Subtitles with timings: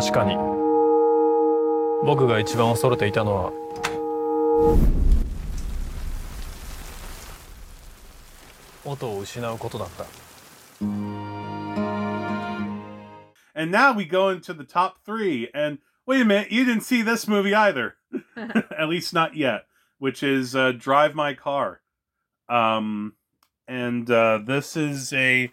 [0.00, 0.36] 確かに
[2.04, 3.52] 僕が一番恐れていたのは
[8.84, 10.06] 音を失うことだった」
[13.56, 15.48] And now we go into the top three.
[15.54, 17.96] And wait a minute, you didn't see this movie either.
[18.36, 19.64] At least not yet,
[19.98, 21.80] which is uh, Drive My Car.
[22.50, 23.14] Um,
[23.66, 25.50] and uh, this is a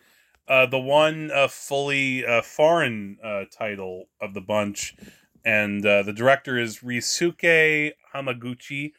[0.48, 4.96] uh, the one uh, fully uh, foreign uh, title of the bunch.
[5.44, 8.92] And uh, the director is Ryusuke Hamaguchi.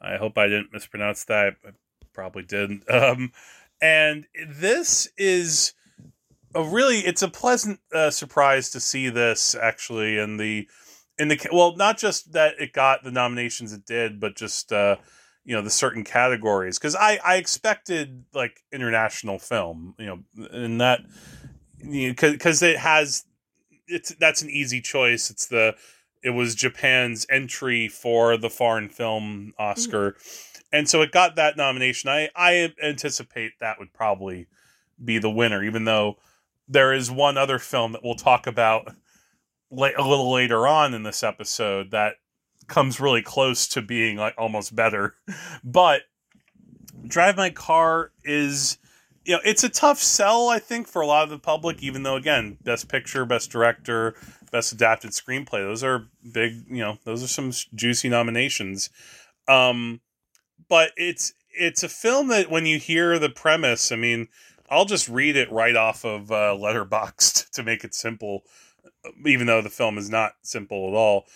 [0.00, 1.56] I hope I didn't mispronounce that.
[1.66, 1.70] I
[2.14, 2.82] probably did.
[2.88, 3.32] Um,
[3.80, 5.72] and this is
[6.54, 10.68] a really it's a pleasant surprise to see this actually in the
[11.18, 14.72] in the well not just that it got the nominations it did but just
[15.44, 20.18] you know the certain categories because i i expected like international film you know
[20.52, 21.00] and that
[21.78, 23.24] you know because it has
[23.92, 25.30] it's that's an easy choice.
[25.30, 25.76] It's the
[26.22, 29.62] it was japan's entry for the foreign film mm-hmm.
[29.62, 30.16] oscar.
[30.74, 32.10] And so it got that nomination.
[32.10, 34.46] I i anticipate that would probably
[35.02, 36.16] be the winner even though
[36.68, 38.94] there is one other film that we'll talk about
[39.70, 42.14] la- a little later on in this episode that
[42.68, 45.14] comes really close to being like almost better
[45.64, 46.02] but
[47.06, 48.78] drive my car is
[49.24, 52.02] you know it's a tough sell i think for a lot of the public even
[52.02, 54.14] though again best picture best director
[54.50, 58.90] best adapted screenplay those are big you know those are some juicy nominations
[59.48, 60.00] um
[60.68, 64.28] but it's it's a film that when you hear the premise i mean
[64.72, 68.44] I'll just read it right off of uh, Letterboxd to make it simple,
[69.26, 71.26] even though the film is not simple at all.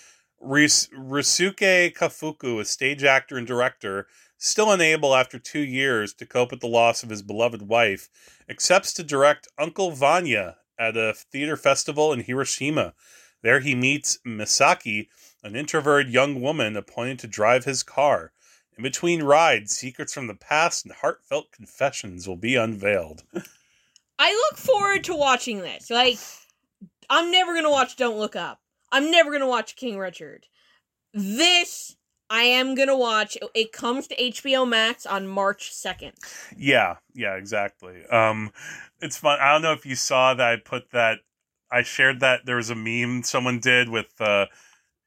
[0.41, 4.07] Ris- Risuke Kafuku, a stage actor and director,
[4.39, 8.09] still unable after two years to cope with the loss of his beloved wife,
[8.49, 12.95] accepts to direct Uncle Vanya at a theater festival in Hiroshima.
[13.43, 15.09] There he meets Misaki,
[15.43, 18.33] an introverted young woman appointed to drive his car.
[18.77, 23.23] In between rides, secrets from the past and heartfelt confessions will be unveiled.
[24.19, 25.91] I look forward to watching this.
[25.91, 26.19] Like,
[27.09, 28.61] I'm never gonna watch Don't Look Up.
[28.93, 30.47] I'm never gonna watch King Richard.
[31.13, 31.97] This
[32.29, 33.39] I am gonna watch.
[33.55, 36.13] It comes to HBO Max on March second.
[36.57, 38.05] Yeah, yeah, exactly.
[38.07, 38.51] Um,
[39.01, 39.39] it's fun.
[39.41, 41.19] I don't know if you saw that I put that.
[41.71, 44.47] I shared that there was a meme someone did with, uh,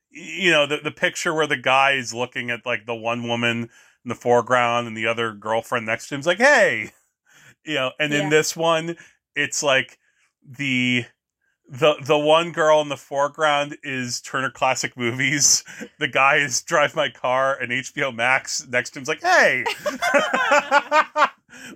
[0.10, 3.70] you know, the the picture where the guy is looking at like the one woman
[4.06, 6.92] in the foreground and the other girlfriend next to him's like, hey,
[7.66, 8.96] you know, and in this one,
[9.36, 10.00] it's like
[10.42, 11.06] the
[11.70, 15.64] the the one girl in the foreground is Turner Classic Movies.
[16.00, 19.64] The guy is Drive My Car, and HBO Max next to him's like, hey.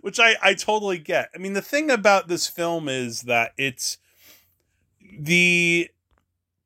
[0.02, 1.30] Which I I totally get.
[1.36, 3.98] I mean, the thing about this film is that it's
[5.20, 5.90] the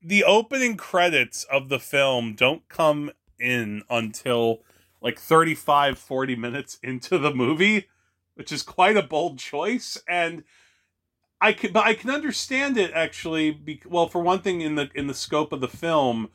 [0.02, 4.62] the opening credits of the film don't come in until
[5.02, 7.88] like 35 40 minutes into the movie
[8.36, 10.44] which is quite a bold choice and
[11.42, 14.90] i can but i can understand it actually be, well for one thing in the
[14.96, 16.30] in the scope of the film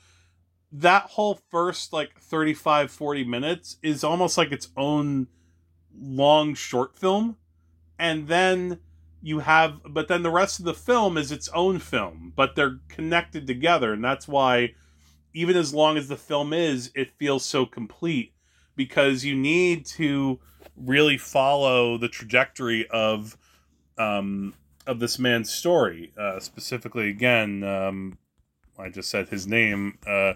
[0.73, 5.29] that whole first like 35 40 minutes is almost like its own
[5.95, 7.37] long short film.
[7.99, 8.79] And then
[9.21, 12.79] you have but then the rest of the film is its own film but they're
[12.89, 13.93] connected together.
[13.93, 14.75] And that's why
[15.35, 18.32] even as long as the film is it feels so complete.
[18.75, 20.41] Because you need to
[20.75, 23.37] really follow the trajectory of
[23.99, 24.55] um
[24.87, 28.19] of this man's story uh specifically again um
[28.79, 30.32] i just said his name uh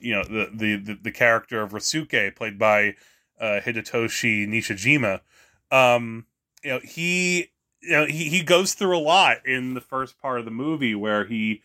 [0.00, 2.94] you know the the the, the character of Rasuke played by
[3.40, 5.20] uh Hidetoshi Nishijima.
[5.70, 6.26] Um
[6.62, 10.38] you know he you know he, he goes through a lot in the first part
[10.38, 11.62] of the movie where he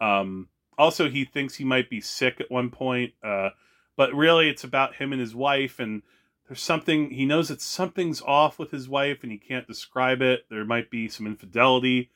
[0.00, 0.48] um
[0.78, 3.50] also he thinks he might be sick at one point uh
[3.96, 6.02] but really it's about him and his wife and
[6.50, 10.46] there's something he knows that something's off with his wife and he can't describe it.
[10.50, 12.10] There might be some infidelity.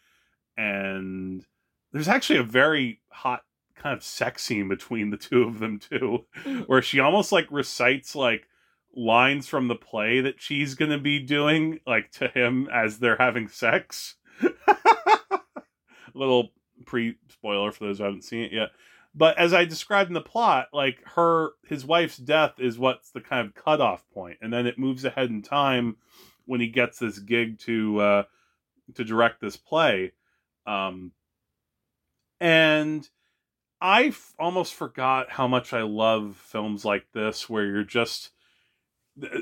[0.56, 1.46] And
[1.92, 3.44] there's actually a very hot
[3.76, 6.62] kind of sex scene between the two of them too mm-hmm.
[6.62, 8.48] where she almost like recites like
[8.96, 13.46] lines from the play that she's gonna be doing like to him as they're having
[13.46, 14.16] sex.
[16.12, 16.50] Little
[16.86, 18.70] pre spoiler for those who haven't seen it yet
[19.14, 23.20] but as i described in the plot like her his wife's death is what's the
[23.20, 25.96] kind of cutoff point and then it moves ahead in time
[26.46, 28.22] when he gets this gig to uh
[28.94, 30.12] to direct this play.
[30.66, 31.12] Um
[32.40, 33.08] and
[33.80, 38.30] I f- almost forgot how much I love films like this, where you're just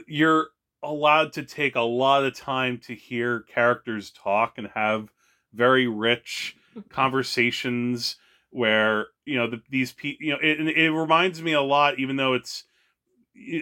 [0.06, 0.48] you're
[0.82, 5.12] allowed to take a lot of time to hear characters talk and have
[5.52, 6.56] very rich
[6.88, 8.16] conversations
[8.52, 12.16] where you know the, these people you know it, it reminds me a lot even
[12.16, 12.64] though it's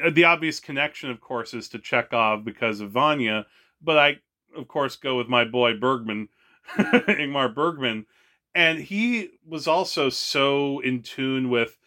[0.04, 3.46] uh, the obvious connection of course is to chekhov because of vanya
[3.80, 4.16] but i
[4.56, 6.28] of course go with my boy bergman
[6.76, 8.04] ingmar bergman
[8.52, 11.78] and he was also so in tune with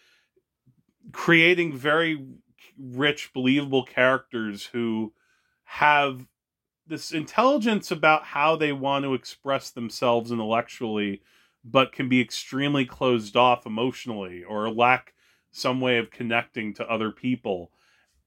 [1.11, 2.25] creating very
[2.79, 5.11] rich believable characters who
[5.65, 6.25] have
[6.87, 11.21] this intelligence about how they want to express themselves intellectually
[11.63, 15.13] but can be extremely closed off emotionally or lack
[15.51, 17.71] some way of connecting to other people.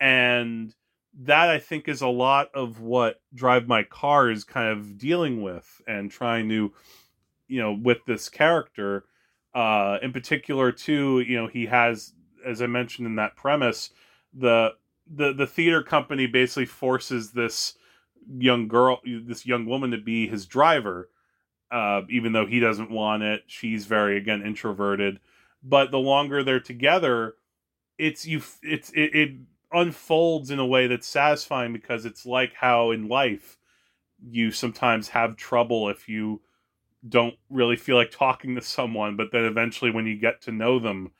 [0.00, 0.74] And
[1.18, 5.42] that i think is a lot of what drive my car is kind of dealing
[5.42, 6.72] with and trying to
[7.48, 9.04] you know with this character
[9.54, 12.12] uh in particular too you know he has
[12.44, 13.90] as i mentioned in that premise
[14.34, 14.70] the
[15.10, 17.74] the the theater company basically forces this
[18.38, 21.08] young girl this young woman to be his driver
[21.70, 25.20] uh even though he doesn't want it she's very again introverted.
[25.62, 27.34] But the longer they're together
[27.98, 29.30] it's you it's it, it
[29.72, 33.58] unfolds in a way that's satisfying because it's like how in life
[34.30, 36.40] you sometimes have trouble if you
[37.08, 40.78] don't really feel like talking to someone but then eventually when you get to know
[40.78, 41.10] them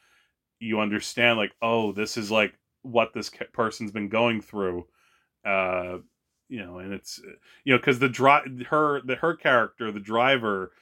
[0.58, 4.87] you understand like oh this is like what this person's been going through
[5.44, 5.99] uh
[6.48, 7.20] you know and it's
[7.64, 10.72] you know because the drive her the her character the driver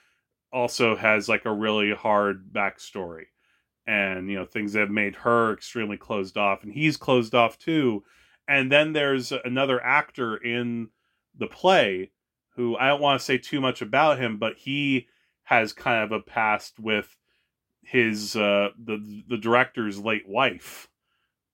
[0.52, 3.24] also has like a really hard backstory
[3.86, 7.58] and you know things that have made her extremely closed off and he's closed off
[7.58, 8.02] too
[8.46, 10.88] and then there's another actor in
[11.36, 12.10] the play
[12.56, 15.08] who I don't want to say too much about him, but he
[15.44, 17.16] has kind of a past with
[17.82, 20.88] his uh, the the director's late wife.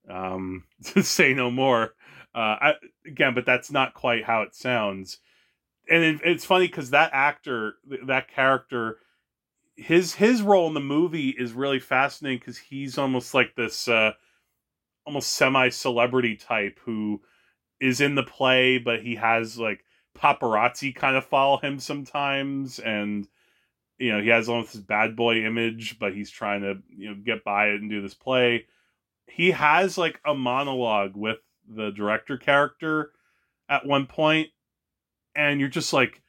[0.08, 1.94] Um, to say no more.
[2.34, 2.74] Uh, I,
[3.06, 5.18] again, but that's not quite how it sounds.
[5.88, 7.74] And it, it's funny because that actor,
[8.06, 8.98] that character,
[9.76, 14.12] his his role in the movie is really fascinating because he's almost like this, uh,
[15.04, 17.20] almost semi celebrity type who
[17.80, 19.84] is in the play, but he has like
[20.16, 23.28] paparazzi kind of follow him sometimes and
[23.98, 27.14] you know he has almost this bad boy image but he's trying to you know
[27.24, 28.66] get by it and do this play
[29.26, 31.38] he has like a monologue with
[31.75, 33.12] the director character
[33.69, 34.49] at one point
[35.34, 36.22] and you're just like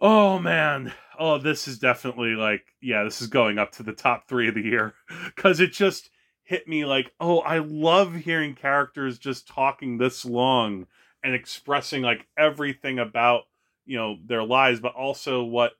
[0.00, 4.28] oh man oh this is definitely like yeah this is going up to the top
[4.28, 4.94] three of the year
[5.24, 6.10] because it just
[6.42, 10.86] hit me like oh i love hearing characters just talking this long
[11.24, 13.42] and expressing like everything about
[13.86, 15.72] you know their lives but also what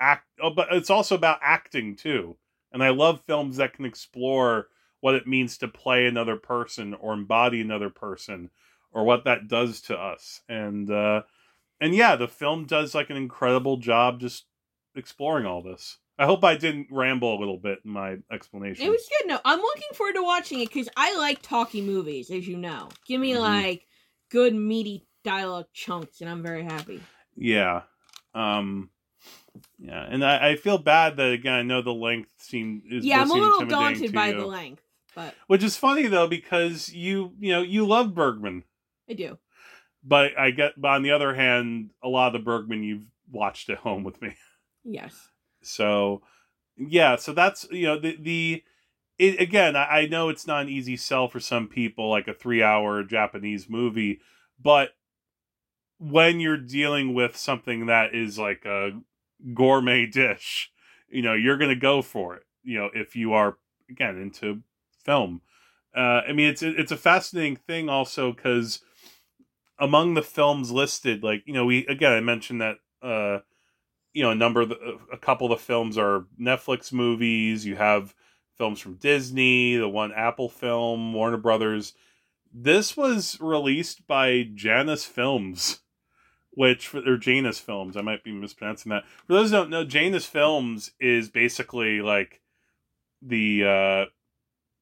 [0.00, 2.36] act oh, but it's also about acting too
[2.72, 4.66] and i love films that can explore
[5.00, 8.50] what it means to play another person or embody another person
[8.92, 11.22] or what that does to us and uh
[11.80, 14.46] and yeah the film does like an incredible job just
[14.94, 18.90] exploring all this i hope i didn't ramble a little bit in my explanation It
[18.90, 19.28] was good.
[19.28, 22.88] No, I'm looking forward to watching it because I like talky movies, as you know.
[23.06, 23.40] Give me Mhm.
[23.40, 23.86] like
[24.30, 27.00] good meaty dialogue chunks, and I'm very happy.
[27.36, 27.82] yeah
[28.34, 28.90] um
[29.78, 33.22] yeah and I, I feel bad that again i know the length seemed is yeah,
[33.22, 34.36] I'm a little daunted by you.
[34.36, 34.82] the length,
[35.14, 38.64] but which is funny though because you you know you love bergman
[39.08, 39.38] I do.
[40.04, 43.68] but i get but on the other hand a lot of the bergman you've watched
[43.70, 44.34] at home with me
[44.84, 45.28] Yes.
[45.62, 46.22] so
[46.76, 48.62] yeah so that's you know the the
[49.18, 52.32] it, again I, I know it's not an easy sell for some people like a
[52.34, 54.20] three hour japanese movie
[54.62, 54.90] but
[55.98, 58.92] when you're dealing with something that is like a
[59.54, 60.70] gourmet dish
[61.10, 63.58] you know you're gonna go for it you know if you are
[63.90, 64.60] again into
[65.04, 65.40] film.
[65.94, 68.80] Uh i mean it's it's a fascinating thing also because
[69.78, 73.38] among the films listed like you know we again i mentioned that uh
[74.12, 77.64] you know a number of the, a couple of the films are netflix movies.
[77.66, 78.14] You have
[78.56, 81.94] films from disney the one apple film warner brothers.
[82.52, 85.80] This was released by janus films
[86.50, 89.04] which or janus films i might be mispronouncing that.
[89.26, 92.40] For those who don't know janus films is basically like
[93.22, 94.04] the uh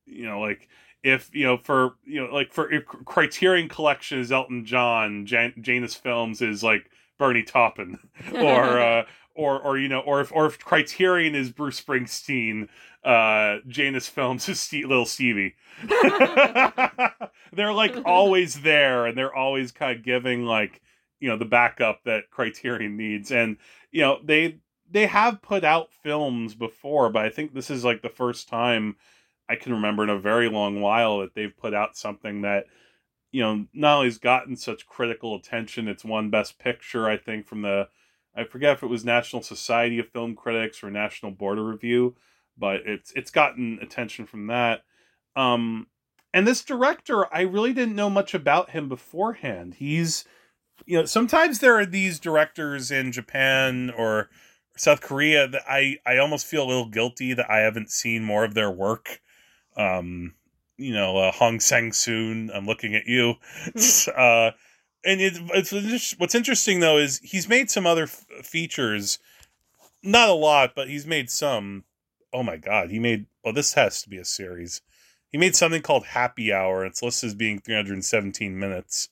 [0.09, 0.69] you know like
[1.03, 5.55] if you know for you know like for if criterion collection is elton john Jan-
[5.61, 7.99] janus films is like bernie taupin
[8.35, 12.69] or uh or or you know or if or if criterion is bruce springsteen
[13.05, 15.55] uh janus films is Ste- little stevie.
[17.53, 20.83] They're like always there and they're always kind of giving like
[21.21, 23.31] you know the backup that criterion needs.
[23.31, 23.57] And
[23.91, 24.59] you know they
[24.91, 28.97] they have put out films before, but I think this is like the first time
[29.49, 32.67] I can remember in a very long while that they've put out something that
[33.33, 35.89] you know not only has gotten such critical attention.
[35.89, 37.89] It's won Best Picture, I think, from the
[38.37, 42.15] I forget if it was National Society of Film Critics or National Board of Review,
[42.57, 44.83] but it's it's gotten attention from that.
[45.35, 45.89] Um,
[46.33, 49.75] and this director, I really didn't know much about him beforehand.
[49.75, 50.25] He's
[50.87, 54.29] you know sometimes there are these directors in Japan or
[54.77, 58.45] South Korea that I I almost feel a little guilty that I haven't seen more
[58.45, 59.21] of their work.
[59.79, 60.35] Um,
[60.77, 62.51] you know, uh, Hong Sang Soon.
[62.53, 63.35] I'm looking at you.
[64.17, 64.51] uh,
[65.05, 69.19] and it, it's what's interesting though is he's made some other f- features,
[70.03, 71.85] not a lot, but he's made some.
[72.33, 73.27] Oh my god, he made.
[73.45, 74.83] Oh, this has to be a series.
[75.31, 79.09] He made something called Happy Hour, and it's listed as being 317 minutes.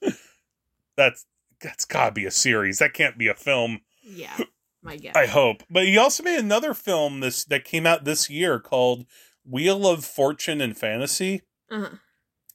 [0.97, 1.27] that's
[1.61, 2.79] that's gotta be a series.
[2.79, 3.81] That can't be a film.
[4.03, 4.37] Yeah,
[4.83, 5.17] my guess.
[5.17, 5.63] I hope.
[5.71, 9.07] But he also made another film this that came out this year called
[9.49, 11.43] Wheel of Fortune and Fantasy.
[11.71, 11.97] Uh-huh.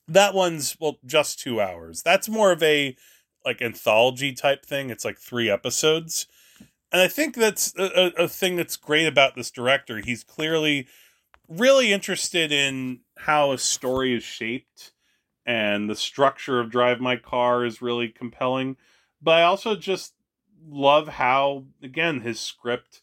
[0.07, 2.01] That one's well just two hours.
[2.03, 2.95] That's more of a
[3.45, 4.89] like anthology type thing.
[4.89, 6.27] It's like three episodes.
[6.91, 9.99] And I think that's a, a thing that's great about this director.
[9.99, 10.87] He's clearly
[11.47, 14.91] really interested in how a story is shaped
[15.45, 18.77] and the structure of Drive My Car is really compelling.
[19.21, 20.13] But I also just
[20.67, 23.01] love how, again, his script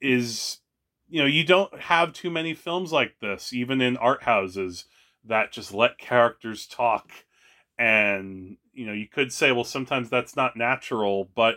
[0.00, 0.58] is,
[1.08, 4.86] you know, you don't have too many films like this, even in art houses,
[5.24, 7.10] that just let characters talk.
[7.78, 11.56] And, you know, you could say, well, sometimes that's not natural, but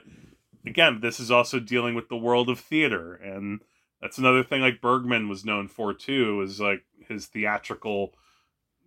[0.65, 3.13] again, this is also dealing with the world of theater.
[3.15, 3.61] And
[4.01, 8.13] that's another thing like Bergman was known for too, is like his theatrical,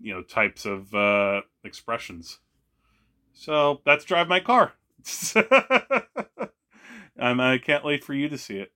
[0.00, 2.38] you know, types of uh expressions.
[3.32, 4.74] So that's Drive My Car.
[7.18, 8.72] I'm, I can't wait for you to see it.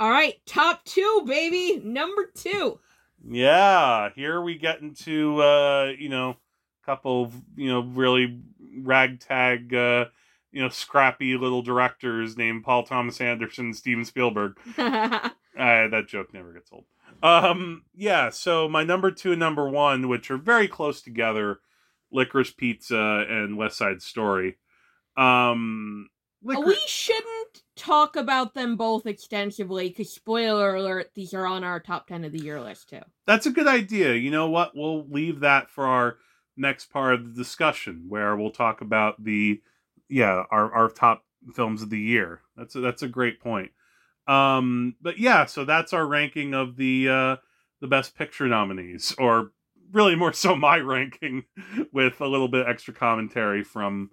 [0.00, 1.80] All right, top two, baby.
[1.84, 2.80] Number two.
[3.22, 8.40] Yeah, here we get into uh, you know, a couple of, you know, really
[8.78, 10.06] ragtag uh,
[10.52, 14.58] you know, scrappy little directors named Paul Thomas Anderson, Steven Spielberg.
[15.58, 16.84] Uh, that joke never gets old.
[17.22, 21.58] Um, yeah, so my number two and number one, which are very close together,
[22.14, 24.56] Licorice Pizza and West Side Story.
[25.18, 26.08] Um,
[26.42, 27.39] Licor- we shouldn't
[27.76, 32.32] talk about them both extensively because, spoiler alert, these are on our top 10 of
[32.32, 33.00] the year list too.
[33.26, 34.14] That's a good idea.
[34.14, 34.72] You know what?
[34.74, 36.18] We'll leave that for our
[36.56, 39.60] next part of the discussion where we'll talk about the
[40.08, 42.42] yeah, our our top films of the year.
[42.56, 43.70] That's a, that's a great point.
[44.26, 47.36] Um but yeah, so that's our ranking of the uh
[47.80, 49.52] the best picture nominees or
[49.92, 51.44] really more so my ranking
[51.92, 54.10] with a little bit extra commentary from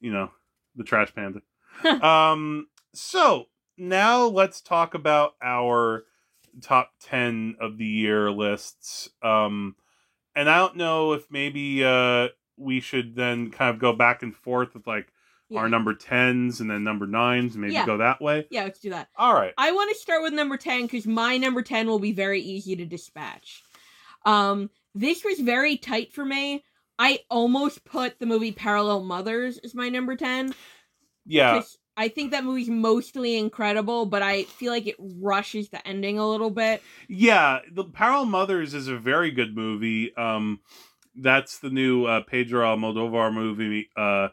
[0.00, 0.30] you know,
[0.74, 1.42] the Trash Panda.
[2.06, 3.46] um so
[3.78, 6.04] now let's talk about our
[6.60, 9.08] top 10 of the year lists.
[9.22, 9.76] Um
[10.34, 14.34] and I don't know if maybe uh we should then kind of go back and
[14.36, 15.08] forth with like
[15.48, 15.60] Yeah.
[15.60, 17.86] our number 10s and then number 9s maybe Yeah.
[17.86, 18.46] go that way.
[18.50, 19.08] Yeah, let's do that.
[19.16, 19.54] All right.
[19.56, 22.76] I want to start with number 10 because my number 10 will be very easy
[22.76, 23.62] to dispatch.
[24.26, 26.62] Um, this was very tight for me.
[26.98, 30.54] I almost put the movie Parallel Mothers as my number 10.
[31.24, 31.62] Yeah.
[31.96, 36.28] I think that movie's mostly incredible, but I feel like it rushes the ending a
[36.28, 36.82] little bit.
[37.08, 40.14] Yeah, The Parallel Mothers is a very good movie.
[40.16, 40.60] Um
[41.14, 44.28] that's the new uh, Pedro Almodovar movie uh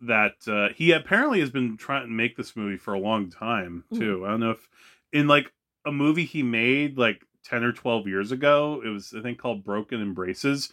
[0.00, 3.84] that uh, he apparently has been trying to make this movie for a long time
[3.94, 4.26] too.
[4.26, 4.68] I don't know if
[5.12, 5.52] in like
[5.86, 9.64] a movie he made like 10 or 12 years ago, it was I think called
[9.64, 10.72] Broken Embraces.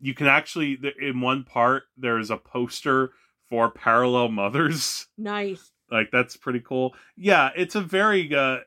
[0.00, 3.10] You can actually in one part there's a poster
[3.50, 5.70] for Parallel Mothers Nice.
[5.90, 8.58] like that's pretty cool yeah it's a very uh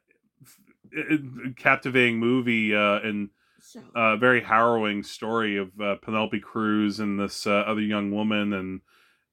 [1.57, 7.47] captivating movie uh and So, uh very harrowing story of uh, penelope cruz and this
[7.47, 8.81] uh, other young woman and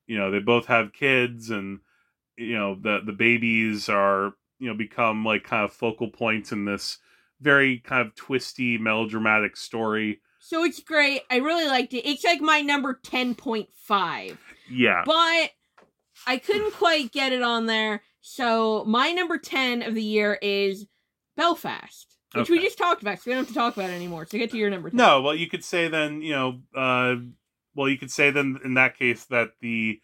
[0.07, 1.81] you know they both have kids and
[2.37, 6.65] you know the the babies are you know become like kind of focal points in
[6.65, 6.99] this
[7.41, 11.21] very kind of twisty melodramatic story so it's great.
[11.31, 12.09] I really liked it.
[12.09, 14.39] It's like my number 10.5.
[14.71, 15.51] yeah but
[16.27, 18.03] I couldn't quite get it on there.
[18.21, 20.87] So my number 10 of the year is
[21.37, 23.19] Belfast, which we just talked about.
[23.19, 24.27] So we don't have to talk about it anymore.
[24.27, 24.97] So get to your number 10.
[24.97, 27.17] No, well, you could say then, you know, uh,
[27.75, 30.01] well, you could say then in that case that the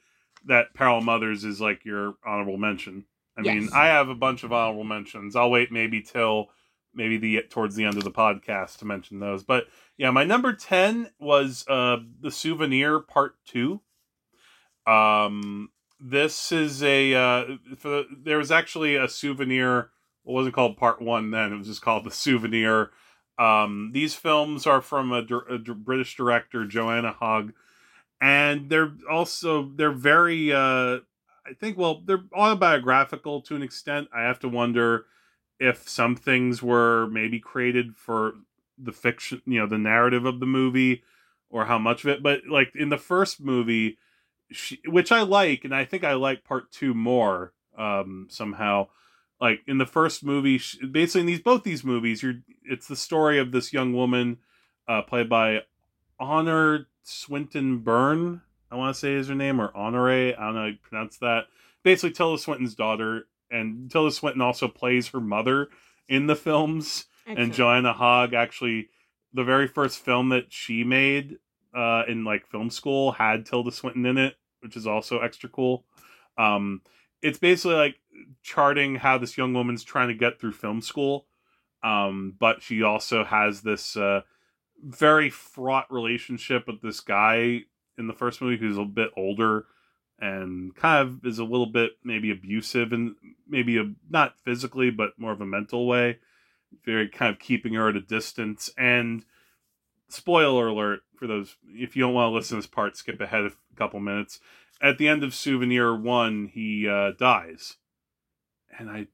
[0.46, 3.04] that Parallel Mothers is like your honorable mention.
[3.36, 5.36] I mean, I have a bunch of honorable mentions.
[5.36, 6.46] I'll wait maybe till
[6.94, 9.42] maybe the towards the end of the podcast to mention those.
[9.42, 9.66] But
[9.98, 13.82] yeah, my number ten was uh the Souvenir Part Two.
[14.86, 17.44] Um, this is a uh,
[17.76, 19.90] for the, there was actually a souvenir
[20.26, 21.52] it wasn't called Part One then.
[21.52, 22.90] It was just called The Souvenir.
[23.38, 27.52] Um, these films are from a, a British director, Joanna Hogg,
[28.20, 30.52] and they're also they're very.
[30.52, 30.98] Uh,
[31.48, 34.08] I think well, they're autobiographical to an extent.
[34.12, 35.06] I have to wonder
[35.60, 38.34] if some things were maybe created for
[38.76, 41.04] the fiction, you know, the narrative of the movie,
[41.50, 42.22] or how much of it.
[42.22, 43.98] But like in the first movie,
[44.50, 48.88] she, which I like, and I think I like part two more um, somehow.
[49.40, 52.96] Like in the first movie, she, basically in these both these movies, you're it's the
[52.96, 54.38] story of this young woman
[54.88, 55.62] uh, played by
[56.18, 58.40] Honor Swinton Byrne.
[58.70, 60.10] I want to say is her name or Honore.
[60.10, 61.44] I don't know how you pronounce that.
[61.82, 65.68] Basically, Tilda Swinton's daughter, and Tilda Swinton also plays her mother
[66.08, 68.88] in the films and Joanna Hogg actually
[69.32, 71.38] the very first film that she made
[71.76, 75.84] uh in like film school had Tilda Swinton in it, which is also extra cool.
[76.38, 76.82] Um
[77.22, 77.96] it's basically like
[78.42, 81.26] charting how this young woman's trying to get through film school.
[81.82, 84.22] Um but she also has this uh
[84.82, 87.62] very fraught relationship with this guy
[87.98, 89.66] in the first movie who's a bit older
[90.18, 93.16] and kind of is a little bit maybe abusive and
[93.48, 96.18] maybe a not physically but more of a mental way
[96.84, 98.70] very kind of keeping her at a distance.
[98.76, 99.24] And
[100.08, 103.44] spoiler alert for those if you don't want to listen to this part, skip ahead
[103.44, 104.40] a couple minutes.
[104.80, 107.76] At the end of Souvenir One, he uh, dies,
[108.78, 109.06] and I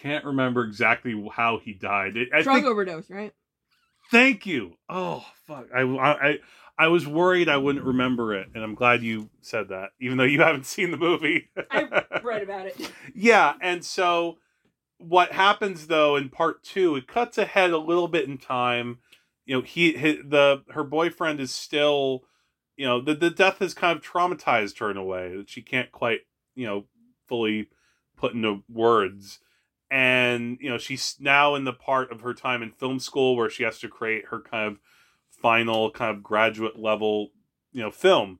[0.00, 2.16] can't remember exactly how he died.
[2.16, 3.32] It, I Drug think, overdose, right?
[4.10, 4.76] thank you.
[4.88, 6.38] Oh fuck, I, I
[6.78, 10.24] I was worried I wouldn't remember it, and I'm glad you said that, even though
[10.24, 11.50] you haven't seen the movie.
[11.70, 12.90] I read about it.
[13.14, 14.38] Yeah, and so
[14.98, 18.98] what happens though in part two, it cuts ahead a little bit in time.
[19.44, 22.24] You know, he, he the her boyfriend is still,
[22.76, 25.62] you know, the the death has kind of traumatized her in a way that she
[25.62, 26.20] can't quite,
[26.54, 26.84] you know,
[27.26, 27.68] fully
[28.16, 29.40] put into words.
[29.90, 33.50] And you know, she's now in the part of her time in film school where
[33.50, 34.78] she has to create her kind of
[35.30, 37.30] final kind of graduate level,
[37.72, 38.38] you know, film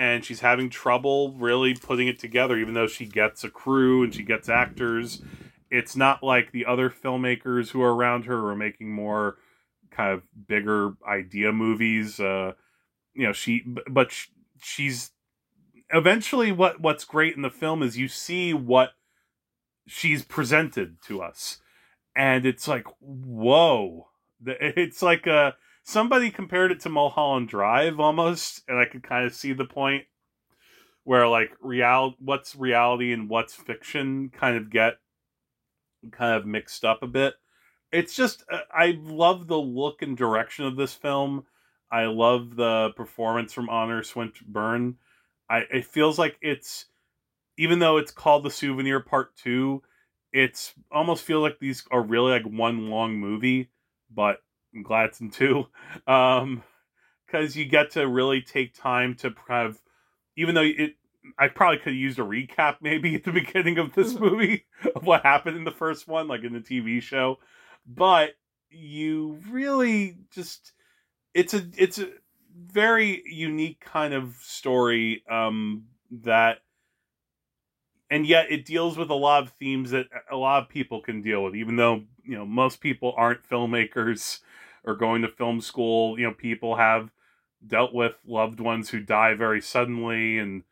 [0.00, 4.14] and she's having trouble really putting it together even though she gets a crew and
[4.14, 5.20] she gets actors
[5.70, 9.36] it's not like the other filmmakers who are around her are making more
[9.90, 12.52] kind of bigger idea movies uh
[13.14, 14.28] you know she but sh-
[14.60, 15.10] she's
[15.92, 18.90] eventually what what's great in the film is you see what
[19.86, 21.58] she's presented to us
[22.14, 24.08] and it's like whoa
[24.46, 29.34] it's like a somebody compared it to Mulholland Drive almost, and I could kind of
[29.34, 30.04] see the point
[31.04, 34.94] where like real what's reality and what's fiction kind of get
[36.12, 37.34] kind of mixed up a bit.
[37.92, 41.44] It's just uh, I love the look and direction of this film.
[41.90, 44.96] I love the performance from Honor Swinburne.
[45.48, 46.86] I it feels like it's
[47.58, 49.82] even though it's called the Souvenir Part Two,
[50.32, 53.70] it's almost feel like these are really like one long movie,
[54.14, 54.38] but
[54.74, 55.66] I'm glad it's in two.
[56.06, 56.62] Um,
[57.26, 59.80] because you get to really take time to kind of,
[60.36, 60.96] even though it,
[61.38, 64.64] I probably could have used a recap maybe at the beginning of this movie
[64.96, 67.38] of what happened in the first one, like in the TV show,
[67.94, 68.30] but
[68.70, 70.72] you really just,
[71.34, 72.08] it's a, it's a
[72.72, 76.58] very unique kind of story, um, that,
[78.10, 81.22] and yet it deals with a lot of themes that a lot of people can
[81.22, 84.40] deal with, even though, you know, most people aren't filmmakers
[84.84, 86.18] or going to film school.
[86.18, 87.10] You know, people have
[87.64, 90.64] dealt with loved ones who die very suddenly and,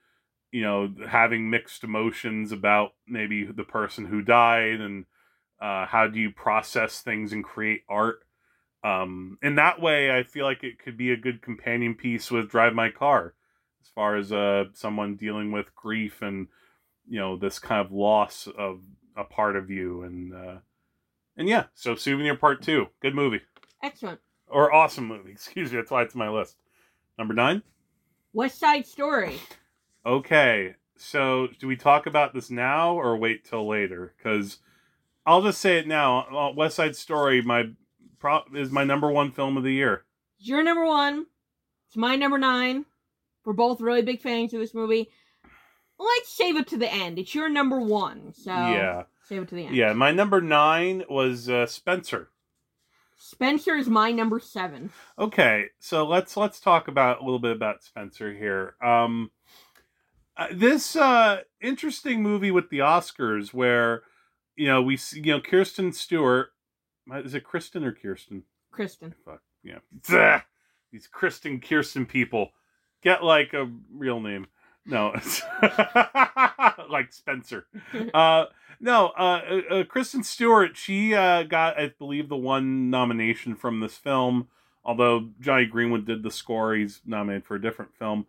[0.50, 5.04] you know, having mixed emotions about maybe the person who died and
[5.61, 8.21] uh, how do you process things and create art.
[8.85, 12.51] Um, in that way, I feel like it could be a good companion piece with
[12.51, 13.35] Drive My Car
[13.83, 16.47] as far as uh, someone dealing with grief and,
[17.09, 18.81] you know, this kind of loss of
[19.16, 20.03] a part of you.
[20.03, 20.57] And, uh,
[21.37, 23.40] and yeah, so Souvenir Part 2, good movie
[23.83, 24.21] Excellent.
[24.47, 25.31] or awesome movie.
[25.33, 26.57] Excuse me, that's why it's my list.
[27.18, 27.62] Number nine.
[28.33, 29.40] West Side Story.
[30.07, 34.14] Okay, so do we talk about this now or wait till later?
[34.16, 34.59] Because
[35.29, 36.21] I'll just say it now.
[36.35, 37.64] Uh, West Side Story, my
[38.19, 40.05] pro- is my number one film of the year.
[40.38, 41.27] It's your number one.
[41.87, 42.87] It's my number nine.
[43.45, 45.11] We're both really big fans of this movie.
[45.99, 47.19] Let's save it to the end.
[47.19, 49.77] It's your number one, so Yeah, save it to the end.
[49.77, 49.93] yeah.
[49.93, 52.31] My number nine was uh, Spencer.
[53.19, 54.91] Spencer is my number seven.
[55.19, 58.77] Okay, so let's let's talk about a little bit about Spencer here.
[58.83, 59.31] Um,
[60.38, 64.03] uh, this uh, interesting movie with the Oscars, where
[64.59, 66.51] you know we see you know Kirsten Stewart.
[67.14, 68.42] Is it Kristen or Kirsten?
[68.71, 69.14] Kristen.
[69.25, 70.42] Fuck yeah, Zah!
[70.92, 72.51] these Kristen Kirsten people
[73.03, 74.47] get like a real name.
[74.85, 75.14] No,
[76.90, 77.66] like Spencer.
[78.14, 78.47] Uh,
[78.81, 80.77] no, uh, uh, uh, Kristen Stewart.
[80.77, 84.49] She uh, got, I believe, the one nomination from this film.
[84.85, 88.27] Although Jonny Greenwood did the score, he's nominated for a different film.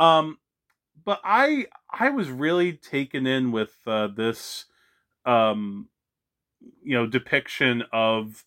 [0.00, 0.38] Um,
[1.04, 4.64] but I, I was really taken in with uh, this,
[5.24, 5.88] um,
[6.82, 8.44] you know, depiction of,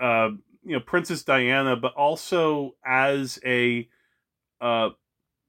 [0.00, 0.30] uh,
[0.64, 3.88] you know, Princess Diana, but also as a,
[4.60, 4.90] uh,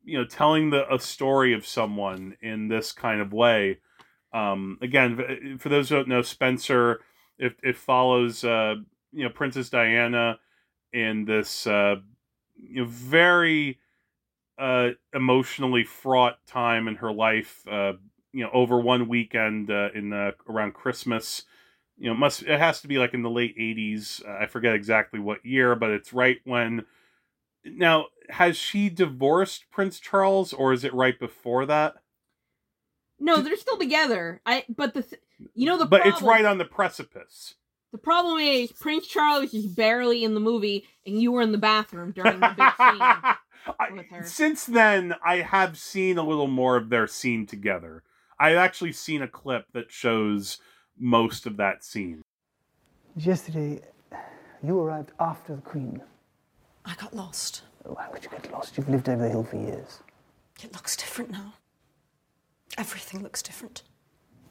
[0.06, 3.80] you know telling the a story of someone in this kind of way.
[4.34, 7.02] Um again for those who don't know spencer
[7.38, 8.76] it, it follows uh
[9.12, 10.39] you know princess diana
[10.94, 11.96] in this uh
[12.56, 13.80] you know very
[14.60, 17.94] uh emotionally fraught time in her life uh
[18.36, 21.43] you know over one weekend uh, in uh, around christmas
[21.98, 24.45] you know it must it has to be like in the late 80s uh, i
[24.45, 26.86] forget exactly what year but it's right when
[27.65, 31.95] now has she divorced Prince Charles, or is it right before that?
[33.19, 34.41] No, they're still together.
[34.45, 35.21] I but the th-
[35.54, 37.56] you know the but problem, it's right on the precipice.
[37.91, 41.58] The problem is Prince Charles is barely in the movie, and you were in the
[41.58, 44.24] bathroom during the big scene with her.
[44.24, 48.04] Since then, I have seen a little more of their scene together.
[48.38, 50.60] I've actually seen a clip that shows
[50.98, 52.21] most of that scene.
[53.15, 53.82] Yesterday,
[54.62, 56.02] you arrived after the Queen.
[56.84, 57.62] I got lost.
[57.86, 58.78] Oh, how could you get lost?
[58.78, 60.00] You've lived over the hill for years.
[60.62, 61.54] It looks different now.
[62.78, 63.84] Everything looks different.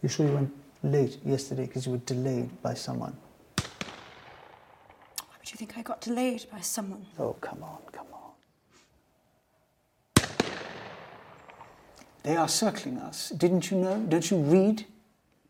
[0.03, 3.17] You sure you went late yesterday because you were delayed by someone?
[3.57, 7.07] Why would you think I got delayed by someone?
[7.19, 8.14] Oh, come on, come on.
[12.25, 13.29] They are circling us.
[13.29, 14.01] Didn't you know?
[14.09, 14.87] Don't you read?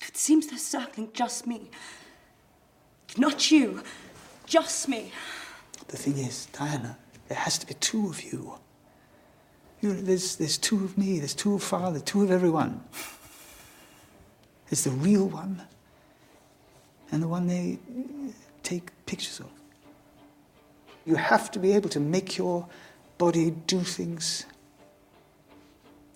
[0.07, 1.71] It seems they're circling just me.
[3.17, 3.83] Not you,
[4.45, 5.13] just me.
[5.87, 8.55] The thing is, Diana, there has to be two of you.
[9.81, 12.83] You know, there's, there's two of me, there's two of Father, two of everyone.
[14.69, 15.63] There's the real one
[17.13, 17.79] and the one they
[18.65, 19.51] take pictures of.
[21.07, 22.67] You have to be able to make your
[23.19, 24.47] body do things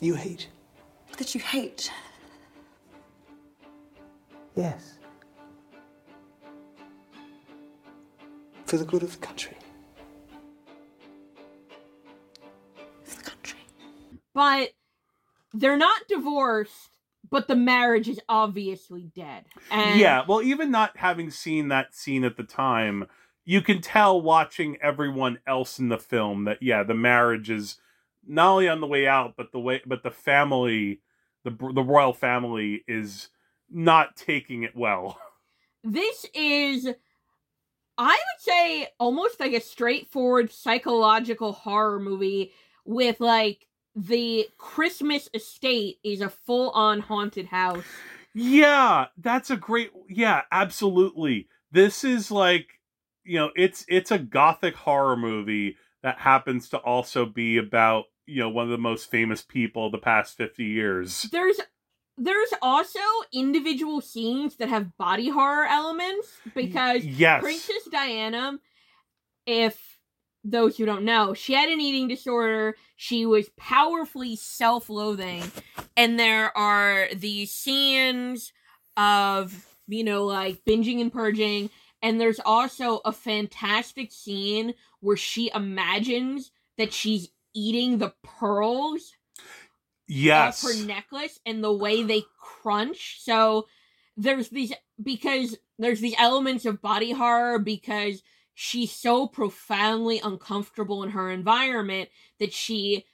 [0.01, 0.49] you hate.
[1.17, 1.91] That you hate.
[4.55, 4.99] Yes.
[8.67, 9.57] For the good of the country.
[13.05, 13.59] For the country.
[14.35, 14.71] But
[15.53, 16.91] they're not divorced,
[17.31, 19.47] but the marriage is obviously dead.
[19.71, 23.07] And Yeah, well, even not having seen that scene at the time,
[23.45, 27.81] you can tell watching everyone else in the film that yeah, the marriage is
[28.29, 31.01] not only on the way out, but the way, but the family,
[31.45, 33.29] the the royal family is
[33.71, 35.19] not taking it well.
[35.85, 36.89] this is
[37.99, 42.53] I would say almost like a straightforward psychological horror movie
[42.85, 47.85] with like the Christmas estate is a full on haunted house.
[48.35, 49.91] Yeah, that's a great.
[50.09, 51.49] Yeah, absolutely.
[51.73, 52.69] This is like,
[53.25, 58.41] you know, it's it's a gothic horror movie that happens to also be about you
[58.41, 61.27] know one of the most famous people the past fifty years.
[61.33, 61.61] There's
[62.17, 62.99] there's also
[63.33, 67.41] individual scenes that have body horror elements because yes.
[67.41, 68.59] Princess Diana,
[69.47, 69.99] if
[70.45, 72.77] those who don't know, she had an eating disorder.
[72.97, 75.45] She was powerfully self loathing.
[75.97, 78.53] And there are these scenes
[78.97, 81.71] of, you know, like binging and purging.
[82.03, 87.29] And there's also a fantastic scene where she imagines that she's
[87.59, 89.13] eating the pearls
[90.09, 90.63] yes.
[90.63, 93.19] her necklace and the way they crunch.
[93.21, 93.67] So
[94.17, 98.23] there's these because there's these elements of body horror because
[98.55, 102.09] she's so profoundly uncomfortable in her environment
[102.41, 103.05] that she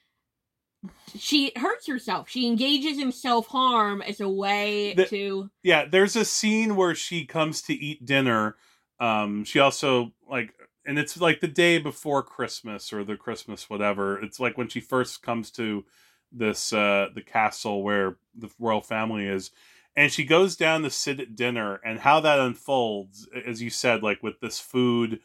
[1.17, 2.29] she hurts herself.
[2.29, 7.27] She engages in self-harm as a way The- to Yeah, there's a scene where she
[7.27, 8.57] comes to eat dinner.
[9.01, 10.55] Um, she also like,
[10.87, 14.19] and it's like the day before Christmas or the Christmas whatever.
[14.23, 15.85] It's like when she first comes to
[16.33, 19.51] this uh the castle where the royal family is,
[19.97, 24.03] and she goes down to sit at dinner, and how that unfolds, as you said,
[24.03, 25.21] like with this food,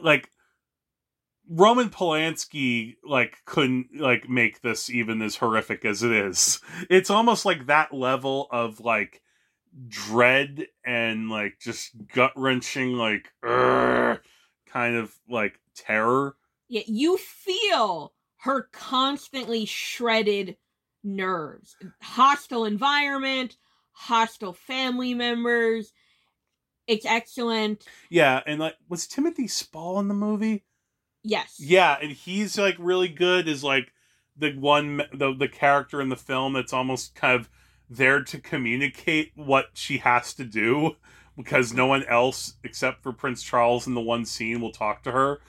[0.00, 0.30] like.
[1.48, 6.60] Roman Polanski like couldn't like make this even as horrific as it is.
[6.88, 9.20] It's almost like that level of like
[9.88, 14.20] dread and like just gut wrenching, like "Urgh,"
[14.72, 16.36] kind of like terror.
[16.68, 20.56] yeah, you feel her constantly shredded
[21.04, 21.76] nerves.
[22.02, 23.56] Hostile environment,
[23.92, 25.92] hostile family members.
[26.86, 27.86] It's excellent.
[28.10, 30.64] Yeah, and like was Timothy Spall in the movie?
[31.22, 31.56] Yes.
[31.58, 33.92] Yeah, and he's like really good as like
[34.36, 37.48] the one the the character in the film that's almost kind of
[37.88, 40.96] there to communicate what she has to do
[41.36, 45.12] because no one else except for Prince Charles in the one scene will talk to
[45.12, 45.40] her.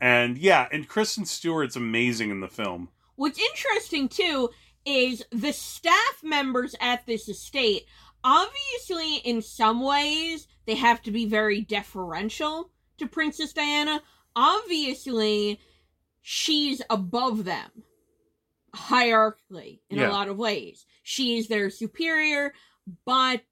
[0.00, 2.90] And yeah, and Kristen Stewart's amazing in the film.
[3.16, 4.50] What's interesting too
[4.84, 7.86] is the staff members at this estate.
[8.22, 14.02] Obviously, in some ways, they have to be very deferential to Princess Diana.
[14.34, 15.58] Obviously,
[16.22, 17.70] she's above them
[18.74, 20.10] hierarchically in Yeah.
[20.10, 20.86] a lot of ways.
[21.02, 22.52] She's their superior,
[23.04, 23.44] but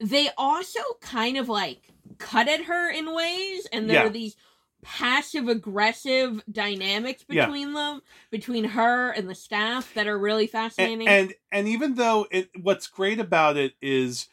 [0.00, 4.06] they also kind of like cut at her in ways, and there Yeah.
[4.06, 4.36] are these
[4.82, 7.46] passive aggressive dynamics Yeah.
[7.46, 11.06] between them, between her and the staff that are really fascinating.
[11.06, 14.28] and, and even though it what's great about it is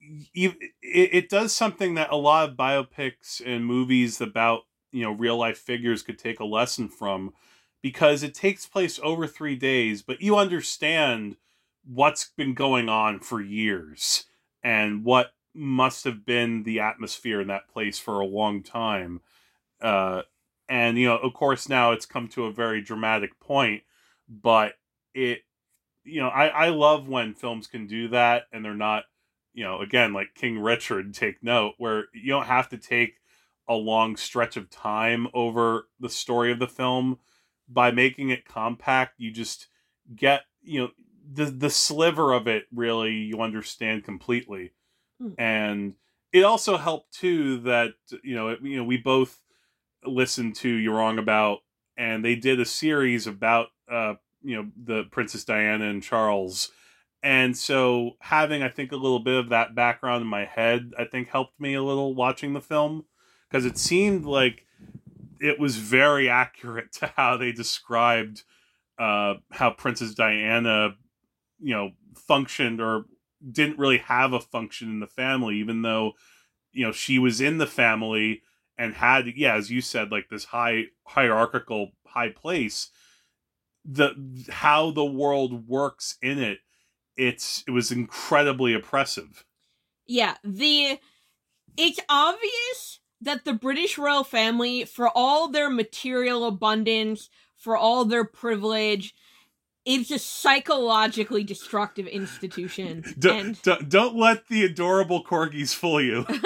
[0.00, 5.12] you, it, it does something that a lot of biopics and movies about you know
[5.12, 7.32] real life figures could take a lesson from
[7.82, 11.36] because it takes place over three days but you understand
[11.84, 14.24] what's been going on for years
[14.62, 19.20] and what must have been the atmosphere in that place for a long time
[19.82, 20.22] uh
[20.68, 23.82] and you know of course now it's come to a very dramatic point
[24.28, 24.74] but
[25.14, 25.40] it
[26.04, 29.04] you know i i love when films can do that and they're not
[29.52, 33.16] you know again like king richard take note where you don't have to take
[33.68, 37.18] a long stretch of time over the story of the film.
[37.68, 39.68] By making it compact you just
[40.14, 40.90] get you know
[41.32, 44.72] the the sliver of it really you understand completely
[45.20, 45.32] Hmm.
[45.38, 45.94] and
[46.32, 47.92] it also helped too that
[48.24, 49.40] you know it, you know we both
[50.04, 51.60] listened to you're wrong about
[51.96, 56.72] and they did a series about uh you know the princess diana and charles
[57.22, 61.04] and so having i think a little bit of that background in my head i
[61.04, 63.04] think helped me a little watching the film
[63.48, 64.66] because it seemed like
[65.40, 68.42] it was very accurate to how they described
[68.98, 70.96] uh how princess diana
[71.62, 73.06] you know functioned or
[73.50, 76.12] didn't really have a function in the family even though
[76.72, 78.42] you know she was in the family
[78.78, 82.90] and had yeah as you said like this high hierarchical high place.
[83.84, 84.14] The
[84.48, 86.58] how the world works in it
[87.16, 89.44] it's it was incredibly oppressive.
[90.06, 90.98] Yeah, the
[91.76, 98.24] it's obvious that the British royal family, for all their material abundance, for all their
[98.24, 99.14] privilege,
[99.84, 103.04] it's a psychologically destructive institution.
[103.18, 106.26] D- and d- don't let the adorable corgis fool you.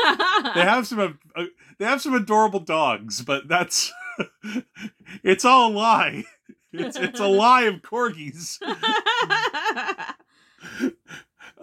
[0.55, 1.45] They have some uh,
[1.79, 3.91] they have some adorable dogs but that's
[5.25, 6.25] it's all a lie.
[6.73, 8.59] It's it's a lie of corgis.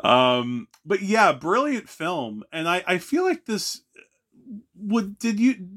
[0.03, 3.81] Um but yeah brilliant film and i i feel like this
[4.75, 5.67] would did you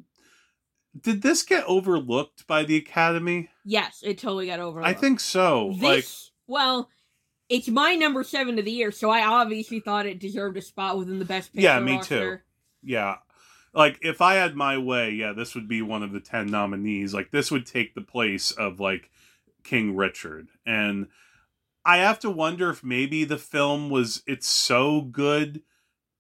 [0.99, 4.89] did this get overlooked by the academy yes, it totally got overlooked.
[4.89, 6.05] i think so this like
[6.49, 6.89] well,
[7.49, 10.97] it's my number seven of the year, so I obviously thought it deserved a spot
[10.97, 11.65] within the best picture.
[11.65, 12.37] Yeah, me roster.
[12.37, 12.43] too.
[12.83, 13.17] yeah
[13.77, 17.15] like if i had my way yeah this would be one of the 10 nominees
[17.15, 19.11] like this would take the place of like
[19.63, 21.07] king richard and
[21.85, 25.63] i have to wonder if maybe the film was it's so good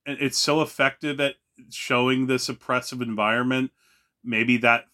[0.04, 1.36] and it's so effective at
[1.70, 3.70] showing this oppressive environment
[4.22, 4.84] maybe that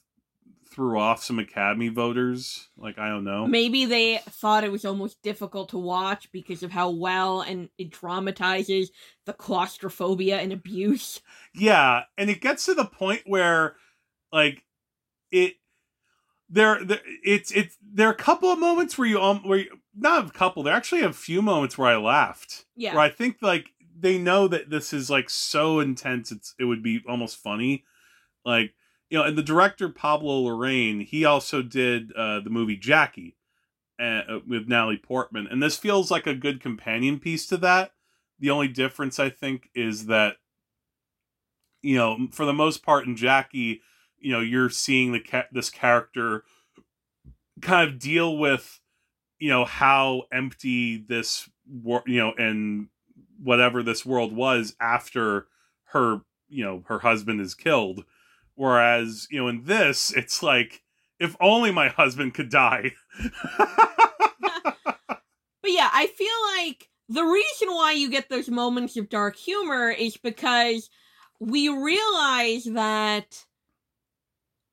[0.73, 5.21] threw off some academy voters like i don't know Maybe they thought it was almost
[5.23, 8.91] difficult to watch because of how well and it dramatizes
[9.27, 11.21] the claustrophobia and abuse.
[11.55, 13.77] Yeah, and it gets to the point where
[14.33, 14.65] like
[15.31, 15.55] it
[16.49, 19.79] there, there it's it's there are a couple of moments where you um where you,
[19.95, 22.95] not a couple there are actually a few moments where I laughed Yeah.
[22.95, 23.67] where I think like
[23.99, 27.85] they know that this is like so intense it's it would be almost funny
[28.45, 28.75] like
[29.13, 33.37] you know and the director Pablo Larraín he also did uh the movie Jackie
[34.01, 37.93] uh, with Natalie Portman and this feels like a good companion piece to that
[38.41, 40.37] the only difference I think is that
[41.83, 43.83] you know, for the most part in Jackie,
[44.19, 46.45] you know, you're seeing the ca- this character
[47.61, 48.81] kind of deal with,
[49.39, 52.89] you know, how empty this wor- you know, and
[53.43, 55.49] whatever this world was after
[55.87, 58.05] her, you know, her husband is killed.
[58.55, 60.83] Whereas, you know, in this, it's like,
[61.19, 62.93] if only my husband could die.
[65.63, 69.91] But yeah, I feel like the reason why you get those moments of dark humor
[69.91, 70.91] is because
[71.39, 73.45] we realize that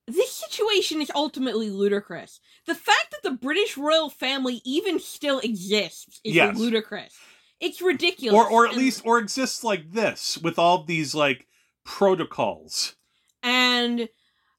[0.07, 2.39] this situation is ultimately ludicrous.
[2.65, 6.57] The fact that the British royal family even still exists is Yes.
[6.57, 7.13] ludicrous.
[7.59, 8.33] It's ridiculous.
[8.35, 11.45] or or at And- least or exists like this with all these like
[11.85, 12.95] protocols.
[13.43, 14.09] And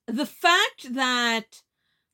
[0.07, 1.62] the fact that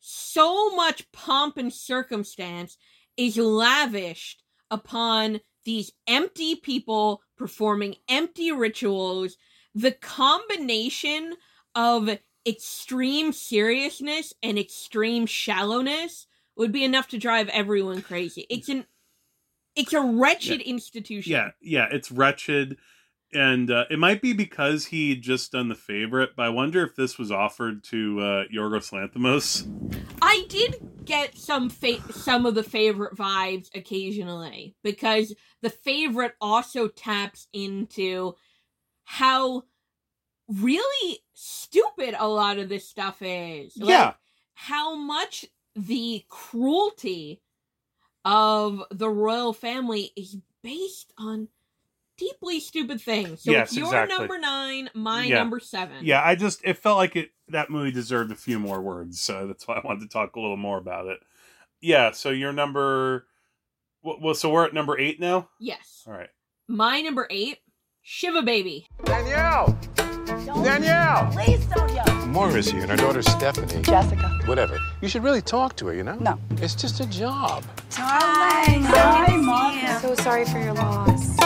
[0.01, 2.77] so much pomp and circumstance
[3.17, 9.37] is lavished upon these empty people performing empty rituals.
[9.75, 11.35] The combination
[11.75, 16.27] of extreme seriousness and extreme shallowness
[16.57, 18.47] would be enough to drive everyone crazy.
[18.49, 18.87] It's an
[19.75, 21.33] it's a wretched institution.
[21.33, 22.79] Yeah, yeah, it's wretched.
[23.33, 26.95] And uh, it might be because he just done the favorite, but I wonder if
[26.95, 29.67] this was offered to uh, Yorgos Lanthimos.
[30.23, 36.89] I did get some fa- some of the favorite vibes occasionally because the favorite also
[36.89, 38.35] taps into
[39.05, 39.65] how
[40.49, 43.77] really stupid a lot of this stuff is.
[43.77, 44.13] Like, Yeah.
[44.55, 47.43] How much the cruelty
[48.25, 51.49] of the royal family is based on
[52.19, 53.43] deeply stupid things.
[53.43, 54.17] So Yes, it's your exactly.
[54.19, 55.37] number nine, my Yeah.
[55.37, 55.97] number seven.
[56.05, 59.47] Yeah, I just it felt like it that movie deserved a few more words, so
[59.47, 61.21] that's why I wanted to talk a little more about it.
[61.81, 63.27] Yeah, so your number,
[64.03, 65.49] well, well, so we're at number eight now.
[65.61, 66.03] Yes.
[66.07, 66.31] All right.
[66.69, 67.59] My number eight,
[68.03, 68.89] Shiva Baby.
[69.05, 69.79] Danielle!
[70.65, 71.31] Danielle!
[71.33, 72.05] Please, Sonia.
[72.27, 73.83] Maura's here and her daughter Stephanie.
[73.83, 74.29] Jessica.
[74.47, 74.79] Whatever.
[75.01, 76.17] You should really talk to her, you know?
[76.17, 76.39] No.
[76.63, 77.65] It's just a job.
[77.91, 78.83] Darling.
[78.83, 80.01] Hi, Mom.
[80.01, 81.37] So sorry for your loss.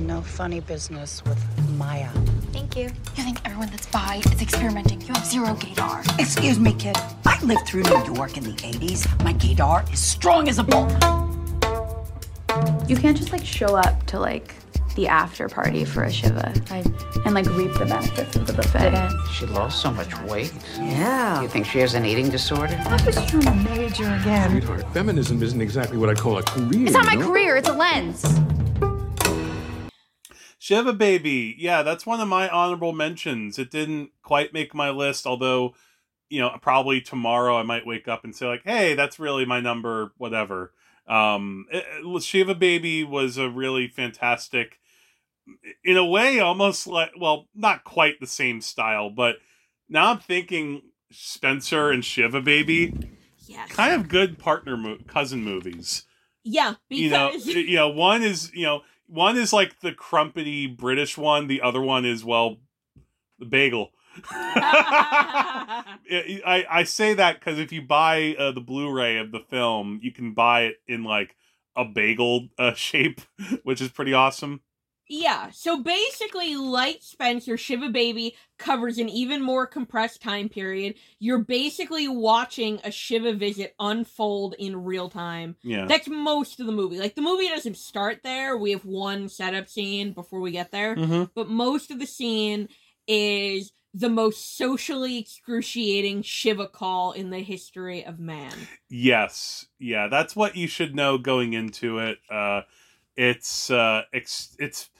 [0.00, 2.08] No funny business with Maya.
[2.52, 2.84] Thank you.
[3.16, 5.00] You think everyone that's bi is experimenting?
[5.02, 6.18] You have zero gaydar.
[6.18, 6.96] Excuse me, kid.
[7.24, 9.22] I lived through New York in the 80s.
[9.22, 10.88] My gaydar is strong as a bull.
[12.88, 14.54] You can't just like show up to like
[14.96, 16.52] the after party for a Shiva
[17.24, 19.10] and like reap the benefits of the buffet.
[19.32, 20.52] She lost so much weight.
[20.76, 21.40] Yeah.
[21.40, 22.74] You think she has an eating disorder?
[22.74, 24.50] That was your major again.
[24.50, 26.86] Sweetheart, feminism isn't exactly what I call a career.
[26.86, 27.28] It's not my know?
[27.28, 28.24] career, it's a lens.
[30.64, 31.54] Shiva Baby.
[31.58, 33.58] Yeah, that's one of my honorable mentions.
[33.58, 35.74] It didn't quite make my list, although,
[36.30, 39.60] you know, probably tomorrow I might wake up and say, like, hey, that's really my
[39.60, 40.72] number, whatever.
[41.06, 44.80] Um, it- it- Shiva Baby was a really fantastic,
[45.84, 49.36] in a way, almost like, well, not quite the same style, but
[49.90, 50.80] now I'm thinking
[51.12, 52.94] Spencer and Shiva Baby,
[53.46, 53.70] Yes.
[53.70, 56.04] kind of good partner mo- cousin movies
[56.42, 59.92] Yeah, you know, because eh, you know, one is you know, one is like the
[59.92, 61.46] crumpety British one.
[61.46, 62.58] The other one is well,
[63.38, 63.90] the bagel.
[64.30, 65.96] I
[66.70, 70.34] I say that because if you buy uh, the Blu-ray of the film, you can
[70.34, 71.34] buy it in like
[71.76, 73.20] a bagel uh, shape,
[73.62, 74.60] which is pretty awesome.
[75.08, 75.50] Yeah.
[75.52, 80.94] So basically, like Spencer, Shiva Baby covers an even more compressed time period.
[81.18, 85.56] You're basically watching a Shiva visit unfold in real time.
[85.62, 86.98] Yeah, That's most of the movie.
[86.98, 88.56] Like the movie doesn't start there.
[88.56, 91.30] We have one setup scene before we get there, Mhm.
[91.34, 92.68] but most of the scene
[93.06, 98.52] is the most socially excruciating Shiva call in the history of man.
[98.88, 102.18] Yes, yeah, that's what you should know going into it.
[102.30, 102.62] Uh,
[103.16, 104.90] it's uh, it's it's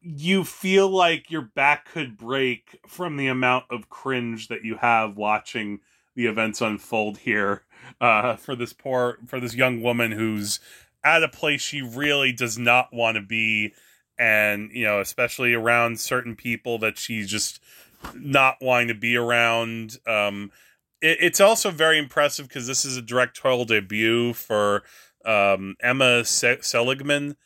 [0.00, 5.16] you feel like your back could break from the amount of cringe that you have
[5.16, 5.80] watching
[6.16, 7.62] the events unfold here
[8.00, 10.60] uh, for this poor for this young woman who's
[11.04, 13.72] at a place she really does not want to be
[14.18, 17.60] and you know especially around certain people that she's just
[18.14, 19.98] not wanting to be around.
[20.06, 20.50] Um
[21.00, 24.82] it, it's also very impressive because this is a directorial debut for
[25.24, 27.36] um, Emma Se- Seligman,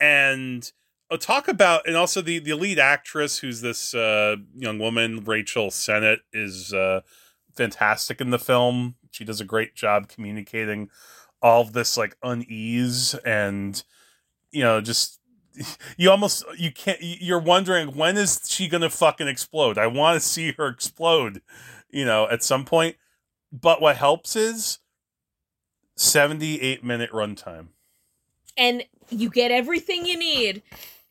[0.00, 0.70] and
[1.10, 5.68] uh, talk about and also the the lead actress who's this uh, young woman Rachel
[5.68, 7.00] Sennott is uh,
[7.54, 8.96] fantastic in the film.
[9.10, 10.90] She does a great job communicating
[11.42, 13.82] all of this like unease and
[14.50, 15.20] you know just
[15.96, 20.26] you almost you can't you're wondering when is she gonna fucking explode i want to
[20.26, 21.42] see her explode
[21.90, 22.96] you know at some point
[23.52, 24.78] but what helps is
[25.96, 27.68] 78 minute runtime
[28.56, 30.62] and you get everything you need.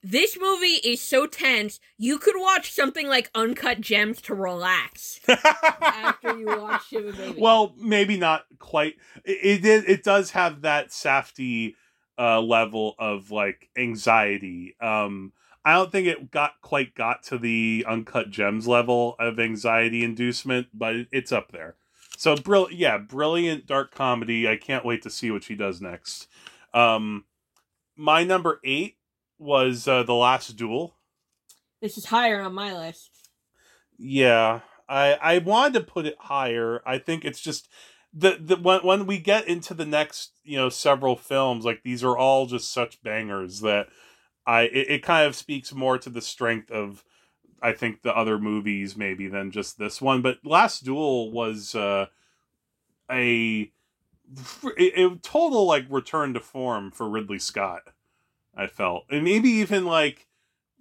[0.08, 5.20] This movie is so tense, you could watch something like Uncut Gems to relax.
[5.28, 7.42] After you watch Shiva Baby.
[7.42, 8.98] well maybe not quite.
[9.24, 11.76] It it, it does have that safety
[12.20, 14.76] uh level of like anxiety.
[14.80, 15.34] Um
[15.66, 20.68] i don't think it got quite got to the uncut gems level of anxiety inducement
[20.72, 21.78] but it's up there.
[22.16, 24.48] So brill yeah brilliant dark comedy.
[24.48, 26.28] I can't wait to see what she does next.
[26.76, 27.26] Um
[27.98, 28.95] my number eight
[29.38, 30.96] was uh the last duel
[31.82, 33.12] this is higher on my list.
[33.98, 36.82] Yeah, I I wanted to put it higher.
[36.86, 37.70] I think it's just
[38.12, 42.04] the the when when we get into the next you know several films, like these
[42.04, 43.88] are all just such bangers that
[44.48, 47.04] I it, it kind of speaks more to the strength of
[47.62, 50.22] I think the other movies maybe than just this one.
[50.22, 52.08] But Last Duel was uh,
[53.12, 53.72] a,
[54.78, 57.82] a, a total like return to form for Ridley Scott.
[58.56, 60.28] I felt, and maybe even like,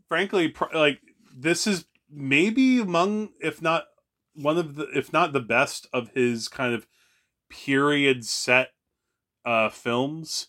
[0.09, 1.01] frankly, pr- like
[1.37, 3.85] this is maybe among, if not
[4.35, 6.87] one of the, if not the best of his kind of
[7.51, 8.71] period set
[9.45, 10.49] uh films.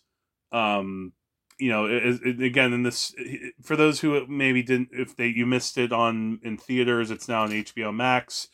[0.52, 1.12] Um,
[1.58, 3.14] you know, it, it, again, in this,
[3.62, 7.42] for those who maybe didn't, if they you missed it on in theaters, it's now
[7.42, 8.48] on HBO Max.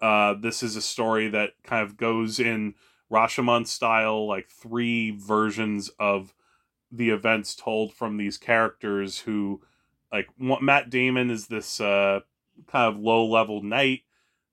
[0.00, 2.74] Uh, this is a story that kind of goes in
[3.10, 6.34] Rashomon style, like three versions of
[6.90, 9.60] the events told from these characters who
[10.12, 12.20] like Matt Damon is this uh
[12.66, 14.02] kind of low level knight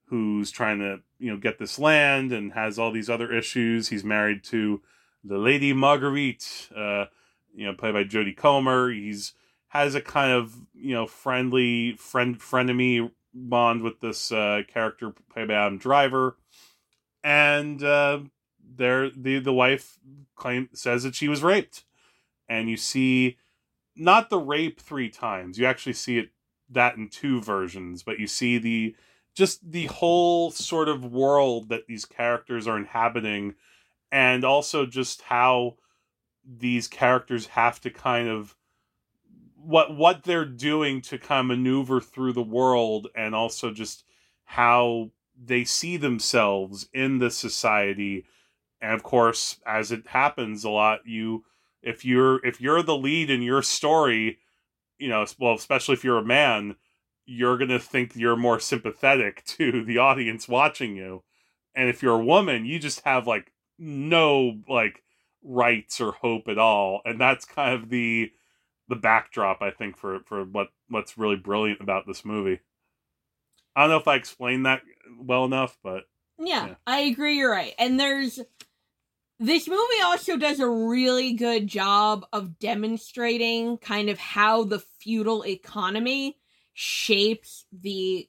[0.08, 3.90] who's trying to you know get this land and has all these other issues.
[3.90, 4.82] He's married to
[5.24, 7.06] the lady marguerite uh
[7.54, 8.92] you know played by jodie comer.
[8.92, 9.34] He's
[9.70, 15.48] has a kind of you know friendly friend frenemy bond with this uh character played
[15.48, 16.38] by adam driver.
[17.24, 18.20] And uh
[18.78, 19.98] there the the wife
[20.36, 21.86] claim says that she was raped
[22.48, 23.38] and you see
[23.96, 25.58] not the rape three times.
[25.58, 26.30] You actually see it
[26.70, 28.96] that in two versions, but you see the
[29.36, 33.56] just the whole sort of world that these characters are inhabiting
[34.12, 35.76] and also just how
[36.46, 38.56] these characters have to kind of
[39.56, 44.06] what what they're doing to kind of maneuver through the world and also just
[44.44, 45.10] how
[45.44, 48.26] they see themselves in the society
[48.80, 51.44] and of course as it happens a lot you
[51.86, 54.40] if you're if you're the lead in your story,
[54.98, 56.76] you know, well, especially if you're a man,
[57.26, 61.24] you're gonna think you're more sympathetic to the audience watching you,
[61.76, 65.04] and if you're a woman, you just have like no like
[65.44, 68.32] rights or hope at all, and that's kind of the
[68.88, 72.60] the backdrop I think for for what what's really brilliant about this movie.
[73.76, 74.82] I don't know if I explained that
[75.20, 76.06] well enough, but
[76.40, 76.76] yeah, yeah.
[76.88, 77.38] I agree.
[77.38, 78.40] You're right, and there's
[79.40, 85.46] this movie also does a really good job of demonstrating kind of how the feudal
[85.46, 86.38] economy
[86.74, 88.28] shapes the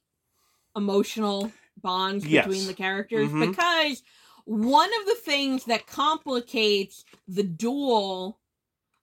[0.77, 1.53] emotional
[1.83, 2.47] bonds yes.
[2.47, 3.49] between the characters Mhm.
[3.49, 4.03] because
[4.45, 8.39] one of the things that complicates the duel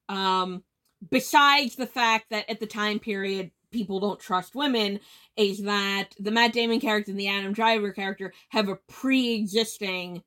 [0.09, 0.63] um
[1.09, 4.99] besides the fact that at the time period people don't trust women
[5.35, 10.23] is that the Matt Damon character and the Adam Driver character have a pre-existing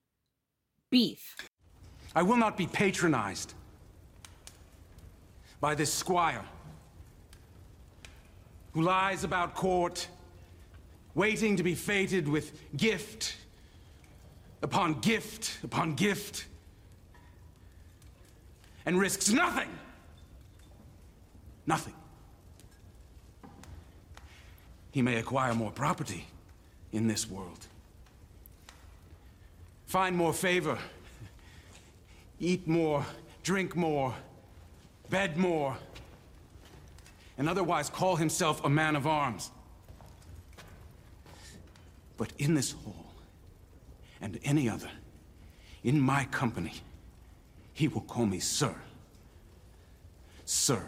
[0.90, 1.36] beef.
[2.16, 3.52] I will not be patronized
[5.60, 6.46] by this squire
[8.72, 10.08] who lies about court,
[11.14, 13.36] waiting to be fated with gift
[14.62, 16.46] upon gift upon gift,
[18.86, 19.68] and risks nothing.
[21.66, 21.94] Nothing.
[24.90, 26.26] He may acquire more property
[26.92, 27.66] in this world,
[29.86, 30.78] find more favor
[32.40, 33.04] eat more,
[33.42, 34.14] drink more,
[35.08, 35.76] bed more,
[37.38, 39.50] and otherwise call himself a man of arms.
[42.16, 43.12] But in this hall,
[44.20, 44.90] and any other,
[45.84, 46.74] in my company,
[47.72, 48.74] he will call me Sir.
[50.44, 50.82] Sir.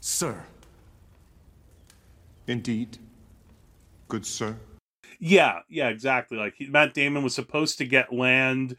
[0.00, 0.44] Sir.
[2.46, 2.98] Indeed.
[4.08, 4.56] Good sir.
[5.20, 6.36] Yeah, yeah, exactly.
[6.36, 8.76] Like Matt Damon was supposed to get land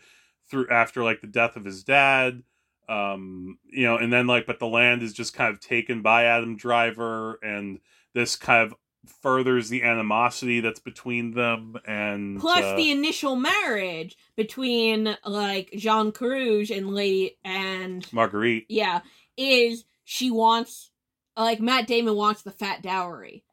[0.52, 2.44] through after like the death of his dad
[2.90, 6.26] um you know and then like but the land is just kind of taken by
[6.26, 7.80] adam driver and
[8.14, 8.76] this kind of
[9.22, 16.12] furthers the animosity that's between them and plus uh, the initial marriage between like jean
[16.12, 18.66] Carrouges and lady and marguerite.
[18.70, 19.02] Yeah
[19.38, 20.92] is she wants
[21.36, 23.44] like matt damon wants the fat dowry.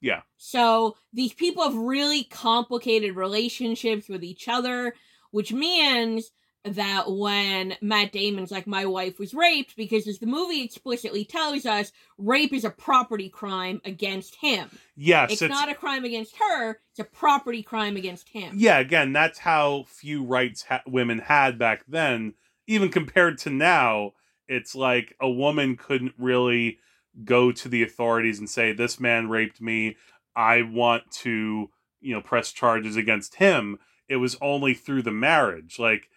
[0.00, 0.22] Yeah.
[0.36, 4.94] So these people have really complicated relationships with each other
[5.30, 6.32] which means
[6.66, 11.64] that when Matt Damon's like, my wife was raped, because as the movie explicitly tells
[11.66, 14.68] us, rape is a property crime against him.
[14.96, 18.54] Yes, it's, it's- not a crime against her; it's a property crime against him.
[18.56, 22.34] yeah again that's how few rights ha- women had back then
[22.66, 24.12] even compared to now
[24.48, 26.78] it's like a woman couldn't really
[27.24, 29.96] go to the authorities and say this man raped me
[30.34, 35.78] i want to you know press charges against him it was only through the marriage
[35.78, 36.08] like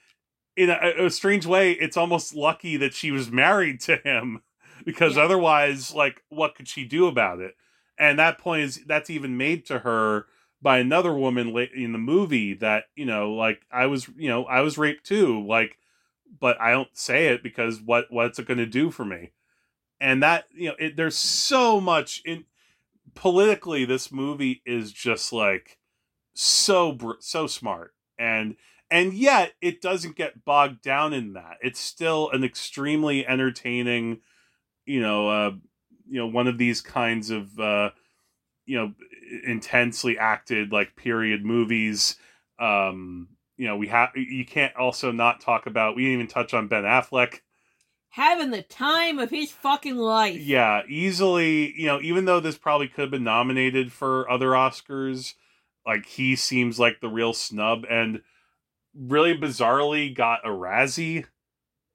[0.60, 4.41] in a, a strange way it's almost lucky that she was married to him
[4.86, 7.55] because otherwise like what could she do about it?
[7.97, 10.28] And that point is that's even made to her
[10.62, 14.43] by another woman late in the movie that you know like i was you know
[14.45, 15.78] i was raped too like
[16.39, 19.32] but i don't say it because what what's it going to do for me?
[20.01, 22.45] And that you know it, there's so much in
[23.16, 25.78] politically, this movie is just like
[26.34, 28.55] so so smart, and
[28.91, 31.57] and yet it doesn't get bogged down in that.
[31.61, 34.21] It's still an extremely entertaining,
[34.85, 35.51] you know, uh,
[36.09, 37.91] you know, one of these kinds of uh,
[38.65, 38.93] you know
[39.45, 42.15] intensely acted like period movies.
[42.59, 45.95] Um, you know, we have you can't also not talk about.
[45.95, 47.41] We didn't even touch on Ben Affleck
[48.13, 50.39] Having the time of his fucking life.
[50.39, 55.35] yeah, easily, you know, even though this probably could have been nominated for other Oscars,
[55.85, 58.21] like he seems like the real snub and
[58.95, 61.25] really bizarrely got a Razzie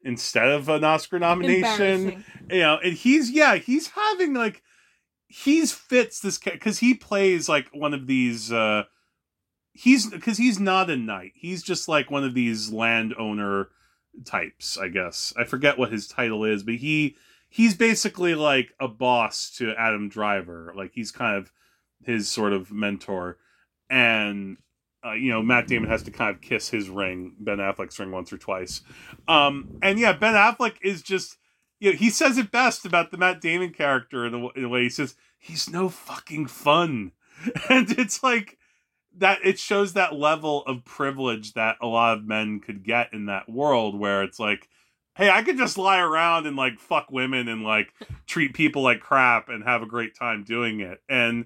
[0.02, 2.24] instead of an Oscar nomination.
[2.50, 4.62] You know, and he's yeah, he's having like
[5.26, 8.84] he's fits this cuz he plays like one of these uh
[9.72, 11.32] he's cuz he's not a knight.
[11.34, 13.70] He's just like one of these landowner
[14.24, 15.32] types, I guess.
[15.36, 17.16] I forget what his title is, but he
[17.48, 20.72] he's basically like a boss to Adam Driver.
[20.76, 21.52] Like he's kind of
[22.04, 23.38] his sort of mentor,
[23.88, 24.58] and
[25.04, 28.10] uh, you know Matt Damon has to kind of kiss his ring, Ben Affleck's ring,
[28.10, 28.82] once or twice.
[29.28, 31.36] Um, and yeah, Ben Affleck is just
[31.80, 34.84] you know he says it best about the Matt Damon character in in a way.
[34.84, 37.12] He says he's no fucking fun,
[37.68, 38.58] and it's like
[39.16, 43.26] that it shows that level of privilege that a lot of men could get in
[43.26, 44.68] that world where it's like
[45.16, 47.92] hey i could just lie around and like fuck women and like
[48.26, 51.44] treat people like crap and have a great time doing it and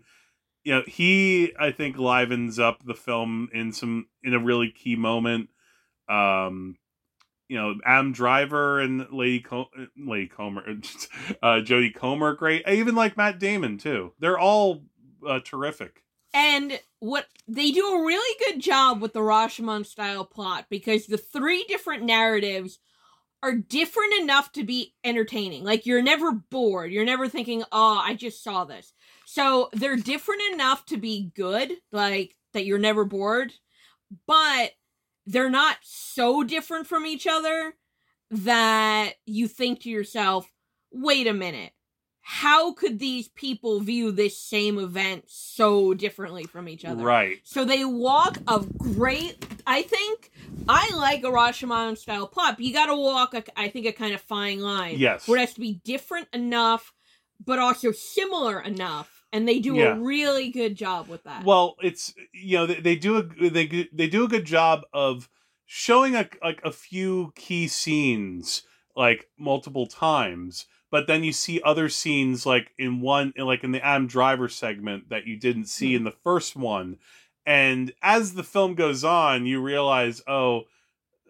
[0.64, 4.96] you know he i think livens up the film in some in a really key
[4.96, 5.48] moment
[6.08, 6.76] um
[7.48, 10.62] you know adam driver and lady Co- lady comer
[11.42, 14.82] uh jodie comer great I even like matt damon too they're all
[15.26, 16.02] uh, terrific
[16.34, 21.18] And what they do a really good job with the Rashomon style plot because the
[21.18, 22.78] three different narratives
[23.42, 25.64] are different enough to be entertaining.
[25.64, 26.92] Like you're never bored.
[26.92, 28.92] You're never thinking, "Oh, I just saw this."
[29.38, 33.52] So they're different enough to be good, like that you're never bored,
[34.26, 34.72] but
[35.26, 37.74] they're not so different from each other
[38.30, 40.50] that you think to yourself,
[40.90, 41.72] "Wait a minute
[42.30, 47.02] how could these people view this same event so differently from each other?
[47.02, 47.38] Right.
[47.42, 49.42] So they walk a great.
[49.66, 50.30] I think
[50.68, 53.32] I like a Rashomon style plot, but you got to walk.
[53.32, 54.98] A, I think a kind of fine line.
[54.98, 55.26] Yes.
[55.26, 56.92] Where it has to be different enough,
[57.42, 59.94] but also similar enough, and they do Yeah.
[59.96, 61.44] a really good job with that.
[61.44, 65.28] Well, it's you know they, they do a they they do a good job of
[65.66, 68.62] showing a like a few key scenes
[68.96, 73.84] like multiple times, but then you see other scenes like in one like in the
[73.84, 75.96] Adam Driver segment that you didn't see hmm.
[75.96, 76.98] in the first one.
[77.46, 80.64] And as the film goes on, you realize, oh,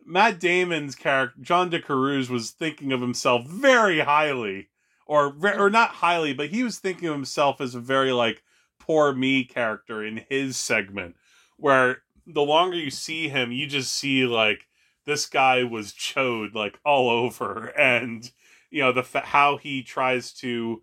[0.05, 4.69] Matt Damon's character John de Carrouges was thinking of himself very highly,
[5.09, 5.73] or or mm.
[5.73, 8.45] not highly, but he was thinking of himself as a very like
[8.79, 11.17] poor me character in his segment,
[11.57, 14.69] where the longer you see him, you just see like
[15.07, 18.31] this guy was chode like all over, and
[18.71, 20.83] you know the how he tries to,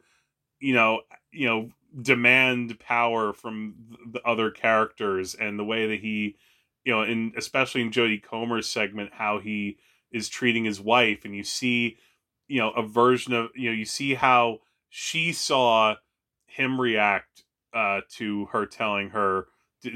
[0.60, 1.02] you know,
[1.32, 1.70] you know
[2.02, 3.76] demand power from
[4.12, 6.36] the other characters and the way that he
[6.84, 9.78] you know in especially in Jodie Comer's segment how he
[10.12, 11.98] is treating his wife and you see
[12.48, 15.96] you know a version of you know you see how she saw
[16.46, 17.44] him react
[17.74, 19.48] uh to her telling her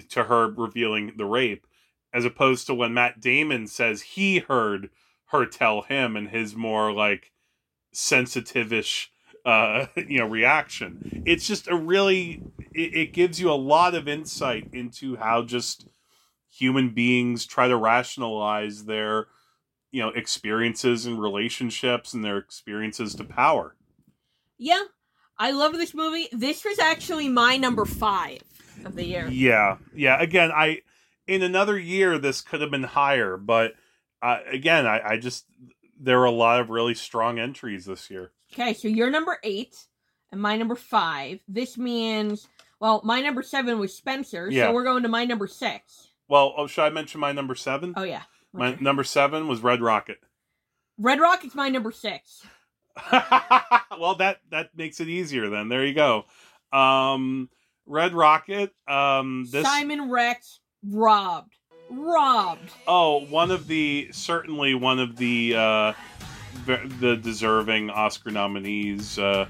[0.09, 1.65] to her revealing the rape
[2.13, 4.89] as opposed to when Matt Damon says he heard
[5.27, 7.31] her tell him and his more like
[7.91, 9.11] sensitive-ish
[9.45, 11.23] uh you know reaction.
[11.25, 12.41] It's just a really
[12.73, 15.87] it, it gives you a lot of insight into how just
[16.51, 19.27] human beings try to rationalize their
[19.91, 23.75] you know experiences and relationships and their experiences to power
[24.61, 24.81] yeah,
[25.37, 26.27] I love this movie.
[26.33, 28.41] This was actually my number five
[28.85, 29.27] of the year.
[29.29, 30.79] yeah yeah again i
[31.27, 33.73] in another year this could have been higher but
[34.21, 35.45] uh, again I, I just
[35.99, 39.75] there were a lot of really strong entries this year Okay, so you're number eight,
[40.31, 41.39] and my number five.
[41.47, 42.47] This means,
[42.79, 44.67] well, my number seven was Spencer, Yeah.
[44.69, 46.07] so we're going to my number six.
[46.27, 47.93] well oh, should i mention my number seven?
[47.95, 48.23] Oh yeah,
[48.53, 50.17] my number seven was red rocket.
[50.97, 52.43] Red Rocket's my number six.
[53.97, 55.69] well that that makes it easier then.
[55.69, 56.25] There you go.
[56.73, 57.49] Um
[57.85, 61.53] red rocket um this Simon Rex robbed,
[61.89, 62.69] robbed.
[62.87, 65.93] oh one of the certainly one of the uh
[66.65, 69.45] the deserving oscar nominees uh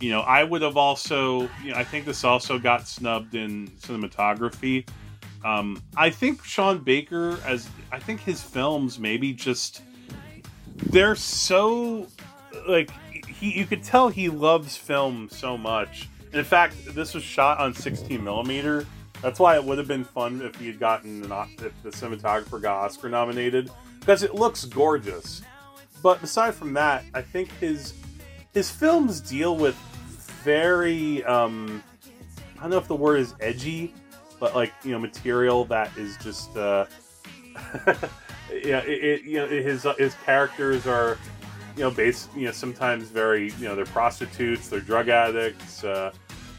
[0.00, 3.68] you know i would have also you know i think this also got snubbed in
[3.80, 4.86] cinematography
[5.44, 9.82] um i think sean baker as i think his films maybe just
[10.90, 12.06] they're so
[12.68, 12.90] like
[13.26, 17.72] he you could tell he loves film so much In fact, this was shot on
[17.72, 18.84] 16 millimeter.
[19.22, 22.60] That's why it would have been fun if he had gotten O- if the cinematographer
[22.60, 23.70] got Oscar nominated
[24.00, 25.40] because it looks gorgeous.
[26.02, 27.94] But aside from that, I think his
[28.52, 29.76] his films deal with
[30.44, 31.82] very um,
[32.58, 33.94] I don't know if the word is edgy,
[34.38, 36.86] but like you know material that is just uh,
[38.52, 41.18] yeah it, it, you know his his characters are
[41.76, 46.12] you know base you know sometimes very you know they're prostitutes they're drug addicts uh,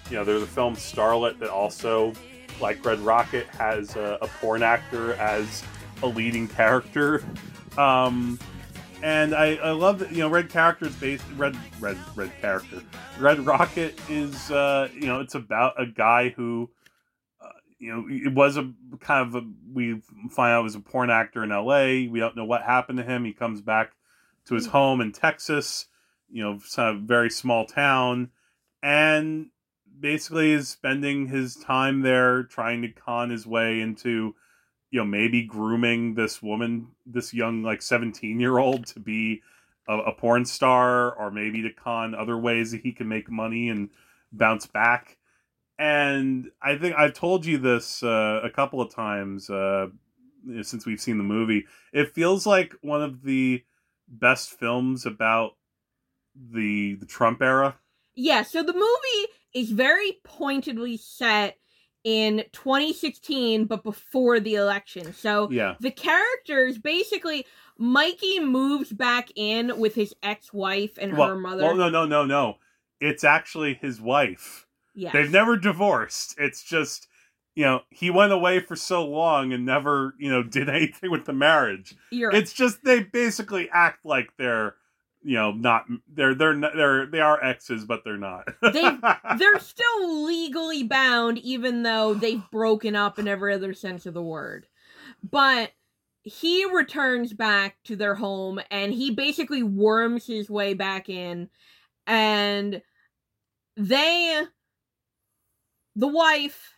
[0.09, 2.13] you know they're the film starlet that also
[2.59, 5.63] like red rocket has a, a porn actor as
[6.03, 7.23] a leading character.
[7.77, 8.39] Um
[9.03, 12.81] and I, I love that you know red characters based red red red character
[13.19, 16.76] red rocket is uh you know it's about a guy who uh,
[17.79, 20.01] you know it was a kind of a, we
[20.31, 23.25] find out was a porn actor in la we don't know what happened to him.
[23.25, 23.93] He comes back
[24.45, 24.71] to his hmm.
[24.71, 25.87] home in texas
[26.29, 28.29] you know some very small town
[28.83, 29.47] and
[29.99, 34.35] basically is spending his time there trying to con his way into
[34.91, 39.41] you know maybe grooming this woman this young like 17 year old to be
[39.87, 43.69] a, a porn star or maybe to con other ways that he can make money
[43.69, 43.89] and
[44.31, 45.16] bounce back
[45.79, 49.87] and i think i've told you this uh, a couple of times uh,
[50.61, 53.63] since we've seen the movie it feels like one of the
[54.07, 55.51] best films about
[56.35, 57.75] the the trump era
[58.15, 61.57] Yeah, so the movie is very pointedly set
[62.03, 65.13] in 2016, but before the election.
[65.13, 65.75] So Yeah.
[65.79, 67.45] the characters basically,
[67.77, 71.63] Mikey moves back in with his ex-wife and well, her mother.
[71.63, 72.57] well no no no no
[72.99, 74.66] it's actually his wife
[75.13, 76.35] They've never divorced.
[76.37, 77.07] It's just,
[77.55, 81.25] you know, he went away for so long and never, you know, did anything with
[81.25, 81.95] the marriage.
[82.11, 82.31] You're.
[82.33, 84.75] It's just they basically act like they're,
[85.23, 88.47] you know, not they're they're they're they are exes, but they're not.
[88.61, 88.97] they
[89.37, 94.21] they're still legally bound even though they've broken up in every other sense of the
[94.21, 94.67] word
[95.23, 95.71] but
[96.23, 101.49] he returns back to their home and he basically worms his way back in
[102.05, 102.81] and
[103.75, 104.43] they
[105.97, 106.75] the wife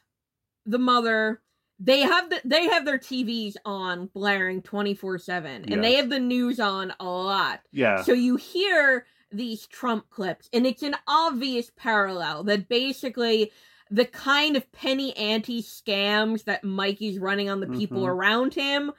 [0.66, 1.42] the mother
[1.82, 6.60] they have the, they have their TVs on blaring 24/7 and they have the news
[6.60, 7.62] on a lot.
[7.72, 8.04] Yeah.
[8.04, 13.52] So you hear these Trump clips and it's an obvious parallel that basically
[13.92, 18.10] the kind of penny ante scams that Mikey's running on the people Mhm.
[18.10, 18.92] around him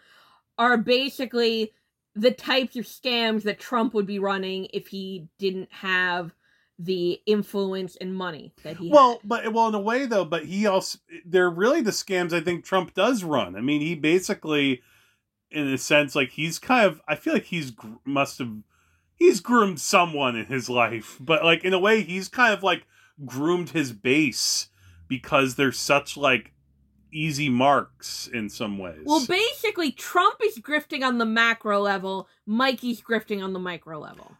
[0.58, 1.72] are basically
[2.14, 6.34] the types of scams that Trump would be running if he didn't have
[6.82, 10.66] the influence and money that he well, but well, in a way though, but he
[10.66, 13.54] also they're really the scams I think Trump does run.
[13.54, 14.80] I mean, he basically,
[15.50, 17.02] in a sense, like he's kind of.
[17.06, 18.52] I feel like he's gr- must have
[19.14, 22.86] he's groomed someone in his life, but like in a way, he's kind of like
[23.26, 24.68] groomed his base
[25.06, 26.54] because they're such like
[27.12, 29.02] easy marks in some ways.
[29.04, 32.26] Well, basically, Trump is grifting on the macro level.
[32.46, 34.36] Mikey's grifting on the micro level.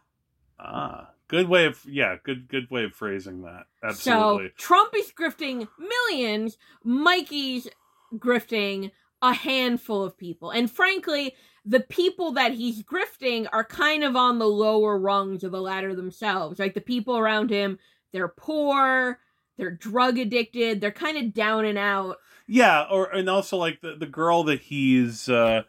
[0.59, 3.63] ah, good way of yeah, good good way of phrasing that.
[3.81, 4.47] Absolutely.
[4.49, 6.57] So Trump is grifting millions.
[6.83, 7.67] Mikey's
[8.15, 11.33] grifting a handful of people, and frankly,
[11.65, 15.95] the people that he's grifting are kind of on the lower rungs of the ladder
[15.95, 16.59] themselves.
[16.59, 17.79] Like the people around him,
[18.11, 19.19] they're poor,
[19.57, 22.17] they're drug addicted, they're kind of down and out.
[22.45, 25.63] Yeah, or and also like the the girl that he's uh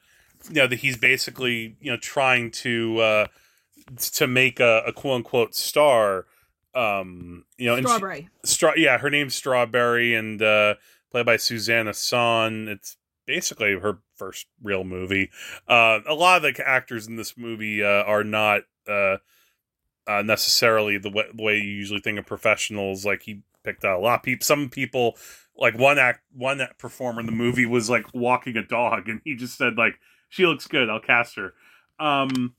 [0.49, 3.27] you know that he's basically you know trying to uh
[3.99, 6.27] to make a, a quote unquote star
[6.75, 8.83] um you know and she- Strawberry.
[8.83, 10.75] yeah her name's strawberry and uh
[11.11, 15.31] played by Suzanna Son it's basically her first real movie
[15.69, 19.17] uh a lot of the actors in this movie uh, are not uh
[20.07, 23.05] uh, necessarily the way, the way you usually think of professionals.
[23.05, 24.45] Like he picked out a lot of people.
[24.45, 25.17] Some people,
[25.57, 29.35] like one act, one performer in the movie was like walking a dog, and he
[29.35, 29.95] just said like,
[30.29, 30.91] "She looks good.
[30.91, 31.55] I'll cast her."
[31.99, 32.55] Um,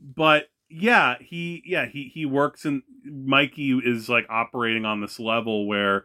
[0.00, 5.66] but yeah, he yeah he he works and Mikey is like operating on this level
[5.66, 6.04] where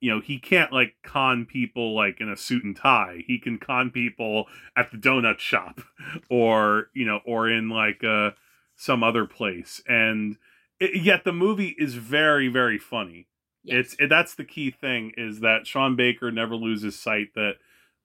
[0.00, 3.24] you know he can't like con people like in a suit and tie.
[3.26, 4.46] He can con people
[4.76, 5.80] at the donut shop
[6.30, 8.30] or you know or in like uh
[8.76, 9.80] some other place.
[9.86, 10.36] And
[10.80, 13.28] it, yet the movie is very very funny.
[13.64, 17.54] It's it, that's the key thing is that sean baker never loses sight that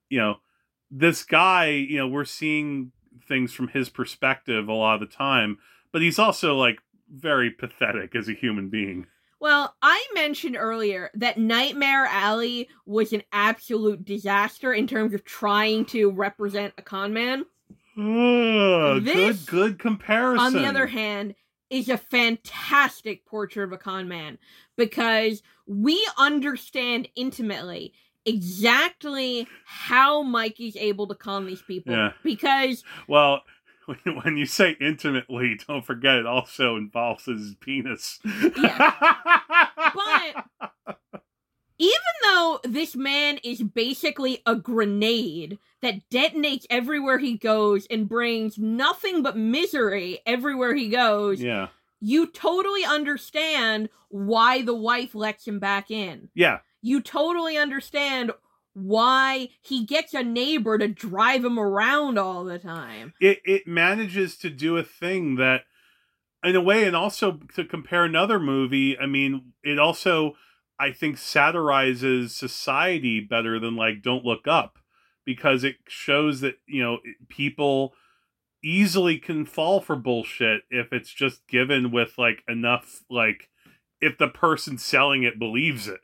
[0.10, 0.36] you know
[0.90, 2.92] this guy you know we're seeing
[3.28, 5.58] things from his perspective a lot of the time
[5.98, 6.78] but he's also like
[7.12, 9.08] very pathetic as a human being
[9.40, 15.86] Well, I mentioned earlier that Nightmare Alley was an absolute disaster in terms of trying
[15.86, 17.46] to represent a con man.
[17.98, 21.34] Ugh, This, good good comparison On the other hand,
[21.72, 24.38] is a fantastic portrait of a con man
[24.76, 27.92] because we understand intimately
[28.24, 32.12] exactly how Mike is able to con these people Yeah.
[32.24, 33.42] because Well,
[34.24, 38.20] when, you say intimately, don't forget it also involves his penis.
[38.24, 38.34] but
[41.80, 48.58] even though this man is basically a grenade that detonates everywhere he goes and brings
[48.58, 51.68] nothing but misery everywhere he goes, yeah.
[52.00, 56.30] you totally understand why the wife lets him back in.
[56.34, 56.60] Yeah.
[56.82, 58.32] You totally understand
[58.78, 63.14] why he gets a neighbor to drive him around all the time.
[63.20, 65.62] It it manages to do a thing that
[66.44, 70.34] in a way and also to compare another movie, I mean, it also
[70.80, 74.78] I think satirizes society better than like Don't Look Up
[75.26, 77.00] because it shows that, you know,
[77.30, 77.94] people
[78.64, 83.50] easily can fall for bullshit if it's just given with like enough like
[84.02, 86.02] if the person selling it believes it.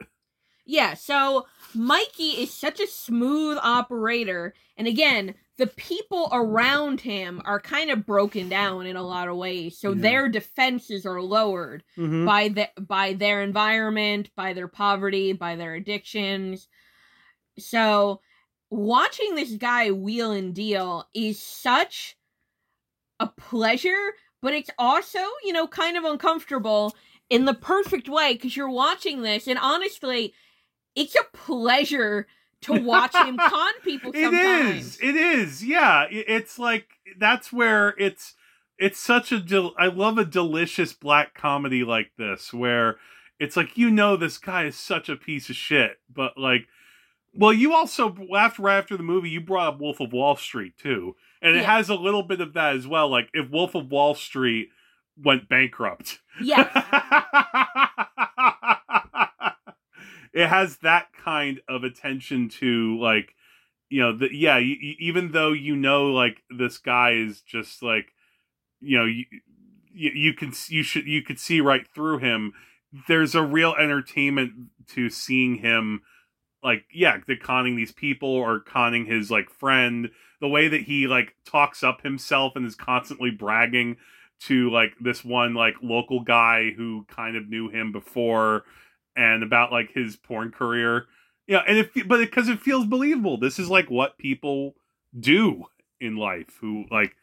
[0.66, 7.60] Yeah, so Mikey is such a smooth operator, and again, the people around him are
[7.60, 9.78] kind of broken down in a lot of ways.
[9.80, 9.94] So Yeah.
[9.94, 12.26] their defenses are lowered Mhm.
[12.26, 16.68] by the by their environment, by their poverty, by their addictions.
[17.60, 18.22] So
[18.72, 22.18] watching this guy wheel and deal is such
[23.20, 26.96] a pleasure, but it's also, you know, kind of uncomfortable
[27.30, 30.34] in the perfect way because you're watching this, and honestly,
[30.96, 32.28] it's a pleasure
[32.62, 34.86] to watch him con people It sometimes.
[34.86, 35.00] is.
[35.02, 35.66] It is.
[35.66, 36.06] Yeah.
[36.10, 36.88] It's like
[37.18, 38.36] that's where it's
[38.80, 42.98] it's such a del- I love a delicious black comedy like this where
[43.40, 46.68] it's like you know this guy is such a piece of shit, but like
[47.36, 51.16] well, you also after after the movie you brought up Wolf of Wall Street too,
[51.42, 51.76] and it Yeah.
[51.76, 53.10] has a little bit of that as well.
[53.10, 54.70] Like if Wolf of Wall Street
[55.22, 56.70] went bankrupt, Yes.
[60.34, 63.36] it has that kind of attention to like
[63.90, 68.08] you know the, yeah you- even though you know like this guy is just like
[68.82, 69.26] you know you,
[69.94, 72.54] you you can you should you could see right through him
[73.08, 74.52] there's a real entertainment
[74.88, 76.02] to seeing him
[76.64, 80.10] like yeah the conning these people or conning his like friend
[80.42, 83.96] the way that he like talks up himself and is constantly bragging
[84.40, 88.64] to like this one like local guy who kind of knew him before
[89.16, 91.06] and about like his porn career
[91.48, 94.76] yeah and it fe- but because it feels believable this is like what people
[95.20, 95.66] do
[96.00, 97.16] in life who like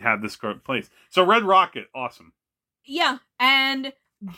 [0.00, 2.32] have this current place so red rocket awesome
[2.84, 3.92] Yeah, and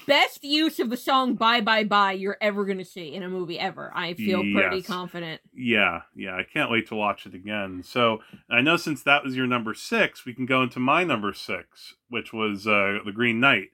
[0.07, 3.59] best use of the song "Bye Bye Bye" you're ever gonna see in a movie
[3.59, 3.93] ever.
[3.95, 4.87] I feel pretty Yes.
[4.87, 5.41] confident.
[5.55, 7.83] Yeah, yeah, I can't wait to watch it again.
[7.85, 8.21] So
[8.51, 11.95] I know since that was your number six, we can go into my number six,
[12.09, 13.71] which was uh, the Green Knight.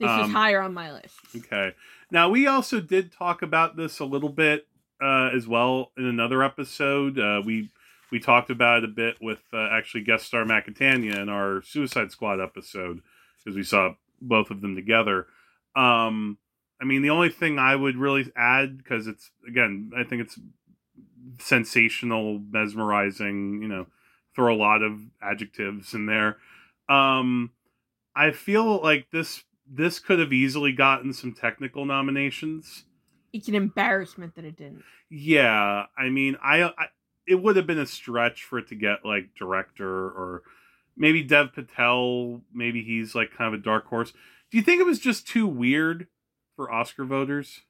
[0.00, 1.16] This is Um, higher on my list.
[1.36, 1.74] Okay.
[2.10, 4.66] Now we also did talk about this a little bit
[5.02, 7.18] uh, as well in another episode.
[7.18, 7.70] Uh, we
[8.10, 12.10] we talked about it a bit with uh, actually guest star Macatania in our Suicide
[12.10, 13.02] Squad episode
[13.38, 15.26] because we saw both of them together.
[15.76, 16.38] Um,
[16.80, 20.38] I mean, the only thing I would really add because it's again, I think it's
[21.38, 23.60] sensational, mesmerizing.
[23.62, 23.86] You know,
[24.34, 26.38] throw a lot of adjectives in there.
[26.88, 27.50] Um,
[28.16, 32.84] I feel like this this could have easily gotten some technical nominations.
[33.32, 34.84] It's an embarrassment that it didn't.
[35.10, 36.86] Yeah, I mean, I, I
[37.26, 40.42] it would have been a stretch for it to get like director or
[40.96, 42.42] maybe Dev Patel.
[42.52, 44.12] Maybe he's like kind of a dark horse.
[44.50, 46.06] Do you think it was just too weird
[46.56, 47.60] for Oscar voters?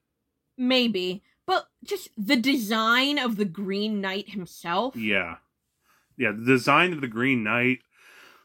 [0.56, 4.96] Maybe, but just the design of the Green Knight himself.
[4.96, 5.36] Yeah,
[6.16, 6.32] yeah.
[6.32, 7.80] The design of the Green Knight.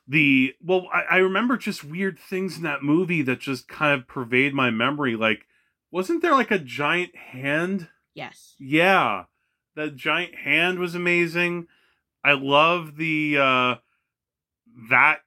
[0.07, 4.07] The well, I, I remember just weird things in that movie that just kind of
[4.07, 5.15] pervade my memory.
[5.15, 5.45] Like,
[5.91, 7.87] wasn't there like a giant hand?
[8.13, 8.55] Yes.
[8.59, 9.23] Yeah,
[9.75, 11.67] that giant hand was amazing.
[12.23, 13.75] I love the uh
[14.89, 15.19] that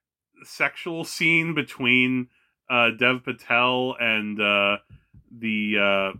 [0.44, 2.28] sexual scene between
[2.68, 4.76] uh Dev Patel and uh
[5.30, 6.18] the uh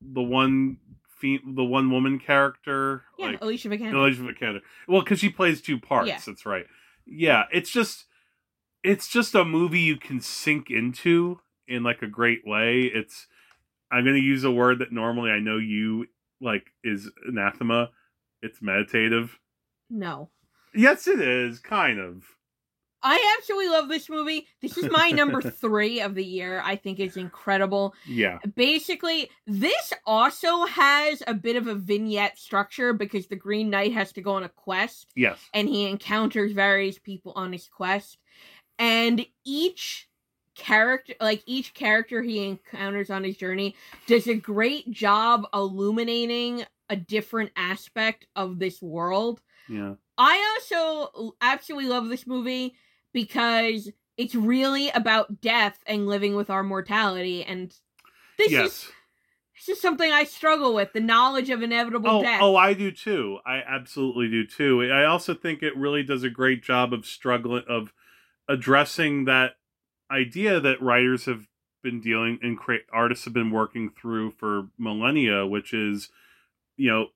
[0.00, 0.78] the one
[1.20, 3.94] fe- the one woman character Yeah, like Alicia Vikander.
[3.94, 4.60] Alicia Vikander.
[4.86, 6.20] Well, cuz she plays two parts, Yeah.
[6.24, 6.66] that's right.
[7.10, 8.04] Yeah, it's just
[8.84, 12.82] it's just a movie you can sink into in like a great way.
[12.82, 13.26] It's
[13.90, 16.06] I'm going to use a word that normally I know you
[16.40, 17.90] like is anathema.
[18.42, 19.38] It's meditative.
[19.90, 20.30] No.
[20.74, 22.24] Yes, it is kind of.
[23.02, 24.46] I absolutely love this movie.
[24.60, 26.60] This is my number three of the year.
[26.64, 27.94] I think it's incredible.
[28.06, 28.38] Yeah.
[28.56, 34.12] Basically, this also has a bit of a vignette structure because the Green Knight has
[34.12, 35.06] to go on a quest.
[35.14, 35.38] Yes.
[35.54, 38.18] And he encounters various people on his quest.
[38.78, 40.08] And each
[40.54, 43.76] character like each character he encounters on his journey
[44.08, 49.40] does a great job illuminating a different aspect of this world.
[49.68, 49.94] Yeah.
[50.16, 52.74] I also absolutely love this movie
[53.12, 57.74] because it's really about death and living with our mortality and
[58.36, 58.66] this yes.
[58.66, 58.92] is
[59.66, 62.40] this is something I struggle with, the knowledge of inevitable Oh, death.
[62.40, 63.38] oh, I do too.
[63.44, 64.82] I absolutely do too.
[64.84, 67.92] I also think it really does a great job of struggling of
[68.48, 69.56] addressing that
[70.10, 71.48] idea that writers have
[71.82, 76.08] been dealing and create artists have been working through for millennia, which is,
[76.76, 77.06] you know,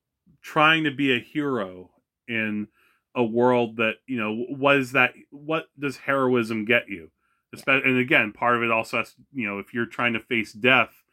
[0.41, 1.91] trying to be a hero
[2.27, 2.67] in
[3.15, 7.11] a world that you know what is that what does heroism get you?
[7.55, 10.53] Espe- and again part of it also has you know if you're trying to face
[10.53, 11.03] death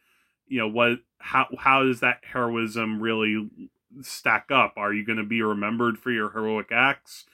[0.47, 3.49] you know what how how does that heroism really
[4.01, 4.73] stack up?
[4.77, 7.25] Are you going to be remembered for your heroic acts?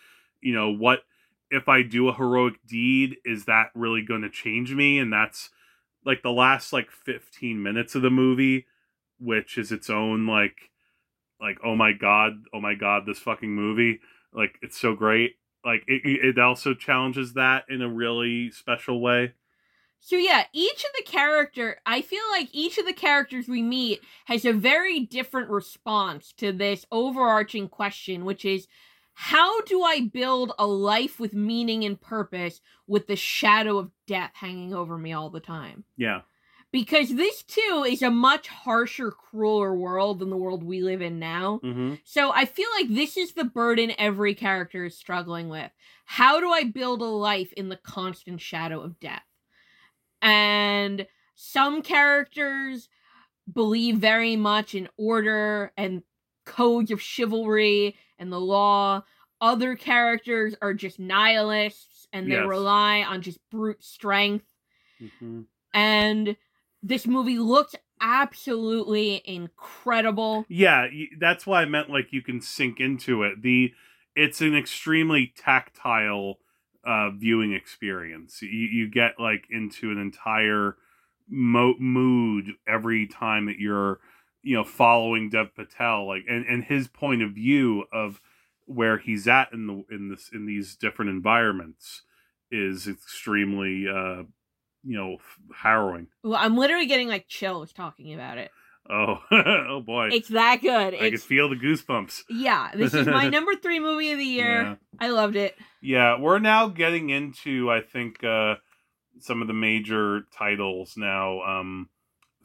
[0.42, 1.04] You know what
[1.50, 5.00] if i do a heroic deed is that really going to change me?
[5.00, 5.50] And that's
[6.06, 8.66] like the last like 15 minutes of the movie
[9.20, 10.70] which is its own like
[11.42, 14.00] like oh my god oh my god this fucking movie
[14.38, 15.36] like it's so great.
[15.66, 19.34] Like it, it also challenges that in a really special way.
[20.00, 24.00] So yeah, each of the character, I feel like each of the characters we meet
[24.26, 28.68] has a very different response to this overarching question, which is
[29.16, 34.32] how do I build a life with meaning and purpose with the shadow of death
[34.36, 35.84] hanging over me all the time?
[35.98, 36.22] yeah
[36.72, 41.18] Because this too is a much harsher, crueler world than the world we live in
[41.18, 41.62] now.
[41.64, 41.96] mm-hmm.
[42.04, 45.72] So I feel like this is the burden every character is struggling with.
[46.06, 49.24] How do I build a life in the constant shadow of death?
[50.22, 52.90] And some characters
[53.52, 56.04] believe very much in order and
[56.46, 59.04] codes of chivalry and the law.
[59.40, 62.46] Other characters are just nihilists and they Yes.
[62.46, 64.46] rely on just brute strength.
[65.02, 65.42] Mm-hmm.
[65.74, 66.36] And
[66.88, 70.46] this movie looks absolutely incredible.
[70.50, 70.88] yeah
[71.20, 73.72] that's why i meant like you can sink into it the
[74.16, 76.38] it's an extremely tactile
[76.86, 80.76] uh viewing experience you, you get like into an entire
[81.28, 84.00] mo- mood every time that you're
[84.44, 88.22] you know following dev patel like and and his point of view of
[88.66, 92.04] where he's at in the in this in these different environments
[92.52, 94.24] is extremely uh
[94.88, 95.18] you know
[95.56, 98.52] harrowing Well, I'm literally getting like chills talking about it.
[98.90, 100.94] oh oh boy It's that good.
[100.96, 102.72] i can feel the goosebumps yeah.
[102.74, 104.62] This is my number three movie of the year.
[104.64, 104.76] Yeah.
[105.00, 105.56] I loved it.
[105.82, 108.56] Yeah, we're now getting into I think uh
[109.20, 111.42] some of the major titles now.
[111.42, 111.90] Um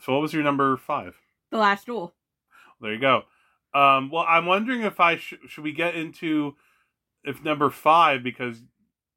[0.00, 1.14] so what was your number 5?
[1.52, 2.12] The Last Duel.
[2.80, 3.22] There you go.
[3.74, 6.56] Um well, I'm wondering if I sh- should we get into
[7.24, 8.62] if number 5 because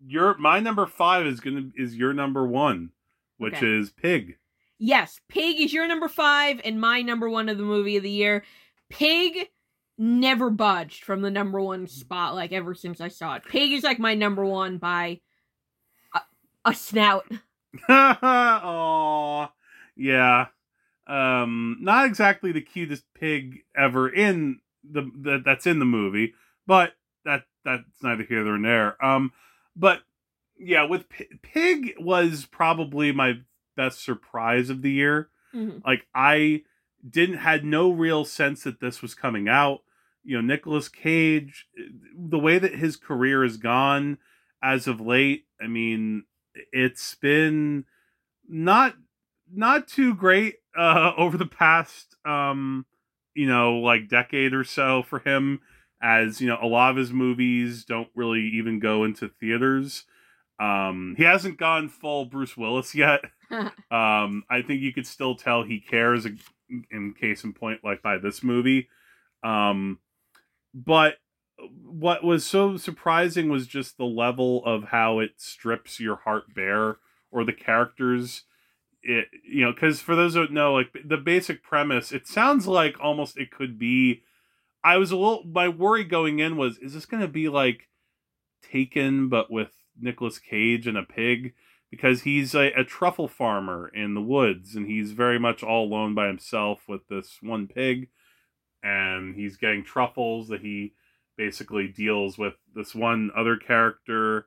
[0.05, 2.91] your my number 5 is to is your number 1,
[3.37, 3.67] which Okay.
[3.79, 4.37] is Pig.
[4.77, 8.09] Yes, Pig is your number five and my number one of the movie of the
[8.09, 8.43] year.
[8.89, 9.49] Pig
[9.97, 13.43] never budged from the number one spot like ever since I saw it.
[13.45, 15.21] Pig is like my number one by
[16.13, 16.19] a,
[16.65, 17.25] a snout.
[17.89, 19.51] Aw.
[19.95, 20.47] Yeah.
[21.07, 26.33] Um not exactly the cutest pig ever in the, the that's in the movie,
[26.67, 29.03] but that that's neither here nor there.
[29.05, 29.31] Um
[29.75, 30.01] but
[30.57, 33.39] yeah, with P- Pig was probably my
[33.75, 35.29] best surprise of the year.
[35.53, 35.81] Mhm.
[35.85, 36.63] Like I
[37.07, 39.81] didn't had no real sense that this was coming out.
[40.23, 41.67] You know, Nicolas Cage,
[42.17, 44.17] the way that his career has gone
[44.63, 46.23] as of late, I mean,
[46.71, 47.85] it's been
[48.47, 48.95] not
[49.53, 52.85] not too great uh over the past um
[53.33, 55.59] you know like decade or so for him
[56.01, 60.05] as you know a lot of his movies don't really even go into theaters
[60.59, 63.21] um he hasn't gone full bruce willis yet.
[63.91, 66.25] Um i think you could still tell he cares
[66.89, 68.89] in case in point like by this movie.
[69.43, 69.99] Um
[70.73, 71.15] but
[71.83, 76.97] what was so surprising was just the level of how it strips your heart bare
[77.31, 78.43] or the characters.
[79.03, 82.65] It you know because for those who don't know like the basic premise it sounds
[82.65, 84.23] like almost it could be
[84.83, 87.87] i was a little my worry going in was is this going to be like
[88.63, 89.69] taken but with
[89.99, 91.53] Nicolas cage and a pig
[91.91, 96.13] because he's a, a truffle farmer in the woods and he's very much all alone
[96.13, 98.09] by himself with this one pig
[98.83, 100.93] and he's getting truffles that he
[101.37, 104.45] basically deals with this one other character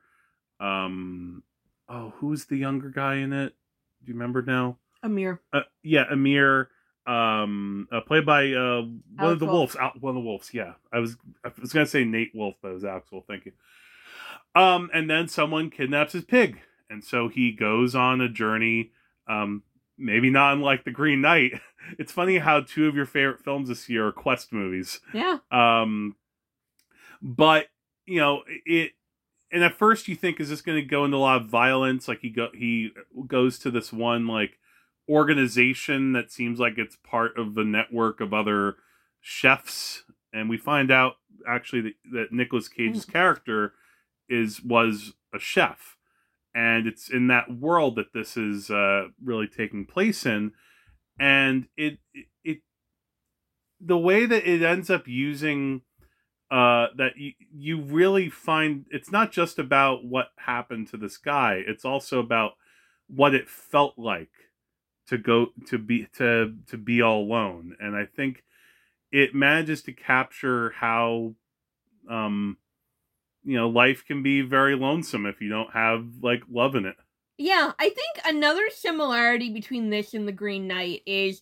[0.59, 1.43] um
[1.87, 3.55] oh who's the younger guy in it
[4.03, 5.41] do you remember now Amir.
[5.53, 6.69] uh, yeah amir
[7.07, 9.75] um uh, played by uh one Alex of the Wolff.
[9.75, 12.69] wolves one of the wolves yeah i was i was gonna say nate wolf but
[12.69, 13.51] it was axel thank you
[14.59, 18.91] um and then someone kidnaps his pig and so he goes on a journey.
[19.27, 19.63] Um,
[19.97, 21.53] maybe not unlike the Green Knight.
[21.97, 24.99] It's funny how two of your favorite films this year are quest movies.
[25.13, 25.37] Yeah.
[25.49, 26.17] Um,
[27.21, 27.67] but
[28.05, 28.91] you know it,
[29.49, 32.07] and at first you think is this going to go into a lot of violence?
[32.07, 32.91] Like he go he
[33.25, 34.59] goes to this one like
[35.07, 38.75] organization that seems like it's part of a network of other
[39.21, 40.03] chefs,
[40.33, 41.13] and we find out
[41.47, 43.73] actually that, that Nicolas Cage's character
[44.29, 45.97] is was a chef,
[46.53, 50.53] and it's in that world that this is uh, really taking place in,
[51.19, 52.57] and it it, it
[53.79, 55.81] the way that it ends up using
[56.51, 61.61] uh that you, you really find it's not just about what happened to this guy.
[61.67, 62.53] It's also about
[63.07, 64.31] what it felt like
[65.07, 67.75] to go to be to to be all alone.
[67.79, 68.43] And i think
[69.11, 71.35] it manages to capture how
[72.09, 72.57] um
[73.43, 76.95] you know life can be very lonesome if you don't have like love in it
[77.37, 81.41] Yeah, I think another similarity between this and The Green Knight is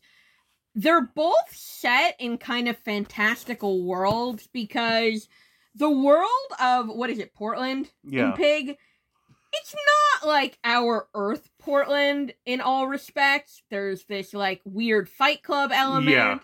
[0.76, 5.28] they're both set in kind of fantastical worlds because
[5.74, 8.32] the world of what is it, Portland Yeah.
[8.34, 8.78] Pig,
[9.54, 9.76] it's
[10.22, 13.64] not like our Earth Portland in all respects.
[13.72, 16.10] There's this like weird fight club element.
[16.12, 16.40] Yeah.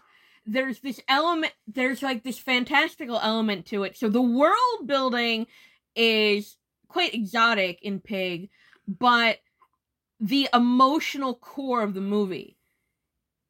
[0.46, 3.98] There's this element there's like this fantastical element to it.
[3.98, 5.48] So the world building
[5.96, 8.50] is quite exotic in Pig,
[8.88, 9.40] but
[10.20, 12.58] the emotional core of the movie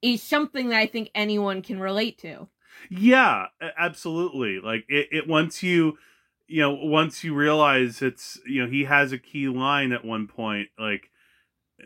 [0.01, 2.47] is something that I think anyone can relate to.
[2.89, 4.59] Yeah, absolutely.
[4.59, 5.97] Like it, it once you
[6.47, 10.27] you know, once you realize it's you know, he has a key line at one
[10.27, 11.09] point, like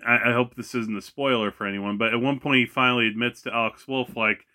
[0.05, 3.07] I, I hope this isn't a spoiler for anyone, but at one point he finally
[3.07, 4.45] admits to Alex Wolff like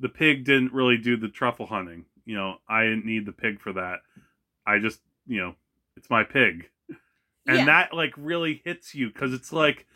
[0.00, 2.06] the pig didn't really do the truffle hunting.
[2.24, 4.00] You know, I didn't need the pig for that.
[4.66, 5.54] I just, you know,
[5.96, 6.70] it's my pig.
[7.46, 7.64] And Yeah.
[7.66, 9.86] that like really hits you cuz it's like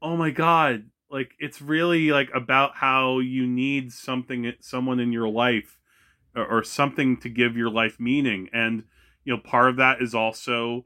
[0.00, 5.28] oh my god, like it's really like about how you need something someone in your
[5.28, 5.78] life
[6.34, 8.84] or, or something to give your life meaning and
[9.24, 10.84] you know part of that is also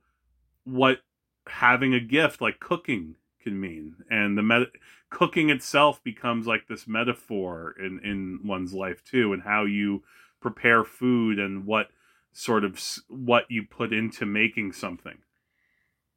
[0.65, 1.01] what
[1.49, 4.73] having a gift like cooking can mean and the met-
[5.11, 10.03] cooking itself becomes like this metaphor in in one's life too and how you
[10.41, 11.89] prepare food and what
[12.33, 15.19] sort of s- what you put into making something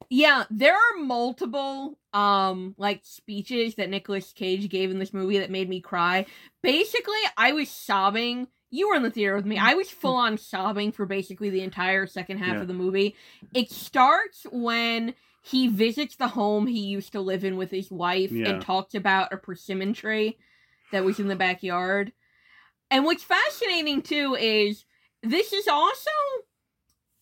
[0.08, 5.50] Yeah, there are multiple um like speeches that Nicolas Cage gave in this movie that
[5.50, 6.26] made me cry.
[6.62, 8.46] Basically, I was sobbing.
[8.70, 9.58] You were in the theater with me.
[9.58, 12.62] I was full on sobbing for basically the entire second half Yeah.
[12.62, 13.14] of the movie.
[13.54, 15.14] It starts when
[15.50, 18.48] he visits the home he used to live in with his wife Yeah.
[18.50, 20.38] and talks about a persimmon tree
[20.90, 22.12] that was in the backyard.
[22.90, 24.84] And what's fascinating too is
[25.22, 26.10] this is also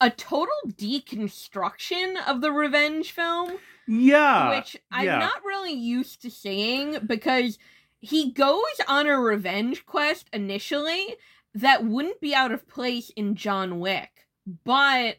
[0.01, 3.59] a total deconstruction of the revenge film.
[3.87, 4.57] Yeah.
[4.57, 5.19] Which I'm yeah.
[5.19, 7.59] not really used to seeing because
[8.01, 11.17] he goes on a revenge quest initially
[11.55, 14.27] that wouldn't be out of place in John Wick,
[14.65, 15.19] but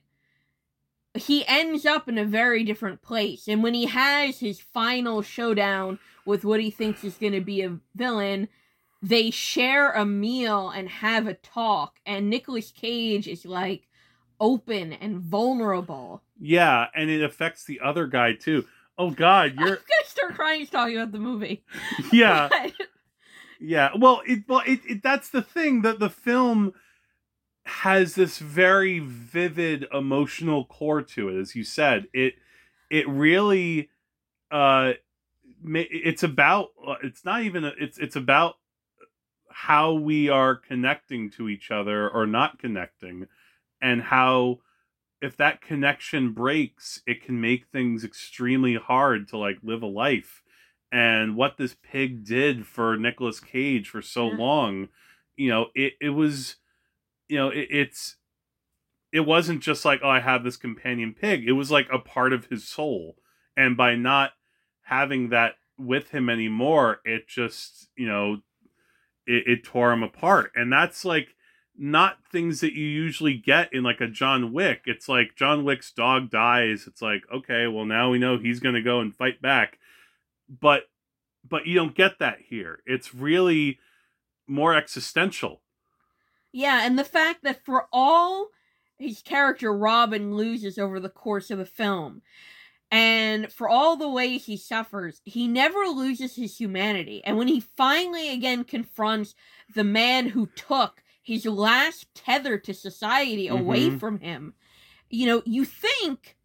[1.16, 3.48] he ends up in a very different place.
[3.48, 7.62] And when he has his final showdown with what he thinks is going to be
[7.62, 8.48] a villain,
[9.02, 12.00] they share a meal and have a talk.
[12.06, 13.88] And Nicolas Cage is like
[14.40, 16.22] open and vulnerable.
[16.40, 18.66] Yeah, and it affects the other guy too.
[18.98, 21.64] Oh God, I'm you're gonna start crying just talking about the movie.
[22.12, 22.50] yeah,
[23.60, 23.90] yeah.
[23.98, 26.74] Well, it well it, it that's the thing that the film
[27.66, 32.08] has this very vivid emotional core to it, as you said.
[32.14, 32.36] It
[32.90, 33.90] it really
[34.52, 34.94] uh
[35.66, 38.56] it's about uh, it's not even a, it's it's about
[39.50, 43.28] how we are connecting to each other or not connecting
[43.82, 44.60] and how
[45.22, 50.44] if that connection breaks it can make things extremely hard to like live a life
[50.92, 54.38] and what this pig did for Nicolas Cage for so Yeah.
[54.38, 54.90] long
[55.38, 56.58] you know it it was
[57.28, 58.18] you know it, it's
[59.12, 61.48] it wasn't just like oh I have this companion pig.
[61.48, 63.16] It was like a part of his soul.
[63.58, 64.32] And by not
[64.84, 68.38] having that with him anymore it just you know
[69.26, 70.52] it, it tore him apart.
[70.56, 71.30] And that's like
[71.78, 74.82] not things that you usually get in like a john wick.
[74.86, 76.86] It's like john wick's dog dies.
[76.88, 79.80] It's like okay well now we know he's gonna go and fight back.
[80.50, 80.84] But
[81.48, 82.80] but you don't get that here.
[82.86, 83.80] It's really
[84.48, 85.62] more existential
[86.56, 88.48] Yeah, and the fact that for all
[88.98, 92.22] his character Robin loses over the course of the film,
[92.90, 97.22] and for all the ways he suffers, he never loses his humanity.
[97.26, 99.36] And when he finally again confronts
[99.74, 104.00] the man who took his last tether to society away Mhm.
[104.00, 104.54] from him,
[105.10, 106.38] you know, you think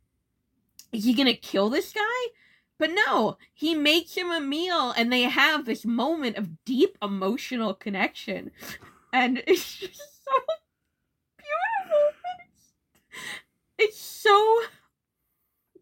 [0.91, 2.27] is he gonna kill this guy?
[2.79, 7.75] But no, he makes him a meal and they have this moment of deep emotional
[7.75, 8.51] connection.
[9.13, 10.33] And it's just so
[11.39, 12.09] beautiful.
[12.47, 12.73] It's,
[13.79, 14.61] it's so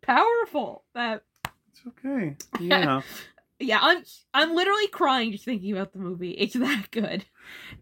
[0.03, 1.23] powerful that
[1.71, 2.37] It's okay.
[2.61, 3.03] Yeah.
[3.61, 4.03] yeah, I'm
[4.33, 6.31] I'm literally crying just thinking about the movie.
[6.31, 7.27] It's that good.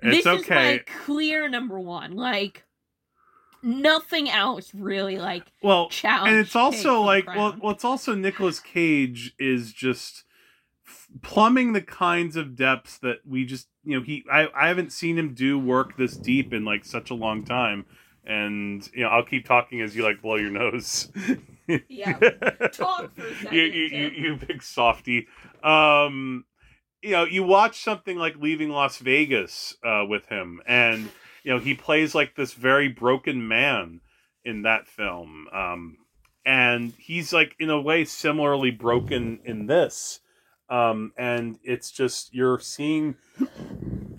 [0.03, 0.82] It's this is my okay.
[1.05, 2.16] clear number one.
[2.16, 2.64] Like
[3.62, 9.34] nothing else really like well and it's also like well, well it's also Nicolas Cage
[9.40, 10.22] is just
[10.86, 14.93] f- plumbing the kinds of depths that we just you know he I, I haven't
[14.93, 17.87] seen him do work this deep in like such a long time.
[18.24, 21.11] And you know I'll keep talking as you like blow your nose.
[21.89, 22.12] Yeah.
[22.72, 23.53] Talk for a second.
[23.53, 25.26] you, you, you, you big softy.
[25.64, 26.45] Um
[27.03, 30.61] you know you watch something like leaving las vegas uh with him.
[30.64, 31.11] And
[31.43, 34.01] you know he plays like this very broken man
[34.45, 35.49] in that film.
[35.53, 35.97] Um
[36.45, 40.20] and he's like in a way similarly broken in this
[40.68, 43.14] um and it's just you're seeing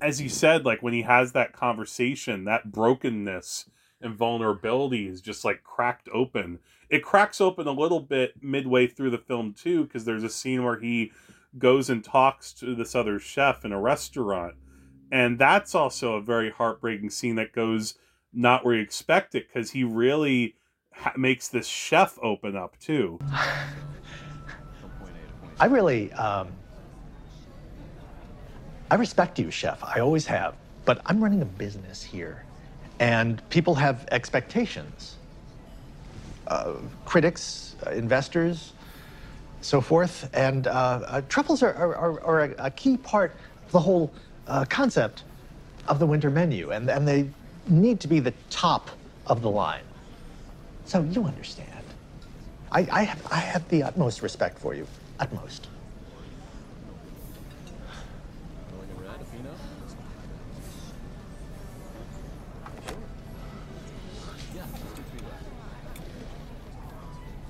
[0.02, 3.70] as you said like when he has that conversation that brokenness
[4.02, 9.10] and vulnerability is just like cracked open it cracks open a little bit midway through
[9.10, 11.12] the film too because there's a scene where he
[11.58, 14.56] goes and talks to this other chef in a restaurant
[15.12, 17.96] and that's also a very heartbreaking scene that goes
[18.34, 20.56] not where you expect it because he really
[20.94, 23.20] ha- makes this chef open up too
[25.60, 26.50] I really, um,
[28.92, 29.84] I respect you, chef.
[29.84, 30.56] I always have.
[30.86, 32.44] But I'm running a business here,
[33.00, 35.16] and people have expectations.
[36.48, 38.72] Uh, critics, uh, investors,
[39.62, 40.30] so forth.
[40.34, 43.36] And uh, uh, truffles are, are, are, a, a key part
[43.66, 44.14] of the whole
[44.48, 45.24] uh, concept
[45.90, 47.30] of the winter menu, and, and they
[47.68, 48.90] need to be the top
[49.26, 49.84] of the line.
[50.86, 51.84] So you understand.
[52.72, 54.88] I, I, have, I have the utmost respect for you.
[55.20, 55.68] Utmost.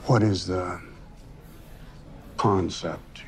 [0.05, 0.79] What is the
[2.37, 3.23] concept?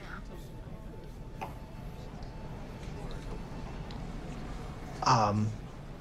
[5.04, 5.50] Um,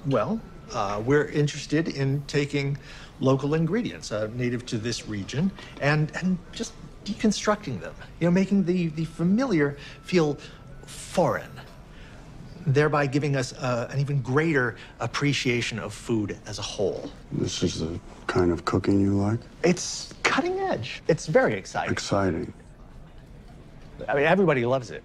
[0.06, 0.40] well,
[0.72, 2.78] uh, we're interested in taking
[3.18, 6.72] local ingredients uh, native to this region and, and just
[7.08, 10.38] deconstructing them, you know, making the, the familiar feel
[10.86, 11.50] foreign,
[12.66, 17.10] thereby giving us uh, an even greater appreciation of food as a whole.
[17.32, 19.40] This is the kind of cooking you like?
[19.64, 21.02] It's cutting edge.
[21.08, 21.92] It's very exciting.
[21.92, 22.52] Exciting.
[24.08, 25.02] I mean, everybody loves it.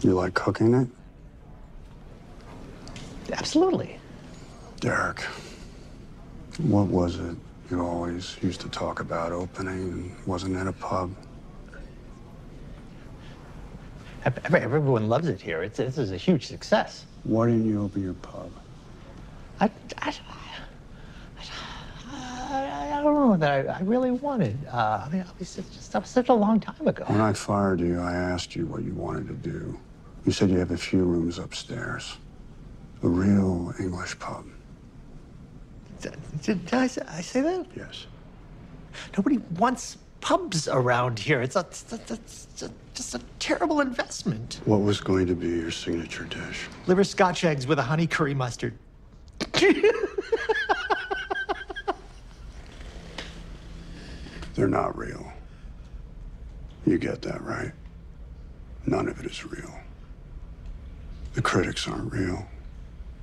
[0.00, 0.88] You like cooking it?
[3.32, 3.98] Absolutely.
[4.80, 5.24] Derek,
[6.62, 7.36] what was it
[7.70, 10.14] you always used to talk about opening?
[10.26, 11.14] Wasn't it a pub?
[14.24, 15.62] Ev- ev- Everyone loves it here.
[15.62, 17.06] It's, this is a huge success.
[17.24, 18.50] Why didn't you open your pub?
[19.60, 20.14] I, I,
[22.10, 24.58] I, I don't know that I, I really wanted.
[24.70, 27.04] Uh, I mean, was just that was such a long time ago.
[27.06, 29.78] When I fired you, I asked you what you wanted to do.
[30.26, 32.16] You said you have a few rooms upstairs.
[33.02, 34.44] A real English pub.
[36.02, 37.66] Did, did I, say, I say that?
[37.76, 38.06] Yes.
[39.16, 41.40] Nobody wants pubs around here.
[41.42, 44.60] It's, a, it's, a, it's a, just a terrible investment.
[44.64, 46.68] What was going to be your signature dish?
[46.86, 48.74] Liver scotch eggs with a honey curry mustard.
[54.54, 55.32] They're not real.
[56.86, 57.72] You get that, right?
[58.86, 59.72] None of it is real.
[61.34, 62.46] The critics aren't real.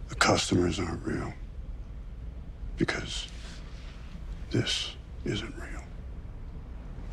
[0.07, 1.33] The customers aren't real.
[2.79, 3.27] Because
[4.49, 4.95] this
[5.25, 5.83] isn't real.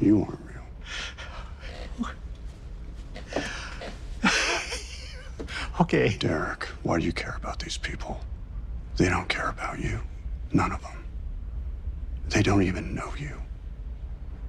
[0.01, 2.09] You aren't real.
[5.79, 6.17] Okay.
[6.19, 8.19] Derek, why do you care about these people?
[8.97, 10.01] They don't care about you.
[10.53, 11.05] None of them.
[12.31, 13.37] They don't even know you.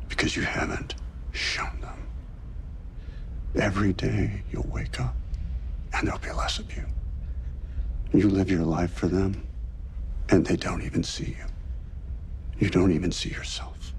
[0.07, 0.95] Because you haven't
[1.34, 2.07] shown them.
[3.56, 5.15] Every day you'll wake up
[5.94, 6.85] and there'll be less of you.
[8.14, 9.47] You live your life for them
[10.30, 11.45] and they don't even see you.
[12.60, 13.94] You don't even see yourself.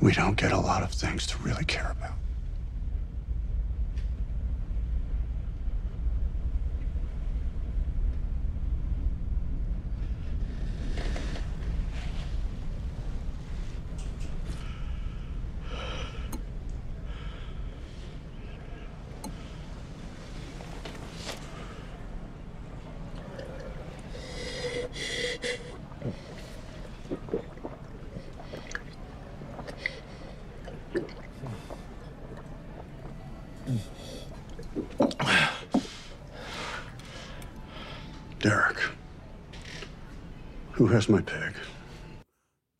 [0.00, 2.16] We don't get a lot of things to really care about.
[41.06, 41.54] Who my pig?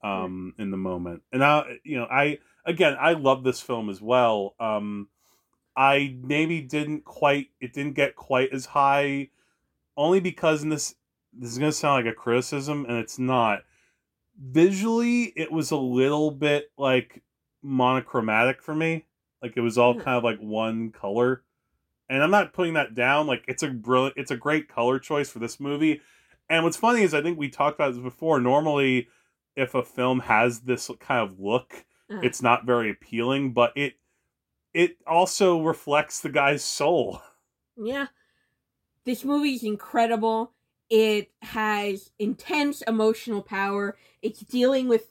[0.02, 1.22] um in the moment.
[1.32, 4.54] And i you know i again i love this film as well.
[4.58, 5.08] Um
[5.76, 9.30] i maybe didn't quite it didn't get quite as high
[9.96, 10.94] only because in this
[11.32, 13.60] this is going to sound like a criticism and it's not.
[14.40, 17.22] Visually it was a little bit like
[17.62, 19.06] monochromatic for me.
[19.42, 20.00] Like it was all Hmm.
[20.00, 21.42] kind of like one color.
[22.08, 23.26] And i'm not putting that down.
[23.26, 26.00] Like it's a brilliant it's a great color choice for this movie
[26.50, 29.08] and what's funny is i think we talked about this before normally
[29.56, 32.20] if a film has this kind of look Uh-huh.
[32.22, 33.94] it's not very appealing but it
[34.74, 37.22] it also reflects the guy's soul
[37.82, 38.08] Yeah.
[39.06, 40.52] This movie is incredible.
[40.90, 43.96] It has intense emotional power.
[44.20, 45.10] It's dealing with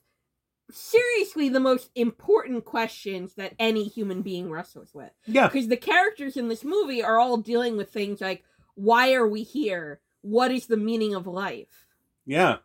[0.69, 5.09] seriously the most important questions that any human being wrestles with.
[5.25, 5.47] Yeah.
[5.47, 8.43] Because the characters in this movie are all dealing with things like
[8.75, 9.99] why are we here?
[10.21, 11.85] What is the meaning of life?
[12.25, 12.57] yeah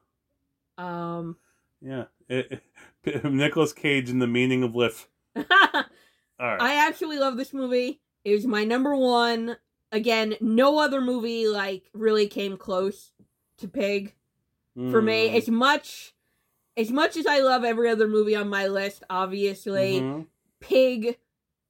[0.77, 1.37] Um
[1.81, 2.63] yeah it,
[3.05, 5.45] it, Nicolas Cage and the meaning of life all
[6.39, 8.01] right I actually love this movie.
[8.25, 9.57] It was my number one.
[9.93, 13.13] Again, no other movie like really came close
[13.59, 14.15] to Pig
[14.75, 15.29] for me.
[15.31, 15.37] Mm.
[15.37, 16.15] As much
[16.77, 20.27] as much as I love every other movie on my list, obviously, Mhm.
[20.61, 21.19] Pig,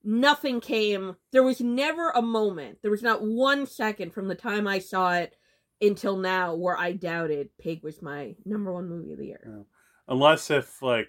[0.02, 1.16] nothing came.
[1.30, 2.78] There was never a moment.
[2.80, 5.36] There was not one second from the time I saw it
[5.84, 9.64] until now where I doubted Pig was my number one movie of the year.
[10.08, 11.08] unless if like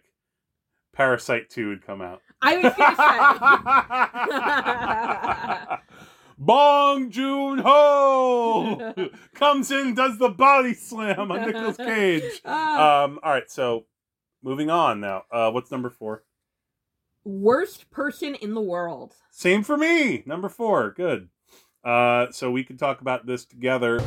[0.94, 2.74] Parasite 2 would come out I was
[5.66, 5.82] gonna.
[6.38, 8.94] Bong Joon Ho
[9.36, 12.24] comes in, does the body slam on Nicolas Cage.
[12.46, 13.04] Ah.
[13.06, 13.86] Um, all right, so
[14.44, 15.24] moving on now.
[15.32, 16.24] Uh, what's number four?
[17.24, 19.16] Worst person in the world.
[19.32, 20.24] Same for me.
[20.26, 20.92] Number four.
[20.92, 21.30] Good.
[21.84, 24.02] Uh, so we can talk about this together.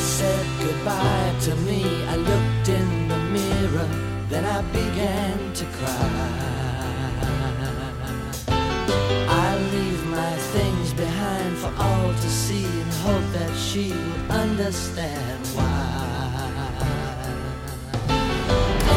[0.00, 1.84] Said goodbye to me.
[2.06, 3.88] I looked in the mirror,
[4.30, 6.40] then I began to cry.
[9.28, 15.46] I leave my things behind for all to see and hope that she would understand
[15.48, 16.46] why.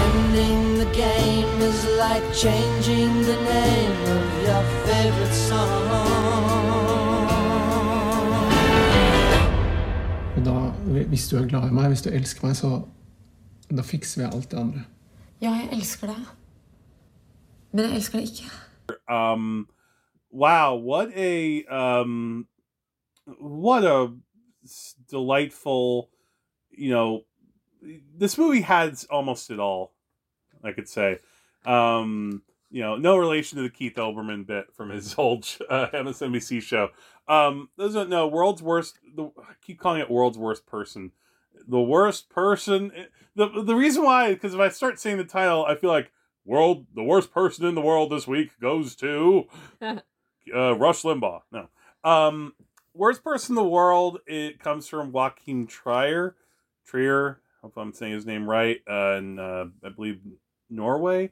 [0.05, 6.72] Ending the game is like changing the name of your favorite song.
[10.83, 12.81] Hvis du er glad i meg, hvis du elsker meg, så
[13.71, 14.83] da fikser vi alt det andre.
[15.41, 16.25] Ja, jeg elsker deg.
[17.71, 18.49] Men jeg elsker deg ikke.
[19.09, 19.67] Um,
[20.31, 22.47] wow, what a um,
[23.39, 24.13] what a
[25.09, 26.09] delightful,
[26.71, 27.25] you know,
[28.17, 29.93] this movie has almost it all.
[30.63, 31.17] I could say,
[31.65, 36.61] um, you know, no relation to the Keith Olbermann bit from his old uh, MSNBC
[36.61, 36.89] show.
[37.27, 38.99] Um, those don't know world's worst.
[39.15, 41.11] The, I keep calling it world's worst person.
[41.67, 42.91] The worst person.
[43.35, 46.11] The the reason why because if I start saying the title, I feel like
[46.45, 49.45] world the worst person in the world this week goes to
[49.81, 49.97] uh,
[50.77, 51.41] Rush Limbaugh.
[51.51, 51.69] No.
[52.03, 52.53] Um,
[52.93, 54.19] worst person in the world.
[54.27, 56.35] It comes from Joachim Trier.
[56.85, 57.39] Trier.
[57.61, 58.81] Hope I'm saying his name right.
[58.89, 60.19] Uh, and uh, I believe
[60.69, 61.31] Norway.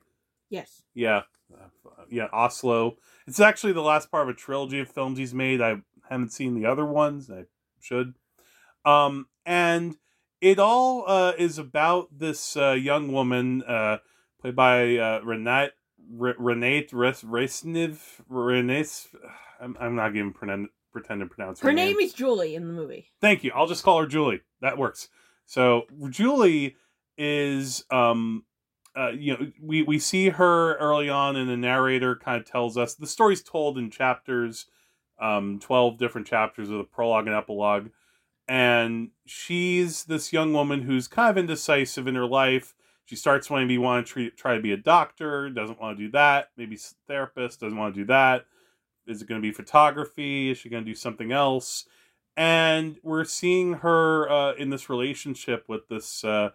[0.50, 0.84] Yes.
[0.94, 1.24] Yeah,
[1.54, 2.98] uh, yeah, Oslo.
[3.32, 5.62] It's actually the last part of a trilogy of films he's made.
[5.62, 5.78] I
[6.10, 7.32] haven't seen the other ones.
[7.32, 7.46] I
[7.80, 8.16] should.
[8.84, 9.96] Um, and
[10.42, 14.00] it all uh, is about this uh, young woman, uh,
[14.42, 15.70] played by uh, Renate
[16.20, 18.00] R- Renate Res- Resniv.
[18.30, 19.08] Renes.
[19.62, 22.74] I'm, I'm not even pretend, pretend to pronounce her, Her name is Julie in the
[22.74, 23.14] movie.
[23.22, 23.54] Thank you.
[23.56, 24.42] I'll just call her Julie.
[24.60, 25.08] That works.
[25.46, 26.76] So Julie
[27.18, 28.44] is um
[28.96, 32.78] uh, you know, we, we see her early on, and the narrator kind of tells
[32.78, 34.66] us the story's told in chapters,
[35.20, 37.90] um, 12 different chapters with a prologue and epilogue.
[38.48, 42.74] And she's this young woman who's kind of indecisive in her life.
[43.06, 46.04] She starts wanting to be, want to try to be a doctor, doesn't want to
[46.04, 46.50] do that.
[46.58, 46.78] Maybe
[47.08, 48.46] therapist, doesn't want to do that.
[49.08, 50.52] Is it going to be photography?
[50.52, 51.86] Is she going to do something else?
[52.36, 56.24] And we're seeing her uh, in this relationship with this.
[56.24, 56.50] Uh,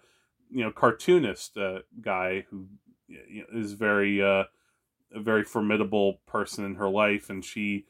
[0.57, 2.67] you know cartoonist uh, guy who
[3.09, 4.45] you know, is very uh,
[5.15, 7.85] a very formidable person in her life, and she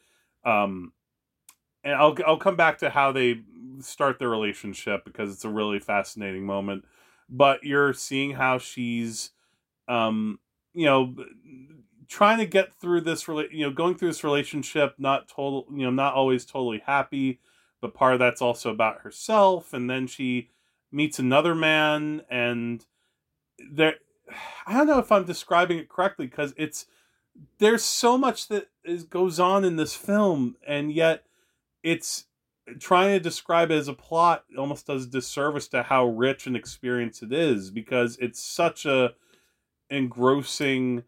[0.44, 0.92] um,
[1.84, 3.42] and I'll I'll come back to how they
[3.80, 6.84] start their relationship because it's a really fascinating moment.
[7.28, 9.30] But you're seeing how she's
[9.86, 10.40] um,
[10.74, 11.14] you know
[12.08, 15.90] trying to get through this you know going through this relationship not total you know
[15.90, 17.40] not always totally happy
[17.80, 20.50] but part of that's also about herself and then she
[20.90, 22.86] meets another man and
[23.72, 23.94] there
[24.66, 26.86] i don't know if i'm describing it correctly because it's
[27.58, 31.24] there's so much that is goes on in this film and yet
[31.82, 32.26] it's
[32.80, 37.22] trying to describe it as a plot almost does disservice to how rich an experience
[37.22, 39.14] it is because it's such a
[39.90, 41.04] engrossing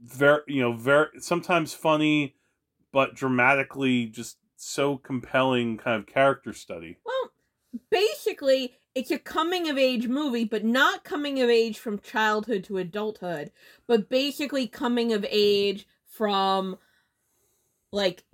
[0.00, 2.34] very you know very sometimes funny
[2.92, 6.98] but dramatically just so compelling kind of character study.
[7.04, 7.32] Well,
[7.90, 12.78] basically, it's a coming of age movie, but not coming of age from childhood to
[12.78, 13.52] adulthood,
[13.86, 16.78] but basically coming of age from
[17.92, 18.24] like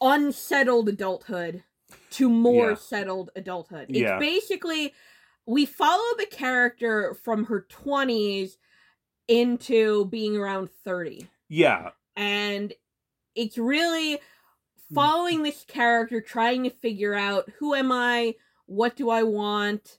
[0.00, 1.64] unsettled adulthood
[2.10, 2.76] to more Yeah.
[2.76, 3.86] settled adulthood.
[3.88, 4.20] It's Yeah.
[4.20, 4.94] basically
[5.46, 8.58] we follow the character from her 20s
[9.26, 12.72] into being around 30 yeah and
[13.34, 14.94] it's really hmm.
[14.94, 18.34] following this character trying to figure out who am i
[18.72, 19.98] what do i want?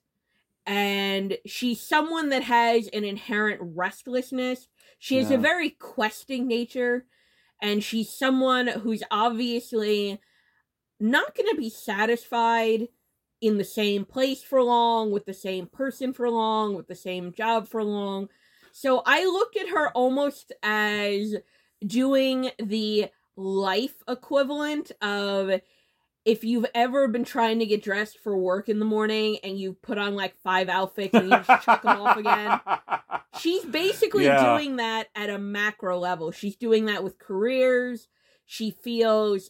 [0.66, 4.68] And she's someone that has an inherent restlessness.
[4.98, 5.36] She has Yeah.
[5.38, 7.06] a very questing nature
[7.62, 10.20] and she's someone who's obviously
[11.00, 12.88] not going to be satisfied
[13.42, 17.34] in the same place for long with the same person for long with the same
[17.34, 18.30] job for long.
[18.72, 21.36] So I looked at her almost as
[21.86, 25.60] doing the life equivalent of
[26.26, 29.74] if you've ever been trying to get dressed for work in the morning and you
[29.74, 32.60] put on like five outfits and you just chuck them off again.
[33.40, 34.56] She's basically Yeah.
[34.58, 36.32] doing that at a macro level.
[36.32, 38.08] She's doing that with careers.
[38.46, 39.50] She feels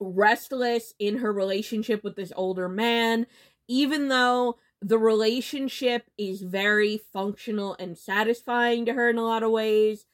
[0.00, 3.26] restless in her relationship with this older man,
[3.68, 9.50] even though the relationship is very functional and satisfying to her in a lot of
[9.50, 10.06] ways.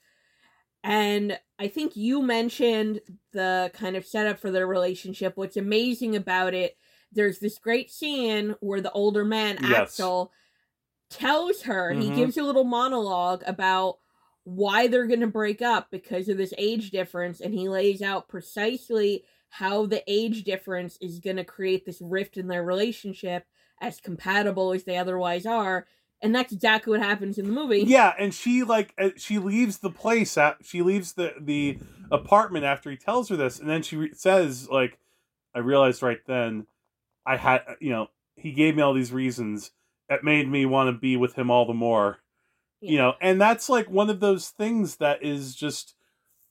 [0.84, 3.00] And I think you mentioned
[3.32, 5.36] the kind of setup for their relationship.
[5.36, 6.76] What's amazing about it,
[7.12, 9.92] there's this great scene where the older man, Yes.
[9.92, 10.32] Axel,
[11.08, 12.16] tells her, he Mhm.
[12.16, 13.98] gives a little monologue about
[14.42, 17.40] why they're going to break up because of this age difference.
[17.40, 22.38] And he lays out precisely how the age difference is going to create this rift
[22.38, 23.46] in their relationship
[23.80, 25.86] as compatible as they otherwise are.
[26.22, 27.80] And that's exactly what happens in the movie.
[27.80, 30.38] Yeah, and she like uh, she leaves the place.
[30.38, 31.78] At, she leaves the the
[32.12, 34.98] apartment after he tells her this, and then she re- says like,
[35.54, 36.66] "I realized right then,
[37.26, 39.72] I had you know he gave me all these reasons.
[40.08, 42.18] It made me want to be with him all the more."
[42.80, 45.94] You know, and that's like one of those things that is just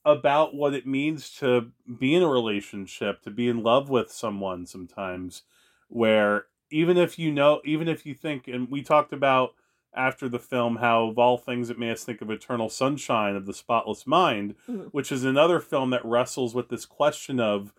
[0.03, 4.65] about what it means to be in a relationship, to be in love with someone
[4.65, 5.43] sometimes,
[5.87, 9.53] where even if you know, even if you think, and we talked about
[9.93, 13.45] after the film how of all things it made us think of Eternal Sunshine of
[13.45, 14.89] the Spotless Mind, Mhm.
[14.91, 17.73] which is another film that wrestles with this question of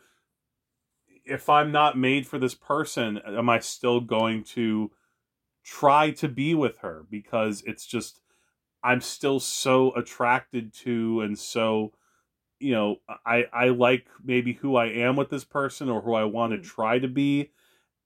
[1.25, 4.91] if I'm not made for this person, am I still going to
[5.65, 7.07] try to be with her?
[7.09, 8.21] Because it's just
[8.83, 11.93] I'm still so attracted to and so
[12.59, 16.25] you know I I like maybe who I am with this person or who I
[16.25, 17.53] want to try to be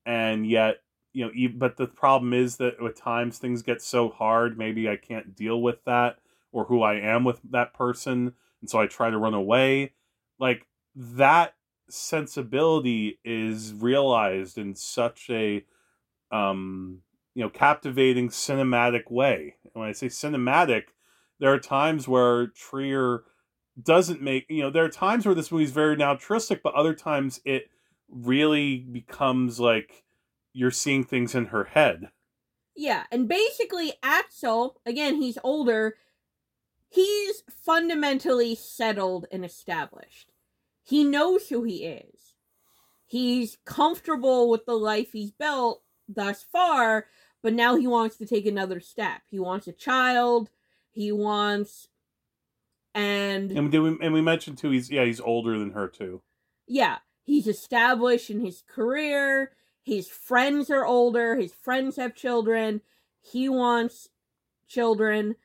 [0.05, 0.83] and yet
[1.17, 4.87] you know e- but the problem is that at times things get so hard maybe
[4.89, 6.19] I can't deal with that
[6.53, 9.93] or who I am with that person and so I try to run away.
[10.39, 11.55] Like that
[11.89, 15.65] sensibility is realized in such a
[16.31, 17.01] um
[17.35, 19.57] you know captivating cinematic way.
[19.65, 20.85] And when i say cinematic
[21.39, 23.25] there are times where trier
[23.83, 26.95] doesn't make you know there are times where this movie is very naturalistic but other
[26.95, 27.71] times it
[28.11, 30.06] really becomes like
[30.57, 32.11] you're seeing things in her head
[32.75, 35.97] Yeah, and basically Axel, again, he's older.
[36.89, 40.33] He's fundamentally settled and established.
[40.83, 42.35] He knows who he is.
[43.07, 47.07] He's comfortable with the life he's built thus far,
[47.43, 49.23] but now he wants to take another step.
[49.27, 50.51] He wants a child.
[50.91, 51.89] He wants
[52.95, 56.23] and and, we, and we mentioned too he's yeah he's older than her too
[56.67, 59.53] yeah, he's established in his career.
[59.87, 61.37] His friends are older.
[61.37, 62.81] His friends have children.
[63.21, 64.09] He wants
[64.67, 65.37] children.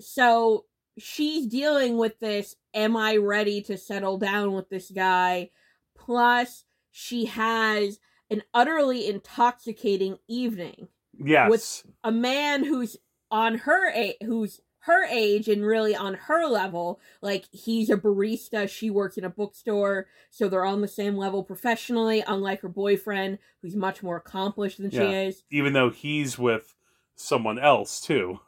[0.00, 0.64] So
[0.98, 5.50] she's dealing with this am I ready to settle down with this guy?
[5.94, 8.00] Plus, she has
[8.30, 10.88] an utterly intoxicating evening
[11.22, 12.96] yes with a man who's
[13.30, 18.68] on her a- who's her age and really on her level like he's a barista
[18.68, 23.38] she works in a bookstore so they're on the same level professionally unlike her boyfriend
[23.62, 25.42] who's much more accomplished than she is.
[25.50, 26.76] even though he's with
[27.16, 28.40] someone else too.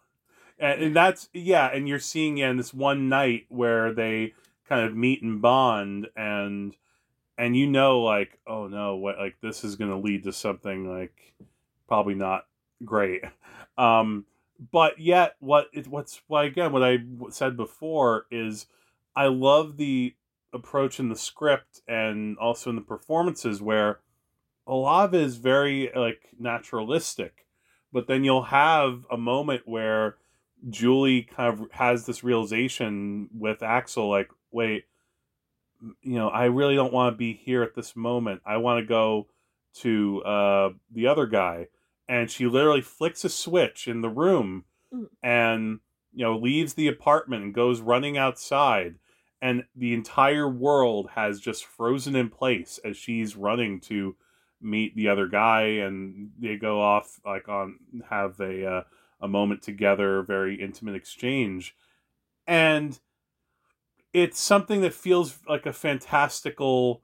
[0.59, 4.35] And, and that's yeah and you're seeing yeah, in this one night where they
[4.69, 6.77] kind of meet and bond and
[7.37, 10.89] and you know like oh no what like this is going to lead to something
[10.89, 11.35] like
[11.89, 12.47] probably not
[12.85, 13.25] great.
[13.77, 14.25] Um
[14.73, 16.99] but yet what it what's why again what i
[17.31, 18.67] said before is
[19.15, 20.15] i love the
[20.53, 24.01] approach in the script and also in the performances where
[24.69, 27.47] a lot of it is very like naturalistic,
[27.93, 30.17] but then you'll have a moment where
[30.69, 34.85] Julie kind of has this realization with Axel, like, wait,
[36.03, 38.43] you know, I really don't want to be here at this moment.
[38.45, 39.29] I want to go
[39.77, 41.69] to uh, the other guy.
[42.09, 45.09] And she literally flicks a switch in the room Mm.
[45.23, 45.81] and,
[46.15, 48.99] you know, leaves the apartment and goes running outside.
[49.43, 54.17] And the entire world has just frozen in place as she's running to
[54.63, 55.63] meet the other guy.
[55.63, 57.79] And they go off, like, on,
[58.09, 58.83] have a, uh,
[59.21, 61.77] a moment together, very intimate exchange.
[62.47, 62.99] And
[64.15, 67.03] it's something that feels like a fantastical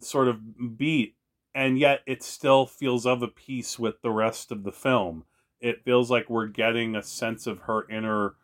[0.00, 1.17] sort of beat
[1.58, 5.24] and yet it still feels of a piece with the rest of the film.
[5.60, 8.36] It feels like we're getting a sense of her inner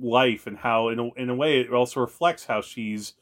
[0.00, 3.12] life and how in a, in a way it also reflects how she's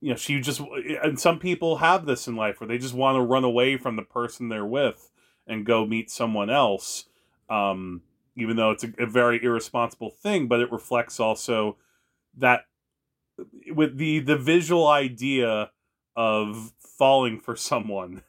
[0.00, 0.60] you know she just
[1.00, 3.94] and some people have this in life where they just want to run away from
[3.94, 5.12] the person they're with
[5.46, 7.04] and go meet someone else
[7.48, 8.02] um
[8.34, 11.76] even though it's a, a very irresponsible thing but it reflects also
[12.36, 12.64] that
[13.70, 15.70] with the the visual idea
[16.16, 18.22] of falling for someone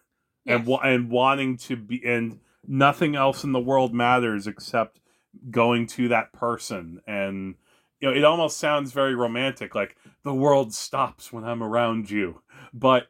[0.45, 4.99] and and wanting to be and nothing else in the world matters except
[5.52, 7.02] going to that person.
[7.07, 7.56] And
[7.99, 12.41] you know it almost sounds very romantic like the world stops when I'm around you.
[12.73, 13.07] But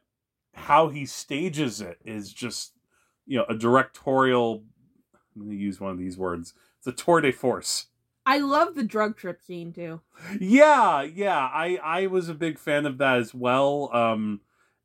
[0.53, 2.73] how he stages it is just
[3.25, 4.63] you know a directorial
[5.35, 7.87] I'm going to use one of these words it's a tour de force.
[8.25, 10.01] I love the drug trip scene too.
[10.39, 13.89] yeah yeah i i was a big fan of that as well.
[13.93, 14.41] Um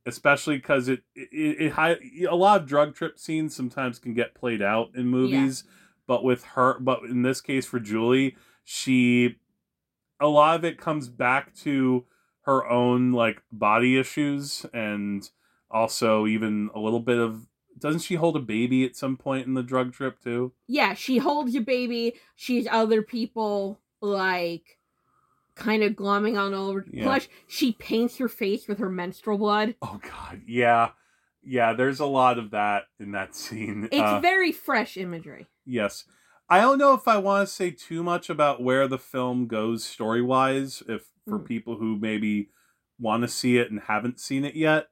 [0.06, 1.72] especially because it it, it,
[2.02, 5.64] it a lot of drug trip scenes sometimes can get played out in movies
[6.06, 9.36] but with her but in this case for julie she
[10.20, 12.04] a lot of it comes back to
[12.42, 15.30] her own like body issues and
[15.70, 17.46] also even a little bit of
[17.78, 21.18] doesn't she hold a baby at some point in the drug trip too Yeah, she
[21.18, 22.14] holds a baby.
[22.36, 24.78] She's other people like
[25.54, 26.84] kind of glomming on all over.
[26.90, 27.04] Yeah.
[27.04, 29.74] Plus, she paints her face with her menstrual blood.
[29.82, 30.90] oh god yeah
[31.42, 35.46] yeah there's a lot of that in that scene It's Uh, very fresh imagery.
[35.66, 36.04] Yes.
[36.48, 39.84] I don't know if I want to say too much about where the film goes
[39.84, 41.46] story wise, if for Mm.
[41.46, 42.50] people who maybe
[42.98, 44.88] want to see it and haven't seen it yet.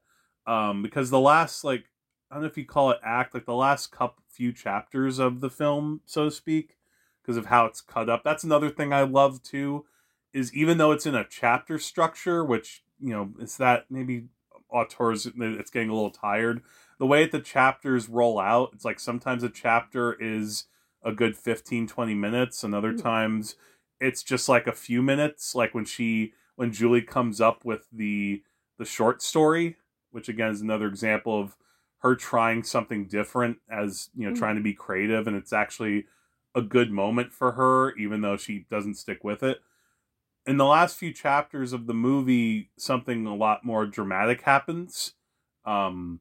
[0.47, 1.85] Um, because the last like
[2.31, 5.41] I don't know if you call it act, like the last couple few chapters of
[5.41, 6.77] the film, so to speak,
[7.21, 8.23] because of how it's cut up.
[8.25, 9.85] That's another thing I love too,
[10.33, 14.27] is even though it's in a chapter structure, which, you know, it's that maybe
[14.71, 16.63] auteurs it's getting a little tired.
[16.99, 20.65] The way that the chapters roll out, it's like sometimes a chapter is
[21.03, 23.03] a good 15 20 minutes and other Mm.
[23.03, 23.57] times
[24.01, 28.43] it's just like a few minutes like when she when julie comes up with the
[28.79, 29.77] the short story
[30.11, 31.57] which again is another example of
[31.99, 34.39] her trying something different as you know Mm.
[34.39, 36.07] trying to be creative and it's actually
[36.55, 39.61] a good moment for her even though she doesn't stick with it
[40.47, 45.15] in the last few chapters of the movie something a lot more dramatic happens
[45.65, 46.21] um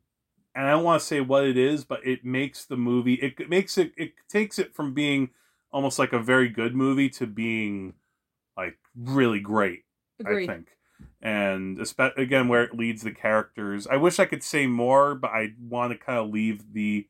[0.55, 3.49] and I don't want to say what it is, but it makes the movie it
[3.49, 5.29] makes it it takes it from being
[5.71, 7.93] almost like a very good movie to being
[8.57, 9.83] like really great.
[10.19, 10.49] Agreed.
[10.49, 10.67] I think,
[11.21, 11.79] and
[12.17, 13.87] again where it leads the characters.
[13.87, 17.07] I wish I could say more, but I want to kind of leave the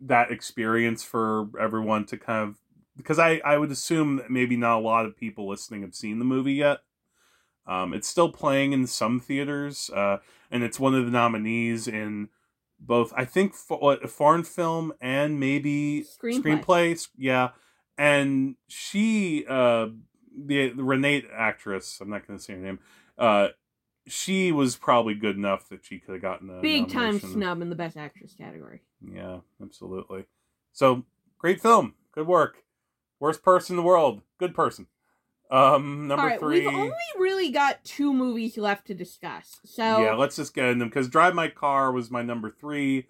[0.00, 2.58] that experience for everyone to kind of
[2.96, 6.18] because I I would assume that maybe not a lot of people listening have seen
[6.18, 6.78] the movie yet.
[7.66, 10.18] Um, it's still playing in some theaters, uh,
[10.50, 12.28] and it's one of the nominees in
[12.80, 16.64] both, I think, for, what, foreign film and maybe Screenplay.
[16.64, 17.08] screenplay.
[17.16, 17.50] Yeah,
[17.96, 19.88] and she, uh,
[20.36, 22.80] the, the Renee actress, I'm not going to say her name.
[23.16, 23.48] Uh,
[24.08, 27.70] she was probably good enough that she could have gotten a Big time snub in
[27.70, 28.82] the best actress category.
[29.00, 30.24] Yeah, absolutely.
[30.72, 31.04] So
[31.38, 32.64] great film, good work.
[33.22, 34.88] Worst person in the world, good person.
[35.48, 36.66] Um, number All right, three.
[36.66, 39.60] we've only really got two movies left to discuss.
[39.64, 43.06] So Yeah, let's just get in them because Drive My Car was my number three.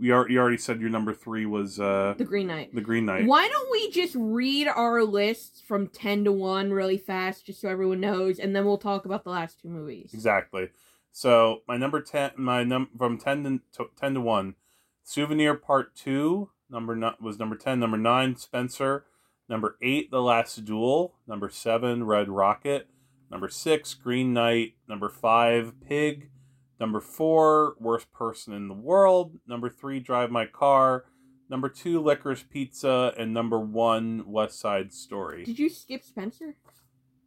[0.00, 2.74] We are, you already said your number three was uh The Green Knight.
[2.74, 3.26] The Green Knight.
[3.26, 7.68] Why don't we just read our lists from 10 to 1 really fast, just so
[7.68, 10.14] everyone knows, and then we'll talk about the last two movies.
[10.14, 10.70] Exactly.
[11.12, 14.54] So my number ten, my num from ten to, to ten to one,
[15.02, 16.48] Souvenir Part Two.
[16.70, 17.78] Number no, was number ten.
[17.78, 19.04] Number nine, Spencer.
[19.50, 21.16] Number eight, The Last Duel.
[21.26, 22.88] Number seven, Red Rocket.
[23.32, 24.74] Number six, Green Knight.
[24.88, 26.30] Number five, Pig.
[26.78, 29.40] Number four, Worst Person in the World.
[29.48, 31.06] Number three, Drive My Car.
[31.48, 33.12] Number two, Licorice Pizza.
[33.18, 35.44] And number one, West Side Story.
[35.44, 36.54] Did you skip Spencer?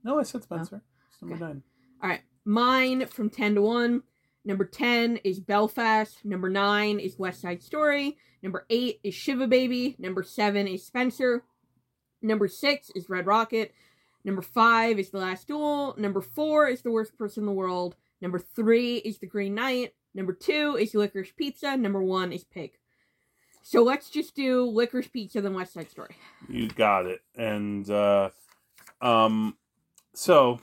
[0.01, 0.81] No, I said Spencer.
[0.81, 1.61] Oh, it's number nine.
[2.01, 2.21] All right.
[2.45, 4.01] mine from 10 to 1.
[4.45, 6.23] Number 10 is Belfast.
[6.23, 8.17] Number 9 is West Side Story.
[8.41, 9.97] Number 8 is Shiva Baby.
[9.99, 11.43] Number 7 is Spencer.
[12.23, 13.73] Number 6 is Red Rocket.
[14.23, 15.93] Number 5 is The Last Duel.
[15.97, 17.95] Number 4 is The Worst Person in the World.
[18.21, 19.93] Number 3 is The Green Knight.
[20.15, 21.75] Number 2 is Licorice Pizza.
[21.75, 22.71] Number 1 is Pig.
[23.61, 26.15] So let's just do Licorice Pizza, then West Side Story.
[26.49, 27.21] You got it.
[27.35, 28.29] And uh
[29.01, 29.57] um
[30.13, 30.59] so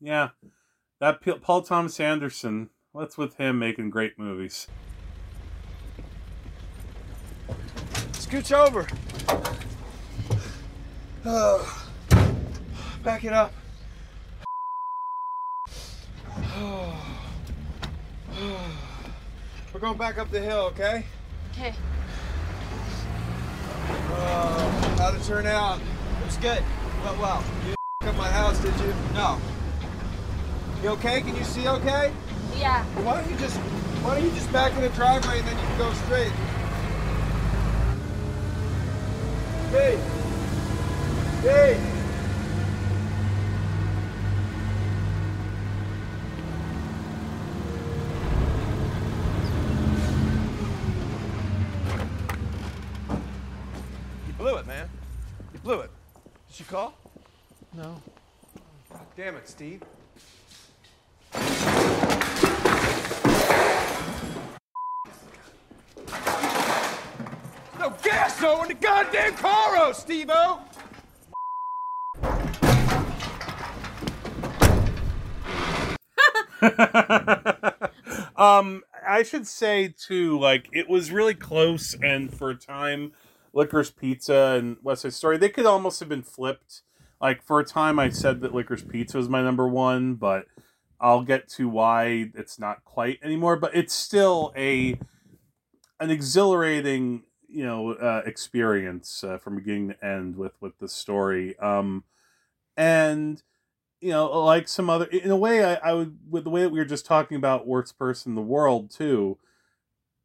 [0.00, 0.30] yeah,
[0.98, 4.66] that P- Paul Thomas Anderson, what's with him making great movies?
[8.12, 8.86] Scooch over.
[11.24, 11.88] Oh,
[13.04, 13.52] back it up.
[19.72, 21.04] We're going back up the hill, okay?
[21.52, 21.72] Okay.
[23.84, 25.78] Oh, how'd it turn out?
[25.78, 26.62] It was good.
[27.04, 27.44] Well, well.
[27.66, 28.92] You didn't up my house, did you?
[29.14, 29.38] No.
[30.82, 31.20] You okay?
[31.20, 32.12] Can you see okay?
[32.58, 32.84] Yeah.
[32.96, 33.56] Well, why don't you just
[34.02, 36.32] why don't you just back in the driveway and then you can go straight?
[39.70, 40.21] Hey.
[41.42, 41.76] Hey.
[54.28, 54.88] You blew it, man.
[55.52, 55.90] You blew it.
[56.48, 56.94] Did you call?
[57.76, 58.00] No.
[58.88, 59.82] God damn it, Steve.
[67.80, 70.60] No gas though in the goddamn car, oh, Steve-O!
[78.36, 83.12] um, I should say too, like it was really close, and for a time,
[83.52, 86.82] Licorice Pizza and West Side Story, they could almost have been flipped.
[87.20, 90.46] Like for a time, I said that Licorice Pizza was my number one, but
[91.00, 93.56] I'll get to why it's not quite anymore.
[93.56, 94.98] But it's still a
[96.00, 101.58] an exhilarating, you know, uh, experience uh, from beginning to end with with the story.
[101.58, 102.04] Um,
[102.76, 103.42] and
[104.02, 106.70] you know, like some other, in a way, I, I would, with the way that
[106.70, 109.38] we were just talking about worst person in the world too,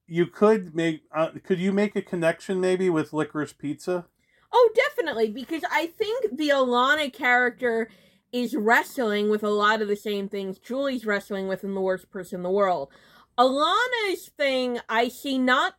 [0.08, 4.08] you could make, uh, could you make a connection maybe with Licorice Pizza?
[4.52, 7.90] Oh, definitely, because I think the Alana character
[8.32, 12.10] is wrestling with a lot of the same things Julie's wrestling with in The Worst
[12.10, 12.90] Person in the World.
[13.38, 15.76] Alana's thing, I see not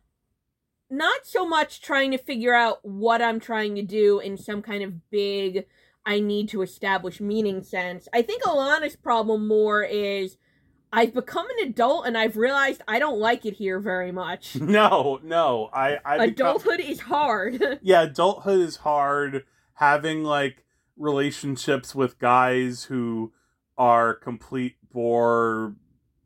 [0.89, 4.83] not so much trying to figure out what I'm trying to do in some kind
[4.83, 5.67] of big
[6.05, 8.07] I need to establish meaning sense.
[8.13, 10.37] I think Alana's problem more is
[10.91, 14.55] I've become an adult and I've realized I don't like it here very much.
[14.59, 17.79] No, no, I, I Adulthood is hard.
[17.81, 19.45] yeah, adulthood is hard.
[19.75, 20.63] Having like
[20.97, 23.31] relationships with guys who
[23.77, 25.75] are complete bore,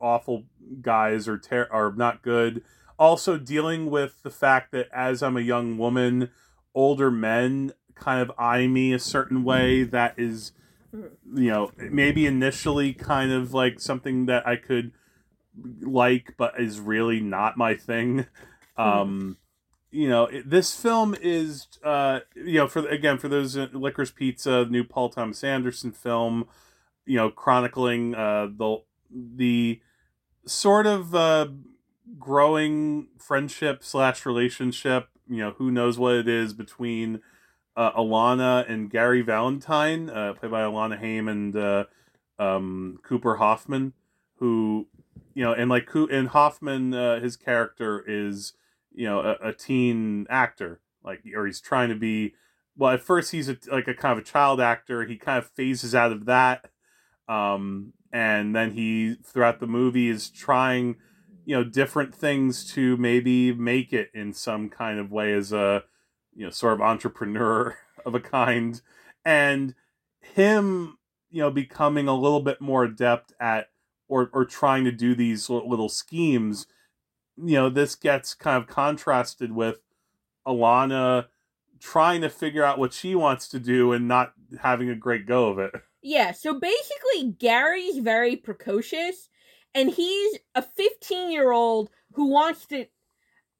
[0.00, 0.44] awful
[0.80, 2.62] guys or ter- are not good.
[2.98, 6.30] Also dealing with the fact that as I'm a young woman,
[6.74, 10.52] older men kind of eye me a certain way that is
[10.92, 14.92] you know maybe initially kind of like something that i could
[15.82, 18.26] like but is really not my thing.
[18.76, 19.36] Um
[19.92, 24.10] you know it, this film is uh you know for again for those uh, licorice
[24.10, 26.44] pizza new paul thomas anderson film
[27.06, 29.80] you know chronicling uh the the
[30.44, 31.46] sort of uh
[32.18, 37.20] growing friendship slash relationship you know who knows what it is between
[37.76, 41.84] uh, Alana and Gary Valentine, uh, played by Alana Haim and uh,
[42.38, 43.92] um, Cooper Hoffman,
[44.36, 44.86] who
[45.34, 48.54] you know, and like and Hoffman, uh, his character is
[48.94, 52.34] you know a, a, teen actor, like or he's trying to be.
[52.76, 55.04] Well, at first he's a, like a kind of a child actor.
[55.04, 56.70] He kind of phases out of that,
[57.28, 60.96] um, and then he throughout the movie is trying,
[61.44, 65.84] you know, different things to maybe make it in some kind of way as a
[66.34, 68.80] you know sort of entrepreneur of a kind.
[69.24, 69.74] And
[70.20, 70.98] him
[71.30, 73.70] you know becoming a little bit more adept at
[74.08, 76.66] or or trying to do these little schemes
[77.36, 79.80] you know this gets kind of contrasted with
[80.46, 81.26] Alana
[81.80, 85.48] trying to figure out what she wants to do and not having a great go
[85.48, 85.72] of it.
[86.02, 89.28] Yeah so basically Gary's very precocious
[89.74, 92.86] and he's a 15 year old who wants to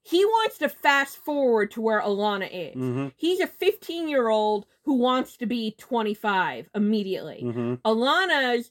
[0.05, 2.75] he wants to fast forward to where Alana is.
[2.75, 3.07] Mm-hmm.
[3.15, 7.41] He's a 15 year old who wants to be 25 immediately.
[7.43, 7.73] Mm-hmm.
[7.83, 8.69] Alana's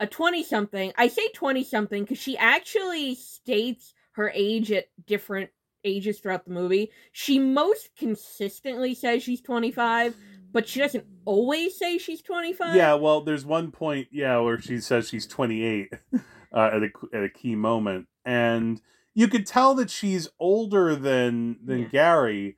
[0.00, 0.92] a 20 something.
[0.98, 5.48] I say 20 something because she actually states her age at different
[5.82, 6.90] ages throughout the movie.
[7.10, 10.14] She most consistently says she's 25,
[10.52, 12.76] but she doesn't always say she's 25.
[12.76, 15.90] Yeah, well, there's one point, yeah, where she says she's 28
[16.52, 18.78] uh, at a at a key moment, and
[19.16, 21.88] you could tell that she's older than than Yeah.
[21.88, 22.56] Gary.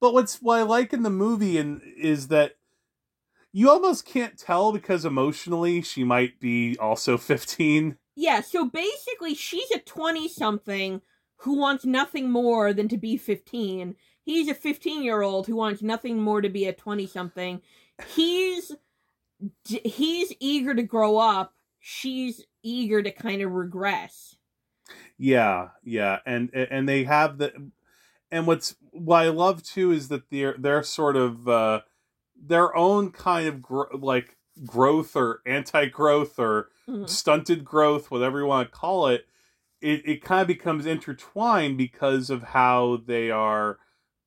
[0.00, 2.56] But what's what I like in the movie and is that
[3.52, 7.98] you almost can't tell because emotionally she might be also 15.
[8.16, 11.02] Yeah, so basically she's a 20 something
[11.36, 13.94] who wants nothing more than to be 15.
[14.24, 17.60] He's a 15 year old who wants nothing more to be a 20 something.
[18.14, 18.72] He's
[19.66, 21.52] he's eager to grow up.
[21.80, 24.36] She's eager to kind of regress.
[25.22, 27.70] Yeah, yeah, and and they have the,
[28.32, 31.82] and what's what I love too is that they're they're sort of uh,
[32.36, 34.36] their own kind of gro- like
[34.66, 37.08] growth or anti-growth or Mhm.
[37.08, 39.26] stunted growth, whatever you want to call it.
[39.80, 43.78] It it kind of becomes intertwined because of how they are,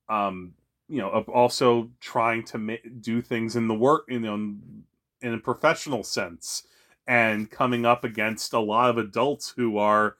[0.09, 0.53] um,
[0.87, 5.33] you know, of also trying to ma- do things in the work, you know, in
[5.33, 6.63] a professional sense,
[7.05, 10.15] and coming up against a lot of adults who are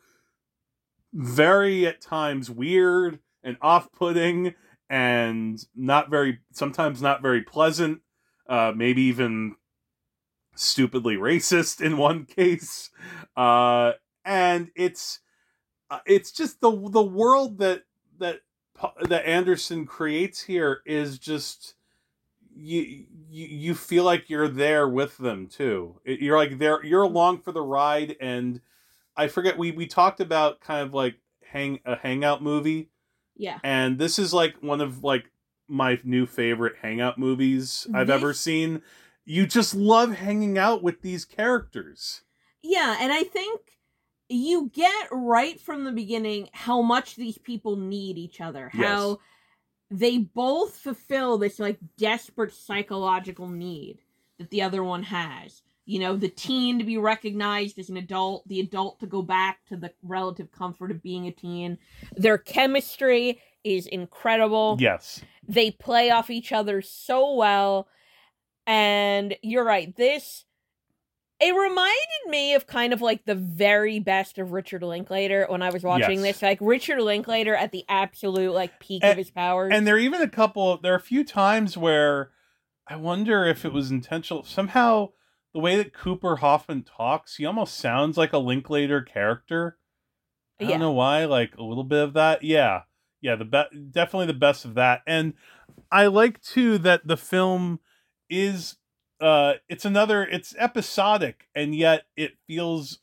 [1.16, 4.54] very at times weird and off-putting
[4.90, 8.02] and not very sometimes not very pleasant
[8.50, 9.56] uh maybe even
[10.56, 12.90] stupidly racist in one case.
[13.36, 13.94] Uh
[14.26, 15.20] and it's
[15.90, 17.84] uh, it's just the the world that
[18.20, 18.42] that
[19.08, 21.76] that Anderson creates here is just
[22.54, 26.00] you you, you feel like you're there with them too.
[26.04, 28.60] You're like there you're along for the ride and
[29.18, 32.90] I forget we we talked about kind of like hang a hangout movie
[33.38, 33.60] Yeah.
[33.64, 35.32] and this is like one of like
[35.68, 38.82] my new favorite hangout movies I've ever seen.
[39.26, 42.22] You just love hanging out with these characters.
[42.62, 43.62] Yeah, and I think
[44.30, 48.70] you get right from the beginning how much these people need each other.
[48.70, 49.18] How Yes.
[49.92, 54.00] they both fulfill this like desperate psychological need
[54.38, 55.62] that the other one has.
[55.86, 59.60] You know, the teen to be recognized as an adult, the adult to go back
[59.68, 61.78] to the relative comfort of being a teen.
[62.16, 64.78] Their chemistry is incredible.
[64.80, 65.22] Yes.
[65.48, 67.88] They play off each other so well.
[68.66, 70.46] And you're right, this
[71.40, 75.70] it reminded me of kind of like the very best of Richard Linklater when I
[75.70, 76.36] was watching Yes.
[76.36, 76.42] this.
[76.42, 79.72] Like Richard Linklater at the absolute like peak of his powers.
[79.74, 82.32] And there are even a couple there are a few times where
[82.88, 84.44] I wonder if it was intentional.
[84.44, 85.10] Somehow
[85.56, 89.78] the way that Cooper Hoffman talks, he almost sounds like a Linklater character.
[90.60, 92.44] I don't know why, like a little bit of that.
[92.44, 92.82] Yeah.
[93.22, 95.02] Yeah, the be- definitely the best of that.
[95.08, 95.34] And
[95.90, 97.80] I like too that the film
[98.30, 98.76] is
[99.22, 103.00] uh it's another it's episodic and yet it feels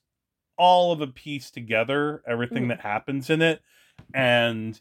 [0.58, 2.68] all of a piece together, everything Mm.
[2.68, 3.62] that happens in it.
[4.12, 4.78] And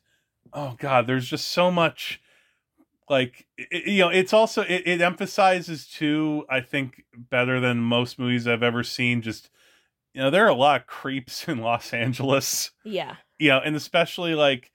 [0.51, 2.21] oh god, there's just so much
[3.11, 8.17] like it, you know it's also it, it emphasizes too i think better than most
[8.17, 9.49] movies i've ever seen just
[10.13, 12.71] you know there are a lot of creeps in los angeles.
[12.83, 13.17] Yeah.
[13.37, 14.71] you know and especially like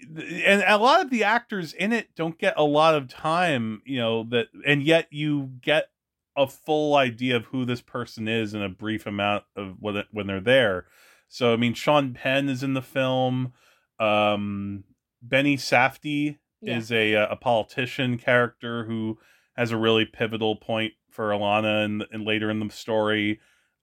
[0.00, 3.98] and a lot of the actors in it don't get a lot of time you
[3.98, 5.88] know that and yet you get
[6.36, 10.28] a full idea of who this person is in a brief amount of when when
[10.28, 10.86] they're there.
[11.28, 13.52] So i mean sean penn is in the film.
[13.98, 14.84] Um
[15.20, 16.78] benny safdie Yeah.
[16.78, 19.18] is a a politician character who
[19.56, 23.40] has a really pivotal point for Alana and and later in the story.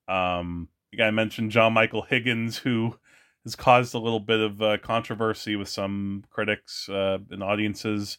[0.07, 0.69] Um,
[1.01, 2.97] I mentioned John Michael Higgins, who
[3.43, 8.17] has caused a little bit of uh, controversy with some critics uh, and audiences.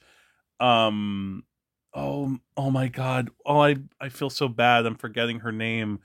[0.61, 1.45] Um,
[1.95, 3.31] oh, oh my God!
[3.45, 4.87] Oh, I I feel so bad.
[4.87, 6.01] I'm forgetting her name.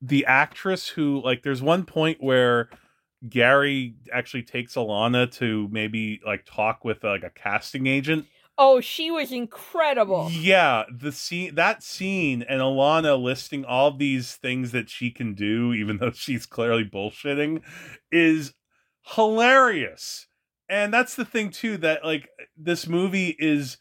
[0.00, 2.68] The actress who like, there's one point where
[3.28, 8.26] Gary actually takes Alana to maybe like talk with uh, like a casting agent.
[8.56, 10.28] Oh, she was incredible.
[10.30, 15.72] Yeah, the scene that scene and Alana listing all these things that she can do,
[15.72, 17.62] even though she's clearly bullshitting,
[18.12, 18.54] is
[19.02, 20.28] hilarious.
[20.68, 23.78] And that's the thing too that like this movie is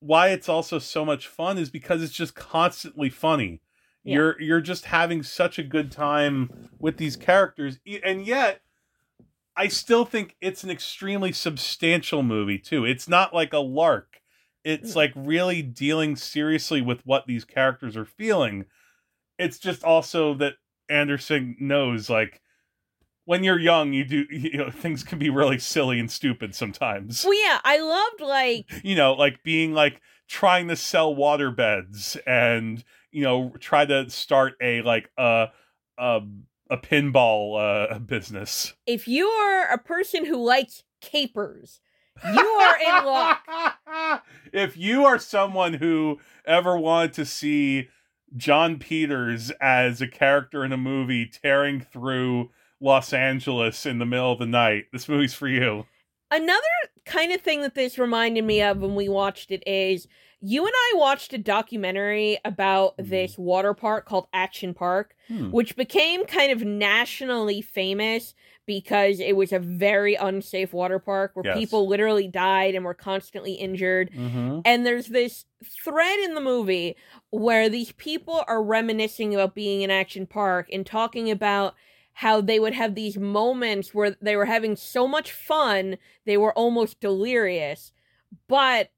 [0.00, 3.60] why it's also so much fun is because it's just constantly funny.
[4.02, 4.14] Yeah.
[4.14, 8.62] You're you're just having such a good time with these characters, and yet
[9.58, 12.84] I still think it's an extremely substantial movie too.
[12.84, 14.20] It's not like a lark.
[14.64, 14.96] It's mm.
[14.96, 18.66] like really dealing seriously with what these characters are feeling.
[19.36, 20.54] It's just also that
[20.88, 22.40] Anderson knows like
[23.24, 27.24] when you're young you do you know things can be really silly and stupid sometimes.
[27.24, 32.16] Well, yeah, I loved like You know, like being like trying to sell water beds
[32.28, 35.48] and you know try to start a like a
[35.98, 36.20] a,
[36.70, 37.58] a pinball
[37.94, 38.74] uh business.
[38.86, 41.80] if you're a person who likes capers,
[42.34, 44.22] You are in luck.
[44.52, 47.88] if you are someone who ever wanted to see
[48.36, 52.50] Jon Peters as a character in a movie tearing through
[52.80, 55.86] Los Angeles in the middle of the night, this movie's for you.
[56.30, 56.60] Another
[57.06, 60.06] kind of thing that this reminded me of when we watched it is
[60.40, 65.50] you and I watched a documentary about this water park called Action Park, Hmm.
[65.50, 68.34] which became kind of nationally famous
[68.64, 71.58] because it was a very unsafe water park where Yes.
[71.58, 74.10] people literally died and were constantly injured.
[74.12, 74.62] Mhm.
[74.64, 76.94] And there's this thread in the movie
[77.30, 81.74] where these people are reminiscing about being in Action Park and talking about
[82.12, 85.96] how they would have these moments where they were having so much fun,
[86.26, 87.92] they were almost delirious.
[88.48, 88.90] But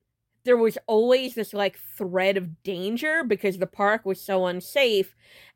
[0.44, 5.14] there was always this like thread of danger because the park was so unsafe.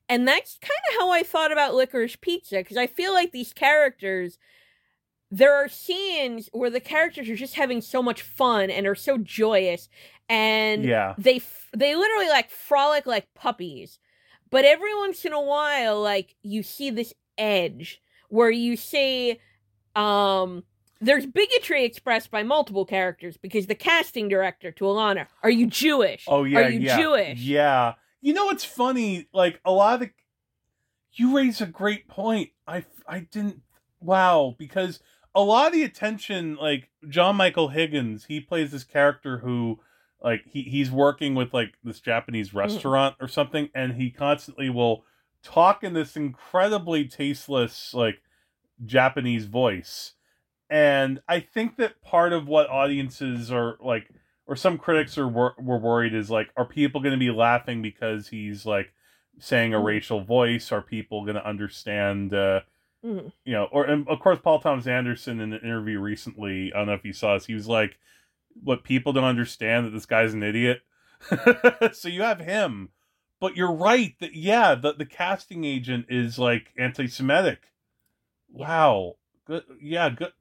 [0.08, 3.52] And that's kind of how I thought about Licorice Pizza because I feel like these
[3.52, 4.38] characters
[5.30, 9.18] there are scenes where the characters are just having so much fun and are so
[9.18, 9.88] joyous
[10.28, 11.14] and Yeah.
[11.18, 13.98] they f- they literally like frolic like puppies
[14.50, 19.40] but every once in a while like you see this edge where you see
[19.96, 20.62] um
[21.04, 26.24] there's bigotry expressed by multiple characters because the casting director to Alana, are you Jewish?
[26.26, 27.40] Oh yeah, Are you yeah, Jewish?
[27.40, 27.94] Yeah.
[28.20, 29.28] You know what's funny?
[29.32, 30.10] Like a lot of the,
[31.12, 32.50] you raise a great point.
[32.66, 33.60] I I didn't.
[34.00, 35.00] Wow, because
[35.34, 39.80] a lot of the attention, like John Michael Higgins, he plays this character who,
[40.22, 42.58] like, he he's working with like this Japanese mm-hmm.
[42.58, 45.04] restaurant or something, and he constantly will
[45.42, 48.16] talk in this incredibly tasteless like
[48.84, 50.14] Japanese voice.
[50.74, 54.08] And I think that part of what audiences are like,
[54.44, 57.80] or some critics are wor- were worried is like, are people going to be laughing
[57.80, 58.92] because he's like
[59.38, 59.84] saying a Mhm.
[59.84, 60.72] racial voice?
[60.72, 62.34] Are people going to understand?
[62.34, 62.62] Uh,
[63.04, 63.30] Mhm.
[63.44, 66.86] you know, or and of course, Paul Thomas Anderson in an interview recently, I don't
[66.88, 67.96] know if you saw this, he was like,
[68.60, 70.82] "What people don't understand that this guy's an idiot."
[71.92, 72.88] so you have him,
[73.38, 77.72] but you're right that yeah, the the casting agent is like anti-Semitic.
[78.48, 80.32] Wow, good, yeah, good,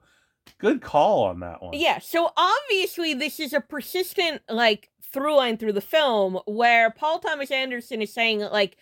[0.59, 1.73] good call on that one.
[1.73, 7.19] Yeah, so obviously this is a persistent like through line through the film where Paul
[7.19, 8.77] Thomas Anderson is saying like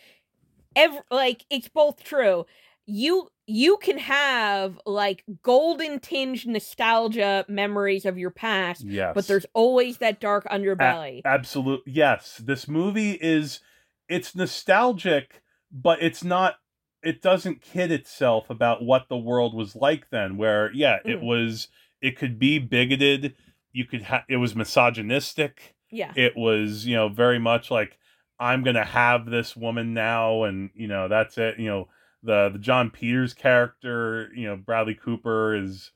[0.76, 2.46] ev- like it's both true.
[2.86, 9.12] You you can have like golden tinged nostalgia memories of your past, Yes.
[9.14, 11.22] but there's always that dark A- underbelly.
[11.26, 12.38] absolute yes.
[12.44, 13.60] This movie is
[14.08, 16.56] it's nostalgic, but it's not
[17.04, 21.24] it doesn't kid itself about what the world was like then where yeah, it Mm.
[21.24, 21.68] was
[22.02, 23.36] it could be bigoted,
[23.72, 25.76] you could ha- it was misogynistic.
[25.92, 26.14] Yeah.
[26.16, 27.98] It was, you know, very much like
[28.40, 31.88] I'm going to have this woman now and, you know, that's it, you know,
[32.24, 35.92] the the Jon Peters character, you know, Bradley Cooper is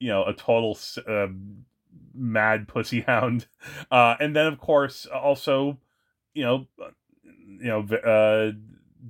[0.00, 0.78] you know, a total
[1.08, 1.26] uh,
[2.14, 3.46] mad pussy hound.
[3.90, 5.78] Uh, and then, of course, also,
[6.34, 6.90] you know, uh,
[7.24, 8.52] you know, uh,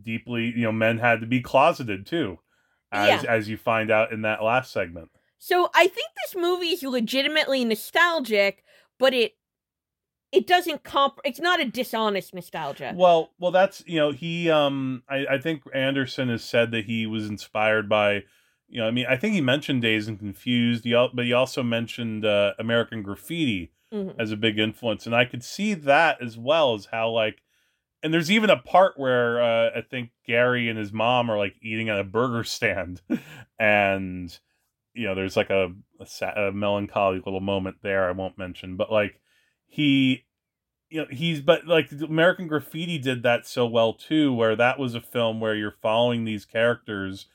[0.03, 2.39] deeply, you know, men had to be closeted too,
[2.93, 3.31] as Yeah.
[3.31, 5.11] as you find out in that last segment.
[5.39, 8.65] So I think this movie is legitimately nostalgic,
[8.99, 9.35] but it
[10.31, 12.93] it doesn't comp it's not a dishonest nostalgia.
[12.95, 17.07] Well, well, that's you know, he, um, I, I think Anderson has said that he
[17.07, 18.25] was inspired by,
[18.69, 20.85] you know, I mean, I think he mentioned Dazed and Confused,
[21.15, 24.17] but he also mentioned uh, American Graffiti Mhm.
[24.19, 27.41] as a big influence, and I could see that as well as how like,
[28.03, 31.57] and there's even a part where uh, I think Gary and his mom are like
[31.63, 33.01] eating at a burger stand,
[33.59, 34.37] and
[34.95, 38.77] you know, there's like a, a, sa- a melancholy little moment there I won't mention,
[38.77, 39.21] but like
[39.67, 40.25] he
[40.91, 44.95] you know he's but like American Graffiti did that so well too, where that was
[44.95, 47.27] a film where you're following these characters.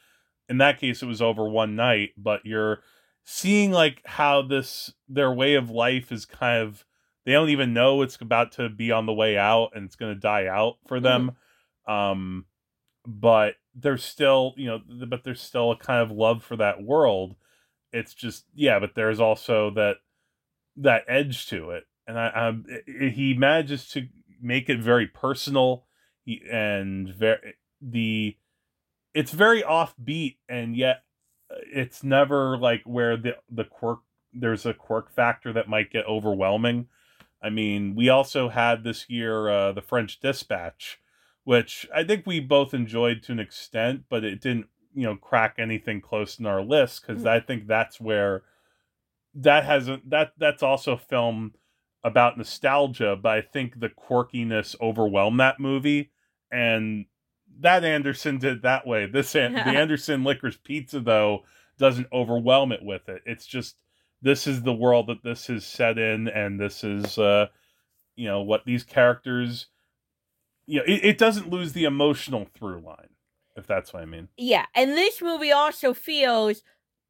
[0.49, 2.81] In that case, it was over one night, but you're
[3.23, 6.85] seeing like how this their way of life is kind of
[7.25, 10.13] they don't even know it's about to be on the way out and it's going
[10.13, 11.31] to die out for them.
[11.87, 12.45] Um,
[13.05, 17.35] but there's still you know, but there's still a kind of love for that world.
[17.91, 19.97] It's just yeah, but there's also that
[20.77, 24.07] that edge to it, and I, i- i- he manages to
[24.41, 25.85] make it very personal,
[26.25, 28.37] he, and very the
[29.13, 31.03] it's very offbeat, and yet
[31.51, 33.99] uh, it's never like where the the quirk
[34.33, 36.87] there's a quirk factor that might get overwhelming.
[37.43, 40.99] I mean, we also had this year uh, the French Dispatch,
[41.43, 45.55] which I think we both enjoyed to an extent, but it didn't you know crack
[45.57, 48.43] anything close in our list because I think that's where
[49.35, 51.53] that has a, that that's also a film
[52.03, 56.11] about nostalgia, but I think the quirkiness overwhelmed that movie,
[56.51, 57.05] and
[57.59, 59.05] that Anderson did that way.
[59.05, 61.43] This the Anderson Licorice Pizza though
[61.77, 63.21] doesn't overwhelm it with it.
[63.25, 63.75] It's just
[64.23, 67.47] this is the world that this is set in, and this is uh,
[68.15, 69.67] you know what these characters.
[70.65, 73.09] You know, it, it doesn't lose the emotional through line,
[73.57, 74.29] if that's what I mean.
[74.37, 76.63] Yeah, and this movie also feels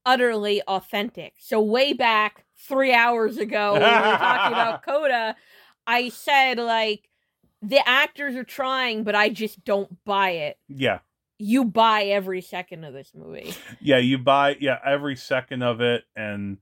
[0.06, 1.36] utterly authentic.
[1.40, 5.36] So way back three hours ago, when we were talking about Coda,
[5.86, 7.10] I said like
[7.62, 10.58] the actors are trying, but I just don't buy it.
[10.68, 11.00] Yeah,
[11.38, 13.54] You buy every second of this movie.
[13.80, 16.58] yeah, you buy yeah every second of it, and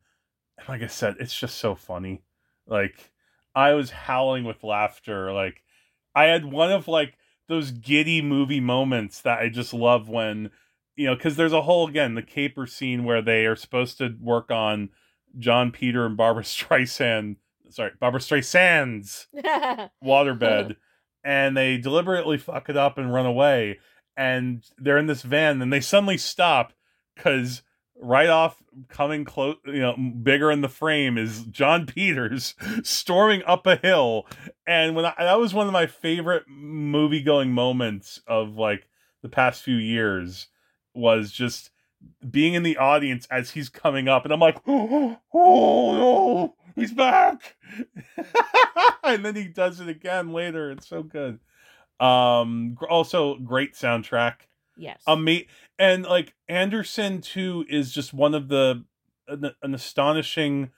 [0.67, 2.21] like I said, it's just so funny.
[2.67, 3.11] Like
[3.55, 5.31] I was howling with laughter.
[5.31, 5.63] Like
[6.15, 7.17] I had one of like
[7.47, 10.51] those giddy movie moments that I just love when
[10.95, 14.15] you know because there's a whole again the caper scene where they are supposed to
[14.19, 14.89] work on
[15.37, 17.37] Jon Peter and Barbra Streisand.
[17.69, 19.27] Sorry, Barbra Streisand's
[20.03, 20.75] waterbed
[21.23, 23.79] and they deliberately fuck it up and run away
[24.17, 26.73] and they're in this van and they suddenly stop
[27.15, 27.61] because
[28.01, 33.67] right off coming close you know bigger in the frame is jon peters storming up
[33.67, 34.25] a hill.
[34.65, 38.87] And when I, that was one of my favorite movie going moments of like
[39.21, 40.47] the past few years
[40.93, 41.69] was just
[42.27, 44.25] being in the audience as he's coming up.
[44.25, 47.55] And i'm like oh, oh no he's back!
[49.03, 50.71] And then he does it again later.
[50.71, 51.39] It's so good.
[51.99, 54.35] Um also great soundtrack.
[54.77, 55.01] Yes.
[55.07, 55.45] Ama-
[55.81, 58.85] and like Anderson too is just one of the
[59.27, 60.69] an, an astonishing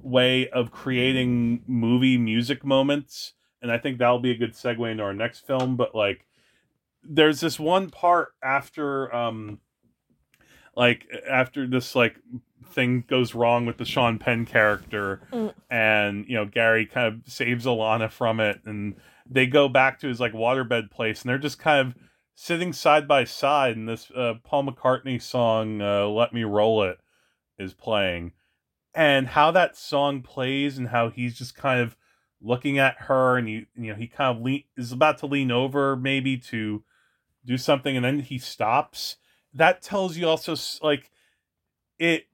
[0.00, 3.32] way of creating movie music moments.
[3.60, 5.76] And I think that'll be a good segue into our next film.
[5.76, 6.24] But like
[7.02, 9.58] there's this one part after um
[10.76, 12.20] like after this like
[12.68, 15.20] thing goes wrong with the Sean Penn character.
[15.32, 15.52] Mm.
[15.68, 18.60] and you know Gary kind of saves Alana from it.
[18.66, 18.94] And
[19.28, 21.22] they go back to his like waterbed place.
[21.22, 21.96] And they're just kind of
[22.34, 26.98] sitting side by side and this uh, Paul McCartney song uh, Let Me Roll It
[27.58, 28.32] is playing
[28.94, 31.96] and how that song plays and how he's just kind of
[32.40, 35.50] looking at her and you you know he kind of lean, is about to lean
[35.50, 36.82] over maybe to
[37.44, 39.16] do something and then he stops
[39.52, 41.10] that tells you also like
[41.98, 42.26] it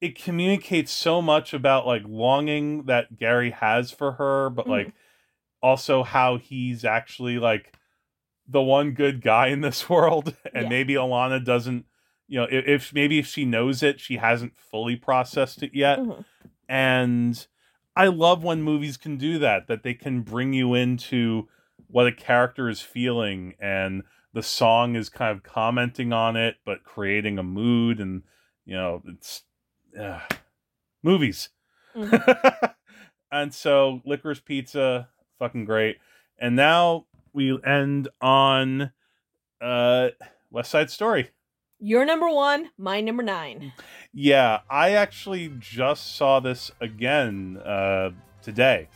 [0.00, 4.70] it communicates so much about like longing that Gary has for her but Mhm.
[4.70, 4.92] like
[5.62, 7.76] also how he's actually like
[8.48, 10.68] the one good guy in this world and Yeah.
[10.68, 11.86] maybe Alana doesn't
[12.28, 15.98] you know if, if maybe if she knows it she hasn't fully processed it yet
[15.98, 16.24] Mhm.
[16.68, 17.46] and
[17.96, 21.48] I love when movies can do that that they can bring you into
[21.86, 24.02] what a character is feeling and
[24.32, 28.22] the song is kind of commenting on it but creating a mood and
[28.64, 29.42] you know it's
[29.98, 30.20] uh,
[31.02, 31.50] movies
[33.30, 35.08] and so licorice pizza
[35.38, 35.98] fucking great
[36.38, 38.90] and now we end on
[39.60, 40.08] uh
[40.50, 41.30] west side story
[41.80, 43.72] Your number one, my number nine.
[44.12, 48.10] yeah i actually just saw this again uh
[48.42, 48.88] today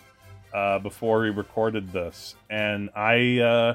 [0.55, 3.75] uh before we recorded this and i uh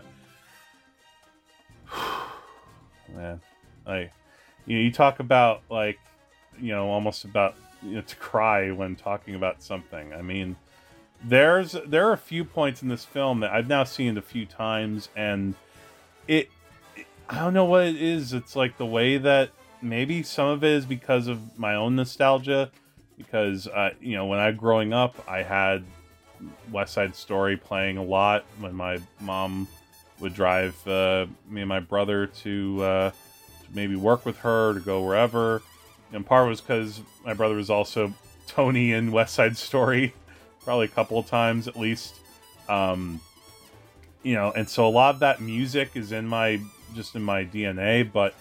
[3.15, 3.40] man
[3.85, 4.10] i
[4.65, 5.99] you know you talk about like
[6.60, 10.56] you know almost about you know to cry when talking about something i mean
[11.23, 14.21] there's there are a few points in this film that i've now seen it a
[14.21, 15.55] few times and
[16.27, 16.49] it
[17.29, 18.33] i don't know what it is.
[18.33, 19.49] It's like the way that
[19.81, 22.71] maybe some of it is because of my own nostalgia
[23.17, 25.83] because uh, you know when i growing up i had
[26.71, 29.67] west side story playing a lot when my mom
[30.19, 33.15] would drive uh, me and my brother to, uh, to
[33.73, 35.61] maybe work with her to go wherever.
[36.11, 38.13] And part was because my brother was also
[38.47, 40.13] tony in west side story
[40.64, 42.15] probably a couple of times at least.
[42.69, 43.19] Um,
[44.23, 46.57] you know and so a lot of that music is in my
[46.95, 48.34] just in my dna but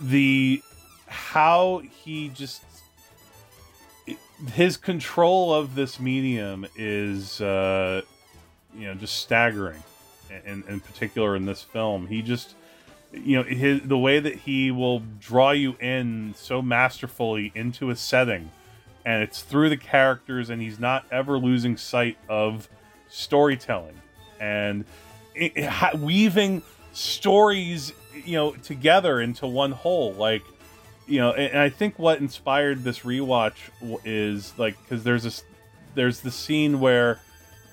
[0.00, 0.62] the
[1.06, 2.62] how he just
[4.54, 8.00] his control of this medium is uh
[8.74, 9.82] you know just staggering
[10.46, 12.06] in in particular in this film.
[12.06, 12.54] He just
[13.12, 17.96] you know his the way that he will draw you in so masterfully into a
[17.96, 18.50] setting
[19.04, 22.68] and it's through the characters and he's not ever losing sight of
[23.08, 24.00] storytelling.
[24.40, 24.84] And
[25.34, 26.62] it, it weaving
[26.92, 27.92] stories
[28.24, 30.42] you know together into one whole like
[31.06, 33.54] you know and, and i think what inspired this rewatch
[34.04, 35.42] is like because there's this
[35.94, 37.18] there's the scene where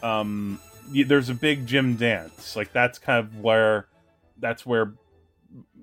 [0.02, 0.58] um
[0.92, 2.56] there's a big gym dance.
[2.56, 3.88] Like that's kind of where
[4.38, 4.94] that's where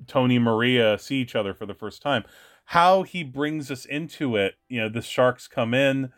[0.06, 2.24] tony and maria see each other for the first time
[2.66, 6.12] how he brings us into it you know the sharks come in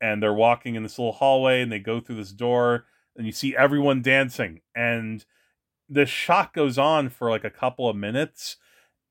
[0.00, 2.84] and they're walking in this little hallway and they go through this door
[3.16, 5.24] and you see everyone dancing and
[5.88, 8.56] the shot goes on for like a couple of minutes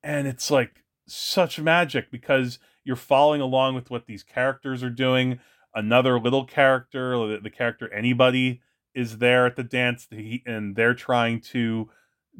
[0.02, 5.40] and it's like such magic because you're following along with what these characters are doing.
[5.74, 8.60] Another little character, the, the character anybody,
[8.94, 10.08] is there at the dance,
[10.46, 11.90] and they're trying to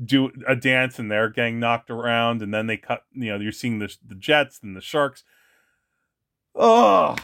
[0.03, 3.05] do a dance, and they're getting knocked around, and then they cut.
[3.13, 5.25] You know, you're seeing the the jets and the sharks.
[6.55, 7.17] Oh,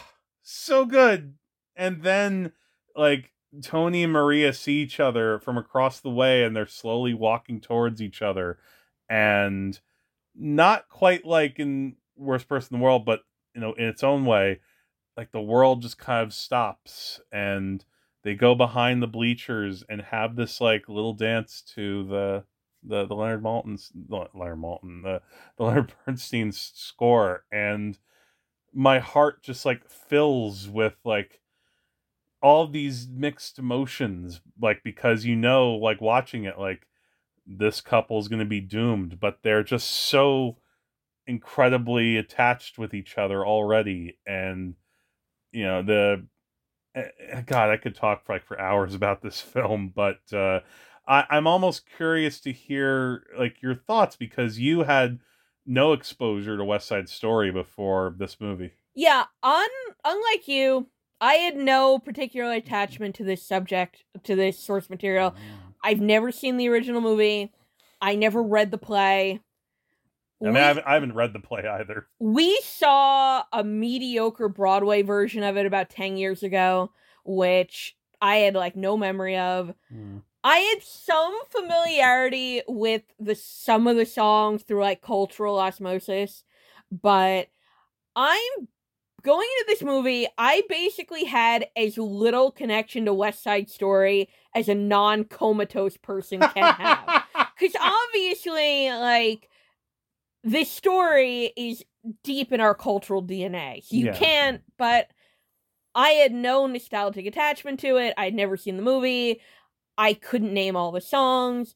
[0.42, 1.34] so good.
[1.74, 2.52] And then
[2.94, 3.32] like
[3.62, 8.00] Tony and Maria see each other from across the way and they're slowly walking towards
[8.02, 8.58] each other
[9.08, 9.78] and
[10.34, 13.20] not quite like in worst person in the world but
[13.54, 14.60] you know in its own way
[15.16, 17.84] like the world just kind of stops and
[18.22, 22.44] they go behind the bleachers and have this like little dance to the
[22.86, 25.20] the, the Leonard Maltin's Leonard Maltin the,
[25.56, 27.98] the Leonard Bernstein's score and
[28.72, 31.40] my heart just like fills with like
[32.42, 36.86] all these mixed emotions like because you know like watching it like
[37.46, 40.56] this couple's going to be doomed but they're just so
[41.26, 44.74] incredibly attached with each other already and
[45.52, 46.26] you know the
[46.94, 50.60] eh, god i could talk for like for hours about this film but uh
[51.06, 55.20] I, i'm almost curious to hear like your thoughts because you had
[55.66, 59.68] no exposure to west side story before this movie Yeah, un
[60.04, 60.88] unlike you,
[61.20, 65.32] I had no particular attachment to this subject, to this source material.
[65.32, 65.36] Mm.
[65.82, 67.52] I've never seen the original movie.
[68.00, 69.40] I never read the play.
[70.42, 75.02] i mean I, haven't, I haven't read the play either We saw a mediocre Broadway
[75.02, 76.92] version of it about 10 years ago,
[77.24, 79.74] which I had like no memory of.
[79.92, 80.22] Mm.
[80.46, 86.44] I had some familiarity with the some of the songs through like cultural osmosis,
[86.92, 87.48] but
[88.14, 88.68] I'm
[89.24, 94.68] going into this movie, I basically had as little connection to West Side Story as
[94.68, 97.24] a non-comatose person can have.
[97.58, 99.48] Cuz obviously like
[100.44, 101.84] this story is
[102.22, 103.82] deep in our cultural DNA.
[103.90, 104.16] You Yeah.
[104.16, 105.08] can't but
[105.96, 108.12] I had no nostalgic attachment to it.
[108.18, 109.40] I'd never seen the movie.
[109.98, 111.74] I couldn't name all the songs.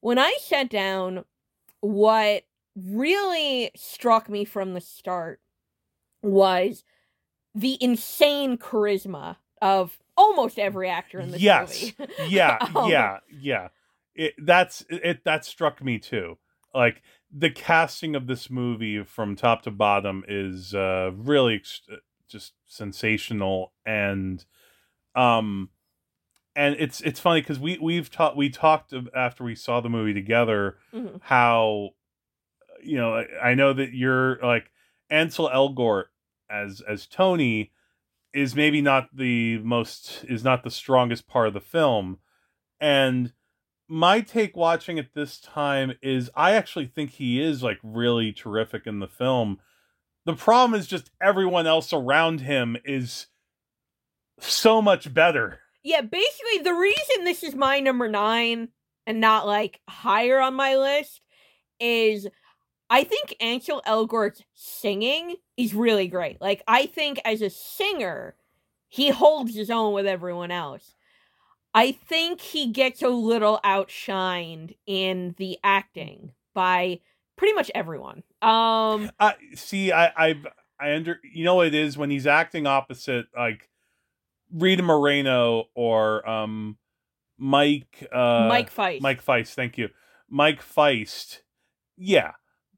[0.00, 1.24] When I sat down,
[1.80, 2.44] what
[2.76, 5.40] really struck me from the start
[6.22, 6.84] was
[7.54, 12.12] the insane charisma of almost every actor in this yes movie.
[12.28, 13.68] yeah Um, yeah yeah
[14.14, 16.38] it that's it that struck me too
[16.74, 21.82] like the casting of this movie from top to bottom is uh really ex-
[22.28, 24.44] just sensational and
[25.14, 25.68] um
[26.54, 30.14] and it's it's funny because we we've talked we talked after we saw the movie
[30.14, 31.20] together Mhm.
[31.22, 31.90] how
[32.82, 34.70] you know I- I know that you're like
[35.10, 36.04] Ansel Elgort
[36.50, 37.72] as as Tony
[38.34, 42.18] is maybe not the most is not the strongest part of the film
[42.80, 43.32] and
[43.88, 48.86] my take watching it this time is I actually think he is like really terrific
[48.86, 49.60] in the film.
[50.24, 53.26] The problem is just everyone else around him is
[54.38, 55.60] so much better.
[55.82, 58.68] Yeah, basically the reason this is my number 9
[59.06, 61.20] and not like higher on my list
[61.80, 62.28] is
[62.88, 66.40] I think Ansel Elgort's singing is really great.
[66.40, 68.36] Like I think as a singer,
[68.88, 70.94] he holds his own with everyone else.
[71.74, 77.00] I think he gets a little outshined in the acting by
[77.36, 78.22] pretty much everyone.
[78.42, 79.90] Um I see.
[79.90, 80.42] I I
[80.78, 83.70] I under you know it is when he's acting opposite like
[84.52, 86.76] Rita Moreno or um
[87.38, 89.02] Mike uh Mike Faist.
[89.02, 89.54] Mike Faist.
[89.54, 89.88] Thank you,
[90.28, 91.42] Mike Faist.
[91.96, 92.32] Yeah,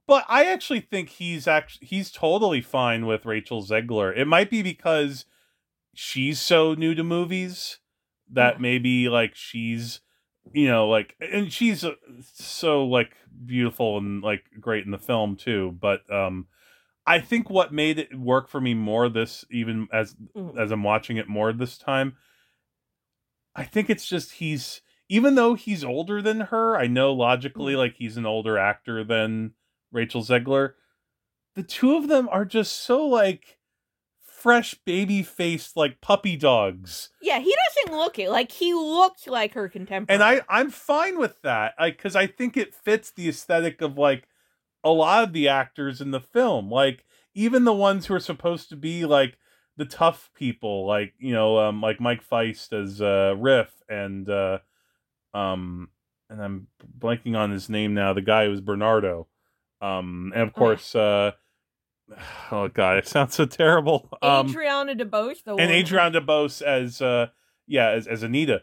[0.07, 4.17] but I actually think he's actually he's totally fine with Rachel Zegler.
[4.17, 5.25] It might be because
[5.95, 7.79] she's so new to movies
[8.31, 10.01] that maybe like she's
[10.53, 11.93] you know like and she's uh,
[12.35, 16.47] so like beautiful and like great in the film too but um
[17.07, 20.59] i think what made it work for me more this even as Mhm.
[20.59, 22.17] as i'm watching it more this time
[23.55, 27.95] i think it's just he's even though he's older than her i know logically like
[27.97, 29.53] he's an older actor than
[29.93, 30.73] rachel zegler
[31.55, 33.59] the two of them are just so like
[34.23, 37.55] fresh baby faced like puppy dogs yeah, he
[37.87, 38.29] doesn't look it.
[38.29, 40.15] Like he looks like her contemporary.
[40.15, 43.97] and I I'm fine with that Like because I think it fits the aesthetic of
[43.97, 44.29] like
[44.85, 47.05] a lot of the actors in the film, like
[47.35, 49.39] even the ones who are supposed to be like
[49.77, 54.59] the tough people, like you know, um, like Mike Faist as uh, Riff and uh,
[55.33, 55.89] um,
[56.31, 56.67] and I'm
[56.99, 58.13] blanking on his name now.
[58.13, 59.27] The guy who was Bernardo,
[59.81, 61.33] um, and of course, uh,
[62.53, 64.09] oh god, it sounds so terrible.
[64.23, 67.29] Um, Adriana DeBose, the and Adriana DeBose as uh
[67.67, 68.63] yeah as as Anita.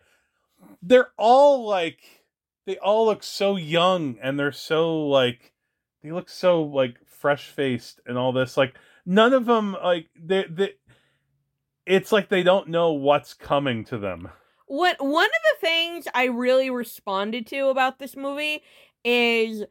[0.82, 2.00] They're all like
[2.66, 5.51] they all look so young and they're so like
[6.04, 8.76] they look so like fresh faced and all this like
[9.06, 10.74] none of them like they they.
[11.86, 14.30] It's like they don't know what's coming to them.
[14.68, 18.62] What one of the things I really responded to about this movie
[19.04, 19.64] is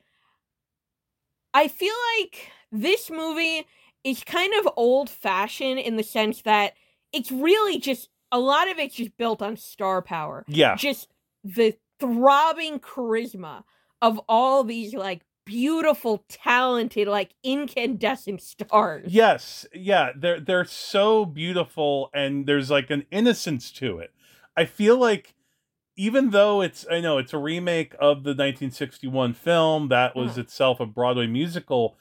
[1.55, 3.67] I feel like this movie
[4.05, 6.75] is kind of old fashioned in the sense that
[7.13, 10.45] it's really just a lot of it's just built on star power.
[10.49, 10.77] Yeah.
[10.77, 11.09] Just
[11.43, 13.65] the throbbing charisma
[14.03, 19.13] of all these like beautiful, talented, like incandescent stars.
[19.13, 24.13] Yes, yeah, they're they're so beautiful and there's like an innocence to it.
[24.57, 25.35] I feel like
[25.97, 30.43] even though it's I know it's a remake of the 1961 film that was mm-hmm.
[30.43, 31.97] itself a Broadway musical,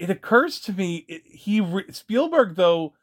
[0.00, 2.94] it occurs to me it, he Spielberg though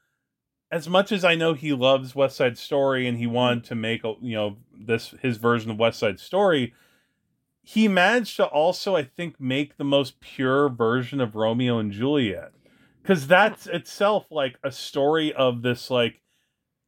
[0.69, 3.67] as much as I know he loves West Side Story and he wanted mm-hmm.
[3.69, 6.73] to make a, you know this his version of West Side Story,
[7.71, 12.51] he managed to also I think make the most pure version of Romeo and Juliet.
[13.03, 16.23] Cuz that's itself like a story of this like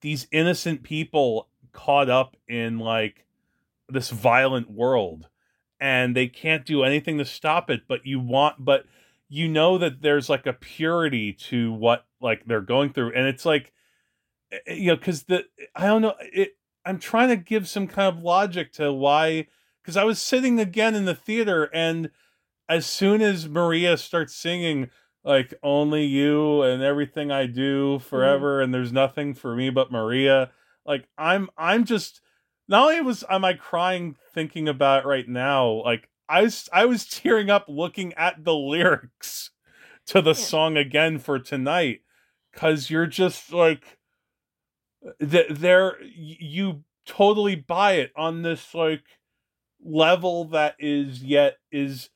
[0.02, 3.28] these innocent people caught up in like
[3.90, 5.30] this violent world.
[5.80, 8.86] And they can't do anything to stop it but you want but
[9.30, 13.14] you know that there's like a purity to what like they're going through.
[13.14, 13.72] And it's like
[14.52, 15.46] eh, you know cuz the
[15.76, 19.46] I don't know it I'm trying to give some kind of logic to why
[19.84, 22.12] cuz I was sitting again in the theater and
[22.70, 24.90] as soon as Maria starts singing
[25.24, 28.66] like only you and everything I do forever mm-hmm.
[28.66, 30.52] and there's nothing for me but Maria
[30.86, 32.22] like I'm I'm just
[32.68, 36.86] not only was am I crying thinking about it right now like I was I
[36.86, 39.52] was tearing up looking at the lyrics
[40.08, 42.02] to the song again for tonight
[42.54, 44.00] cuz you're just like
[45.20, 49.04] th- there you totally buy it on this like
[49.84, 52.10] level that is yet is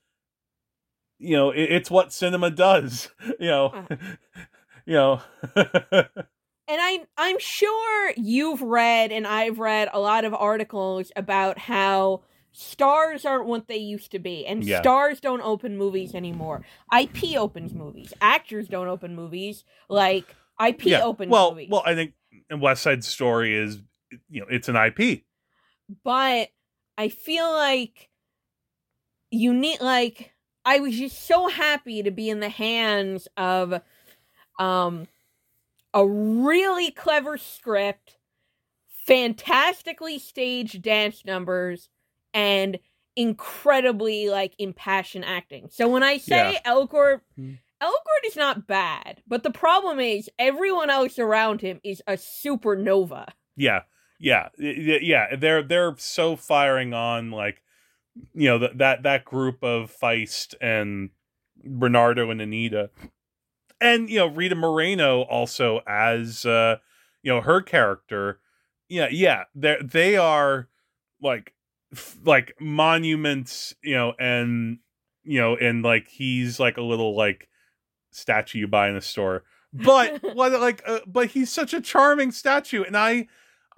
[1.17, 3.09] you know it, it's what cinema does
[3.39, 3.95] you know uh.
[4.85, 5.21] you know
[6.67, 12.21] And I I'm sure you've read and I've read a lot of articles about how
[12.51, 14.79] stars aren't what they used to be and Yeah.
[14.79, 16.65] stars don't open movies anymore.
[16.97, 18.13] IP opens movies.
[18.19, 20.35] Actors don't open movies like
[20.65, 21.67] IP opens well movies.
[21.69, 22.13] well i think
[22.49, 23.79] west side story is
[24.29, 25.23] you know it's an ip
[26.03, 26.49] but
[26.97, 28.09] I feel like
[29.31, 33.81] you need like I was just so happy to be in the hands of
[34.59, 35.07] um
[35.93, 38.17] a really clever script,
[39.07, 41.89] fantastically staged dance numbers,
[42.33, 42.79] and
[43.15, 45.69] incredibly like impassioned acting.
[45.71, 46.71] So when I say Yeah.
[46.73, 47.53] Elgort Hmm.
[47.81, 53.27] Elgort is not bad, but the problem is everyone else around him is a supernova.
[53.57, 53.81] yeah
[54.19, 57.61] yeah yeah they're they're so firing on like
[58.33, 61.09] you know that that that group of faist and
[61.63, 62.89] bernardo and anita.
[63.81, 66.77] And you know rita moreno also as uh
[67.21, 68.39] you know her character.
[68.87, 70.69] Yeah yeah they they are
[71.21, 71.53] like
[71.91, 74.79] f- like monuments you know and
[75.23, 77.49] you know and like he's like a little like
[78.11, 79.43] statue you buy in a store.
[79.73, 83.27] But what like uh, but he's such a charming statue and i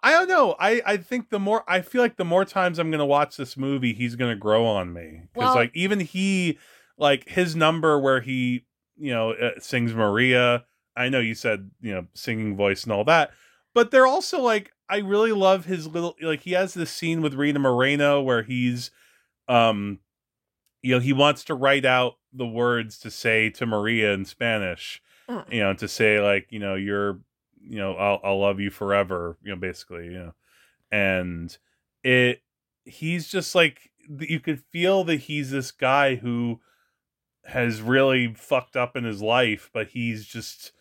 [0.04, 2.92] i don't know i i think the more i feel like the more times i'm
[2.92, 6.58] gonna watch this movie he's gonna grow on me because Well- like even he
[6.98, 8.66] like his number where he
[8.98, 10.66] you know uh, sings maria
[10.96, 13.32] i know you said you know singing voice and all that
[13.74, 17.34] but they're also like i really love his little like he has this scene with
[17.34, 18.92] rita moreno where he's
[19.48, 20.00] um
[20.82, 25.02] you know he wants to write out the words to say to maria in spanish
[25.30, 25.44] Uh.
[25.52, 27.20] you know to say like you know you're
[27.68, 30.34] you know I'll, I'll love you forever you know basically you know.
[30.92, 31.56] And
[32.04, 32.42] it
[32.86, 36.62] he's just like you could feel that he's this guy who
[37.46, 40.72] has really fucked up in his life but he's just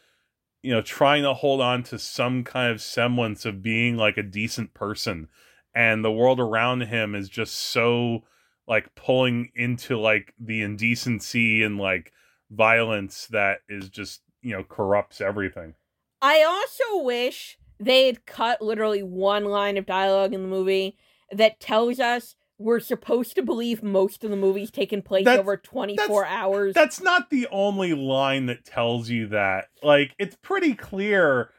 [0.67, 4.23] you know trying to hold on to some kind of semblance of being like a
[4.23, 5.29] decent person.
[5.73, 8.25] And the world around him is just so
[8.67, 12.13] like pulling into like the indecency and like
[12.51, 15.75] violence that is just you know corrupts everything
[16.23, 20.97] I also wish they had cut literally one line of dialogue in the movie
[21.31, 25.59] that tells us we're supposed to believe most of the movie's taken place That's- over
[25.59, 26.75] 24 hours.
[26.75, 31.51] that's not the only line that tells you that like it's pretty clear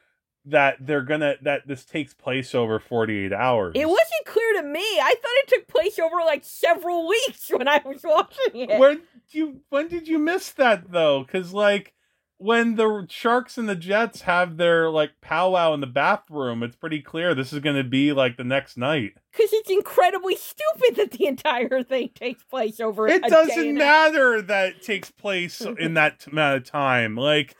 [0.45, 4.79] that they're gonna that this takes place over 48 hours It wasn't clear to me.
[4.79, 8.79] I thought it took place over like several weeks when I was watching it.
[8.79, 9.01] when
[9.31, 11.93] you when did you miss that though because like
[12.39, 17.01] when the sharks and the jets have their like powwow in the bathroom it's pretty
[17.01, 21.25] clear this is gonna be like the next night Because it's incredibly stupid that the
[21.25, 26.25] entire thing takes place over it a doesn't matter that it takes place in that
[26.27, 27.55] amount of time like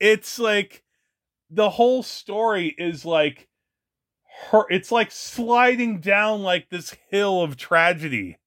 [0.00, 0.82] it's like
[1.50, 3.48] the whole story is like
[4.50, 8.38] her it's like sliding down like this hill of tragedy.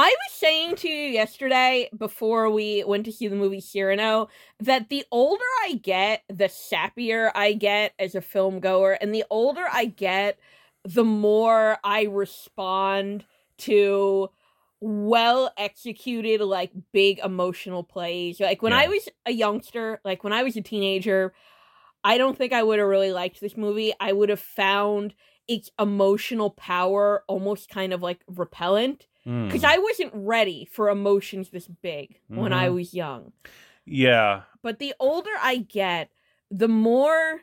[0.00, 4.28] I was saying to you yesterday before we went to see the movie Cyrano
[4.60, 9.24] that the older I get, the sappier I get as a film goer, and the
[9.28, 10.38] older I get,
[10.84, 13.24] the more I respond
[13.58, 14.30] to
[14.80, 18.38] well executed, like big emotional plays.
[18.38, 21.34] Like when I was a youngster, like when I was a teenager,
[22.04, 23.92] I don't think I would have really liked this movie.
[23.98, 25.14] I would have found
[25.48, 29.08] its emotional power almost kind of like repellent
[29.46, 29.68] because Hmm.
[29.68, 32.74] I wasn't ready for emotions this big when I Mhm.
[32.74, 33.32] was young.
[33.84, 34.42] Yeah.
[34.62, 36.10] But the older I get,
[36.50, 37.42] the more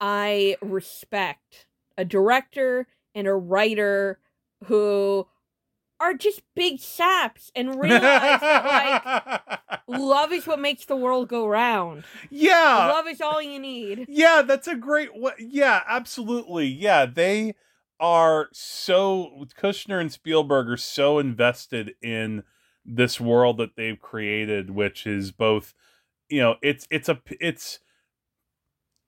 [0.00, 1.66] I respect
[1.98, 4.18] a director and a writer
[4.64, 5.28] who
[6.00, 8.64] are just big saps and realize that
[9.44, 12.04] like love is what makes the world go round.
[12.30, 12.86] Yeah.
[12.88, 14.06] Love is all you need.
[14.08, 16.66] Yeah, that's a great yeah, absolutely.
[16.66, 17.54] Yeah, they
[18.02, 22.42] are so Kushner and Spielberg are so invested in
[22.84, 25.72] this world that they've created which is both
[26.32, 27.78] you know, it's it's a it's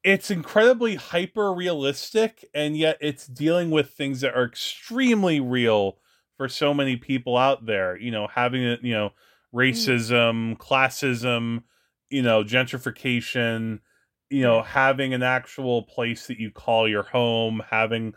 [0.04, 5.96] it's incredibly hyper realistic and yet it's dealing with things that are extremely real
[6.36, 7.96] for so many people out there.
[7.96, 9.12] You know having it you know mm.
[9.54, 11.62] racism classism
[12.10, 13.80] you know gentrification
[14.28, 18.12] you know having an actual place that you call your home having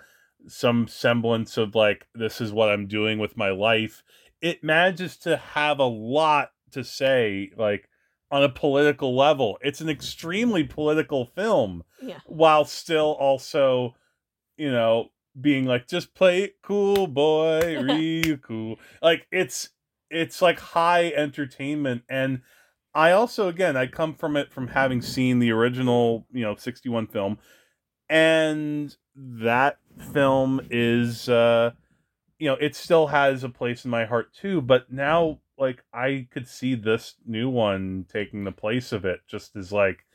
[0.48, 4.03] some semblance of like this is what i'm doing with my life
[4.41, 7.90] it manages to have a lot to say like
[8.32, 12.19] on a political level it's an extremely political film Yeah.
[12.26, 13.95] while still also
[14.57, 15.10] you know
[15.40, 19.69] being like just play it cool boy real cool like it's
[20.10, 22.41] it's like high entertainment and
[22.94, 27.07] i also again i come from it from having seen the original you know 61
[27.07, 27.38] film
[28.10, 31.72] and that film is uh
[32.40, 36.28] you know it still has a place in my heart too but now like i
[36.32, 40.06] could see this new one taking the place of it just as like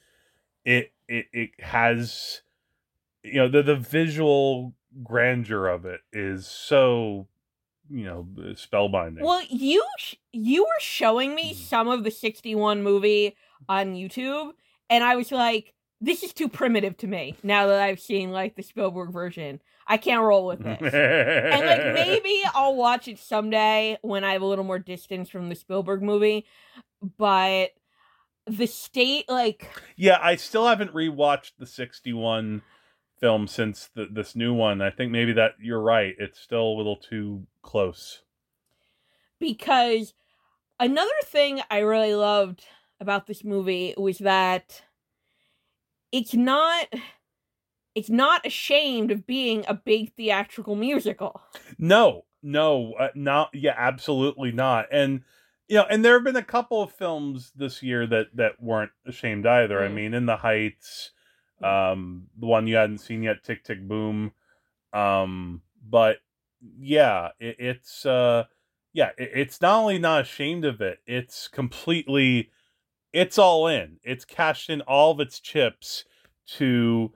[0.65, 2.43] it it it has
[3.23, 7.27] you know the the visual grandeur of it is so
[7.91, 11.37] you know spellbinding Well, you sh- you were showing Hmm.
[11.37, 13.37] me some of the 61 movie
[13.69, 14.53] on YouTube
[14.91, 18.57] and I was like this is too primitive to me now that I've seen like
[18.57, 19.61] the Spielberg version.
[19.87, 20.95] I can't roll with this.
[20.95, 25.49] and like maybe I'll watch it someday when I have a little more distance from
[25.49, 26.47] the Spielberg movie,
[27.19, 27.71] but
[28.45, 32.61] the state like yeah i still haven't rewatched the 61
[33.21, 36.77] film since the, this new one i think maybe that you're right it's still a
[36.77, 38.23] little too close
[39.39, 40.15] because
[40.79, 42.65] another thing I really loved
[43.01, 44.83] about this movie was that
[46.13, 46.87] it's not
[47.95, 51.43] it's not ashamed of being a big theatrical musical.
[51.79, 54.87] No, no, uh, not yeah, absolutely not.
[54.93, 55.23] And
[55.69, 58.93] you know, and there have been a couple of films this year that that weren't
[59.07, 59.83] ashamed either.
[59.83, 59.95] I Mm.
[59.95, 61.13] mean, In the Heights,
[61.63, 64.33] um, the one you hadn't seen yet, Tick Tick Boom.
[64.93, 66.19] Um, but
[66.79, 68.45] yeah, it, it's uh,
[68.93, 72.51] yeah, it, it's not only not ashamed of it, it's completely,
[73.13, 73.99] it's all in.
[74.03, 76.05] It's cashed in all of its chips
[76.57, 77.13] to,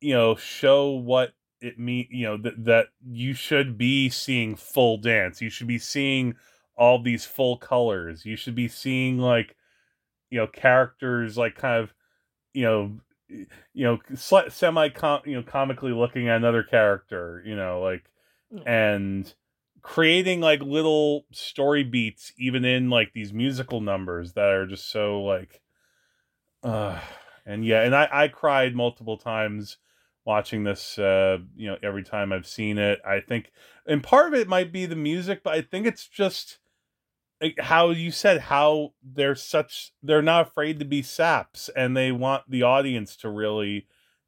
[0.00, 4.96] you know, show what it mean you know that that you should be seeing full
[4.96, 5.40] dance.
[5.40, 6.34] You should be seeing
[6.76, 8.24] all these full colors.
[8.24, 9.56] You should be seeing like
[10.30, 11.92] you know characters like kind of
[12.54, 13.00] you know
[13.74, 18.04] you know semi com you know comically looking at another character you know like
[18.52, 18.62] mm.
[18.66, 19.34] and
[19.88, 25.22] creating like little story beats even in like these musical numbers that are just so
[25.22, 25.62] like
[26.62, 27.00] uh
[27.46, 29.78] and yeah and i i cried multiple times
[30.26, 33.00] watching this uh you know every time i've seen it.
[33.02, 33.50] I think
[33.86, 36.58] and part of it might be the music but i think it's just
[37.40, 42.12] like how you said how they're such they're not afraid to be saps and they
[42.12, 43.86] want the audience to really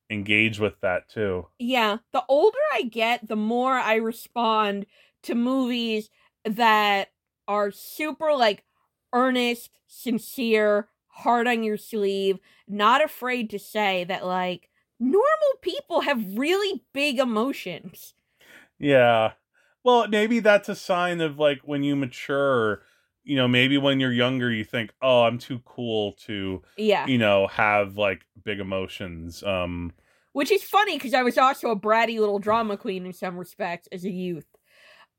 [0.08, 1.46] engage with that too.
[1.58, 4.86] Yeah, the older I get, the more I respond
[5.22, 6.10] to movies
[6.44, 7.08] that
[7.48, 8.64] are super like
[9.12, 12.38] earnest, sincere, hard on your sleeve,
[12.68, 15.26] not afraid to say that like normal
[15.62, 18.14] people have really big emotions.
[18.78, 19.34] Yeah.
[19.84, 22.82] Well, maybe that's a sign of like when you mature,
[23.24, 27.10] you know, maybe when you're younger you think, "Oh, I'm too cool to Yeah.
[27.10, 29.92] you know, have like big emotions." Um
[30.32, 33.88] Which is funny because I was also a bratty little drama queen in some respects
[33.90, 34.49] as a youth.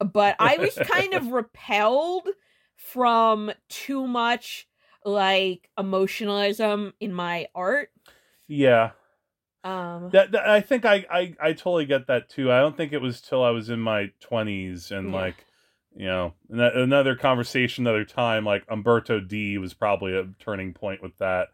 [0.03, 2.28] But I was kind of repelled
[2.76, 4.68] from too much
[5.06, 7.90] like emotionalism in my art.
[8.48, 8.91] Yeah.
[9.64, 12.52] Um, That, that- I think I, I I totally get that too.
[12.52, 15.15] I don't think it was till I was in my twenties and Yeah.
[15.15, 15.45] like
[15.95, 21.18] you know another conversation another time like Umberto D was probably a turning point with
[21.19, 21.49] that.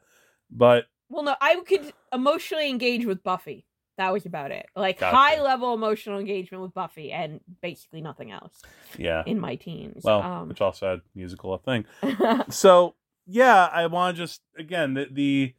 [0.49, 3.65] But well, no, I could emotionally engage with Buffy.
[3.97, 4.67] That was about it.
[4.75, 5.15] Like Gotcha.
[5.15, 8.61] high level emotional engagement with Buffy, and basically nothing else.
[8.97, 10.03] yeah, in my teens.
[10.03, 11.85] well, um, which also had musical thing.
[12.49, 12.95] so
[13.25, 15.55] yeah, I want to just again the the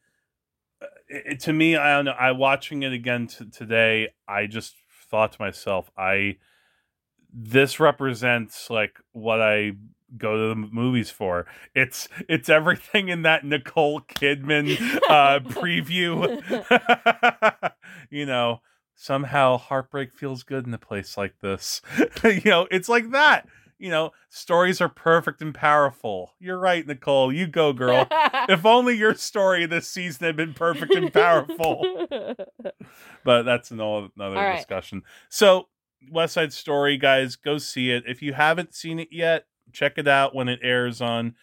[0.81, 2.13] uh, it, to me I don't know.
[2.13, 4.09] I watching it again t- today.
[4.27, 4.75] I just
[5.11, 6.37] thought to myself, I
[7.33, 9.73] this represents like what I
[10.17, 11.47] go to the movies for.
[11.75, 14.79] It's it's everything in that Nicole Kidman
[15.09, 16.43] uh preview.
[18.11, 18.61] you know,
[18.95, 21.83] somehow heartbreak feels good in a place like this.
[22.25, 23.47] you know, it's like that.
[23.81, 26.33] You know, stories are perfect and powerful.
[26.41, 27.33] You're right, Nicole.
[27.33, 28.09] You go, girl.
[28.49, 31.87] if only your story this season had been perfect and powerful.
[33.25, 34.57] but that's another, another All right.
[34.57, 35.05] discussion.
[35.29, 35.69] So,
[36.11, 38.03] West Side Story, guys, go see it.
[38.07, 41.35] If you haven't seen it yet, check it out when it airs on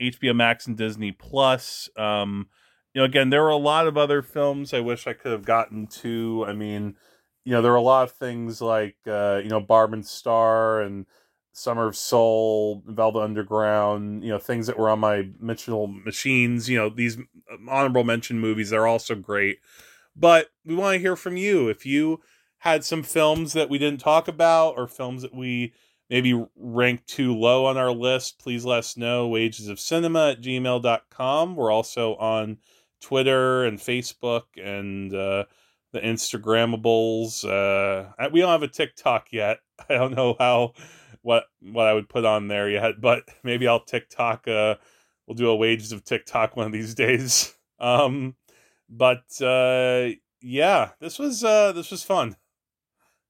[0.00, 1.88] HBO Max and Disney Plus.
[1.96, 2.48] Um,
[2.92, 5.44] you know, again, there were a lot of other films I wish I could have
[5.44, 6.44] gotten to.
[6.46, 6.96] I mean,
[7.44, 10.80] you know, there are a lot of things like uh, you know, Barb and Star
[10.80, 11.06] and
[11.52, 16.76] Summer of Soul, Velvet Underground, you know, things that were on my Mitchell machines, you
[16.76, 17.16] know, these
[17.68, 19.58] honorable mention movies, they're also great.
[20.16, 21.68] But we want to hear from you.
[21.68, 22.20] If you
[22.58, 25.74] had some films that we didn't talk about or films that we
[26.10, 29.28] maybe ranked too low on our list, please let us know.
[29.28, 31.56] Wages of Cinema at gmail.com.
[31.56, 32.58] We're also on
[33.00, 35.44] Twitter and Facebook and uh,
[35.92, 37.44] the Instagramables.
[37.44, 39.58] Uh, we don't have a TikTok yet.
[39.88, 40.72] I don't know how
[41.22, 44.46] what what I would put on there yet, but maybe I'll TikTok.
[44.46, 44.76] Uh,
[45.26, 47.54] we'll do a Wages of TikTok one of these days.
[47.78, 48.36] Um,
[48.88, 50.10] but uh,
[50.40, 52.36] yeah, this was uh, this was fun.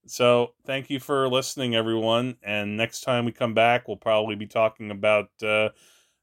[0.07, 2.37] So thank you for listening, everyone.
[2.43, 5.71] And next time we come back, we'll probably be talking about uh,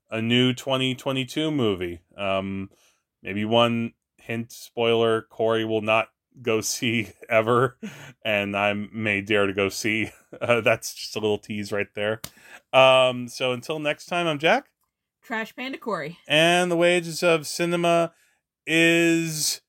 [0.09, 2.01] a new 2022 movie.
[2.15, 2.69] Um,
[3.23, 6.09] maybe one hint spoiler: Korey will not
[6.41, 7.77] go see ever,
[8.23, 10.11] and I may dare to go see.
[10.41, 12.21] Uh, that's just a little tease right there.
[12.71, 14.69] Um, so until next time, I'm Jack,
[15.21, 16.15] Trash Panda Korey.
[16.25, 18.13] and the wages of cinema
[18.65, 19.60] is.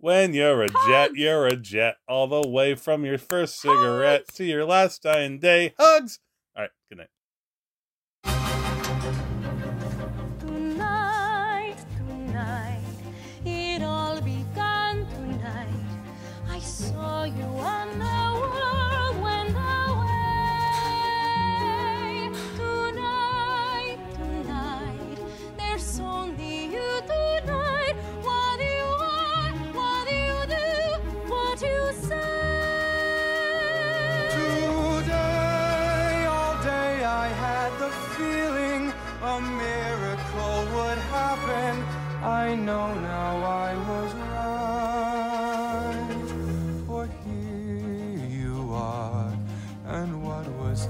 [0.00, 4.44] When you're a jet, you're a jet all the way from your first cigarette to
[4.44, 5.74] your last dying day.
[5.76, 6.20] Hugs.
[6.54, 6.70] All right.
[6.88, 7.08] Good night.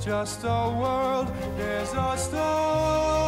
[0.08, 3.27] Just a world, there's a story.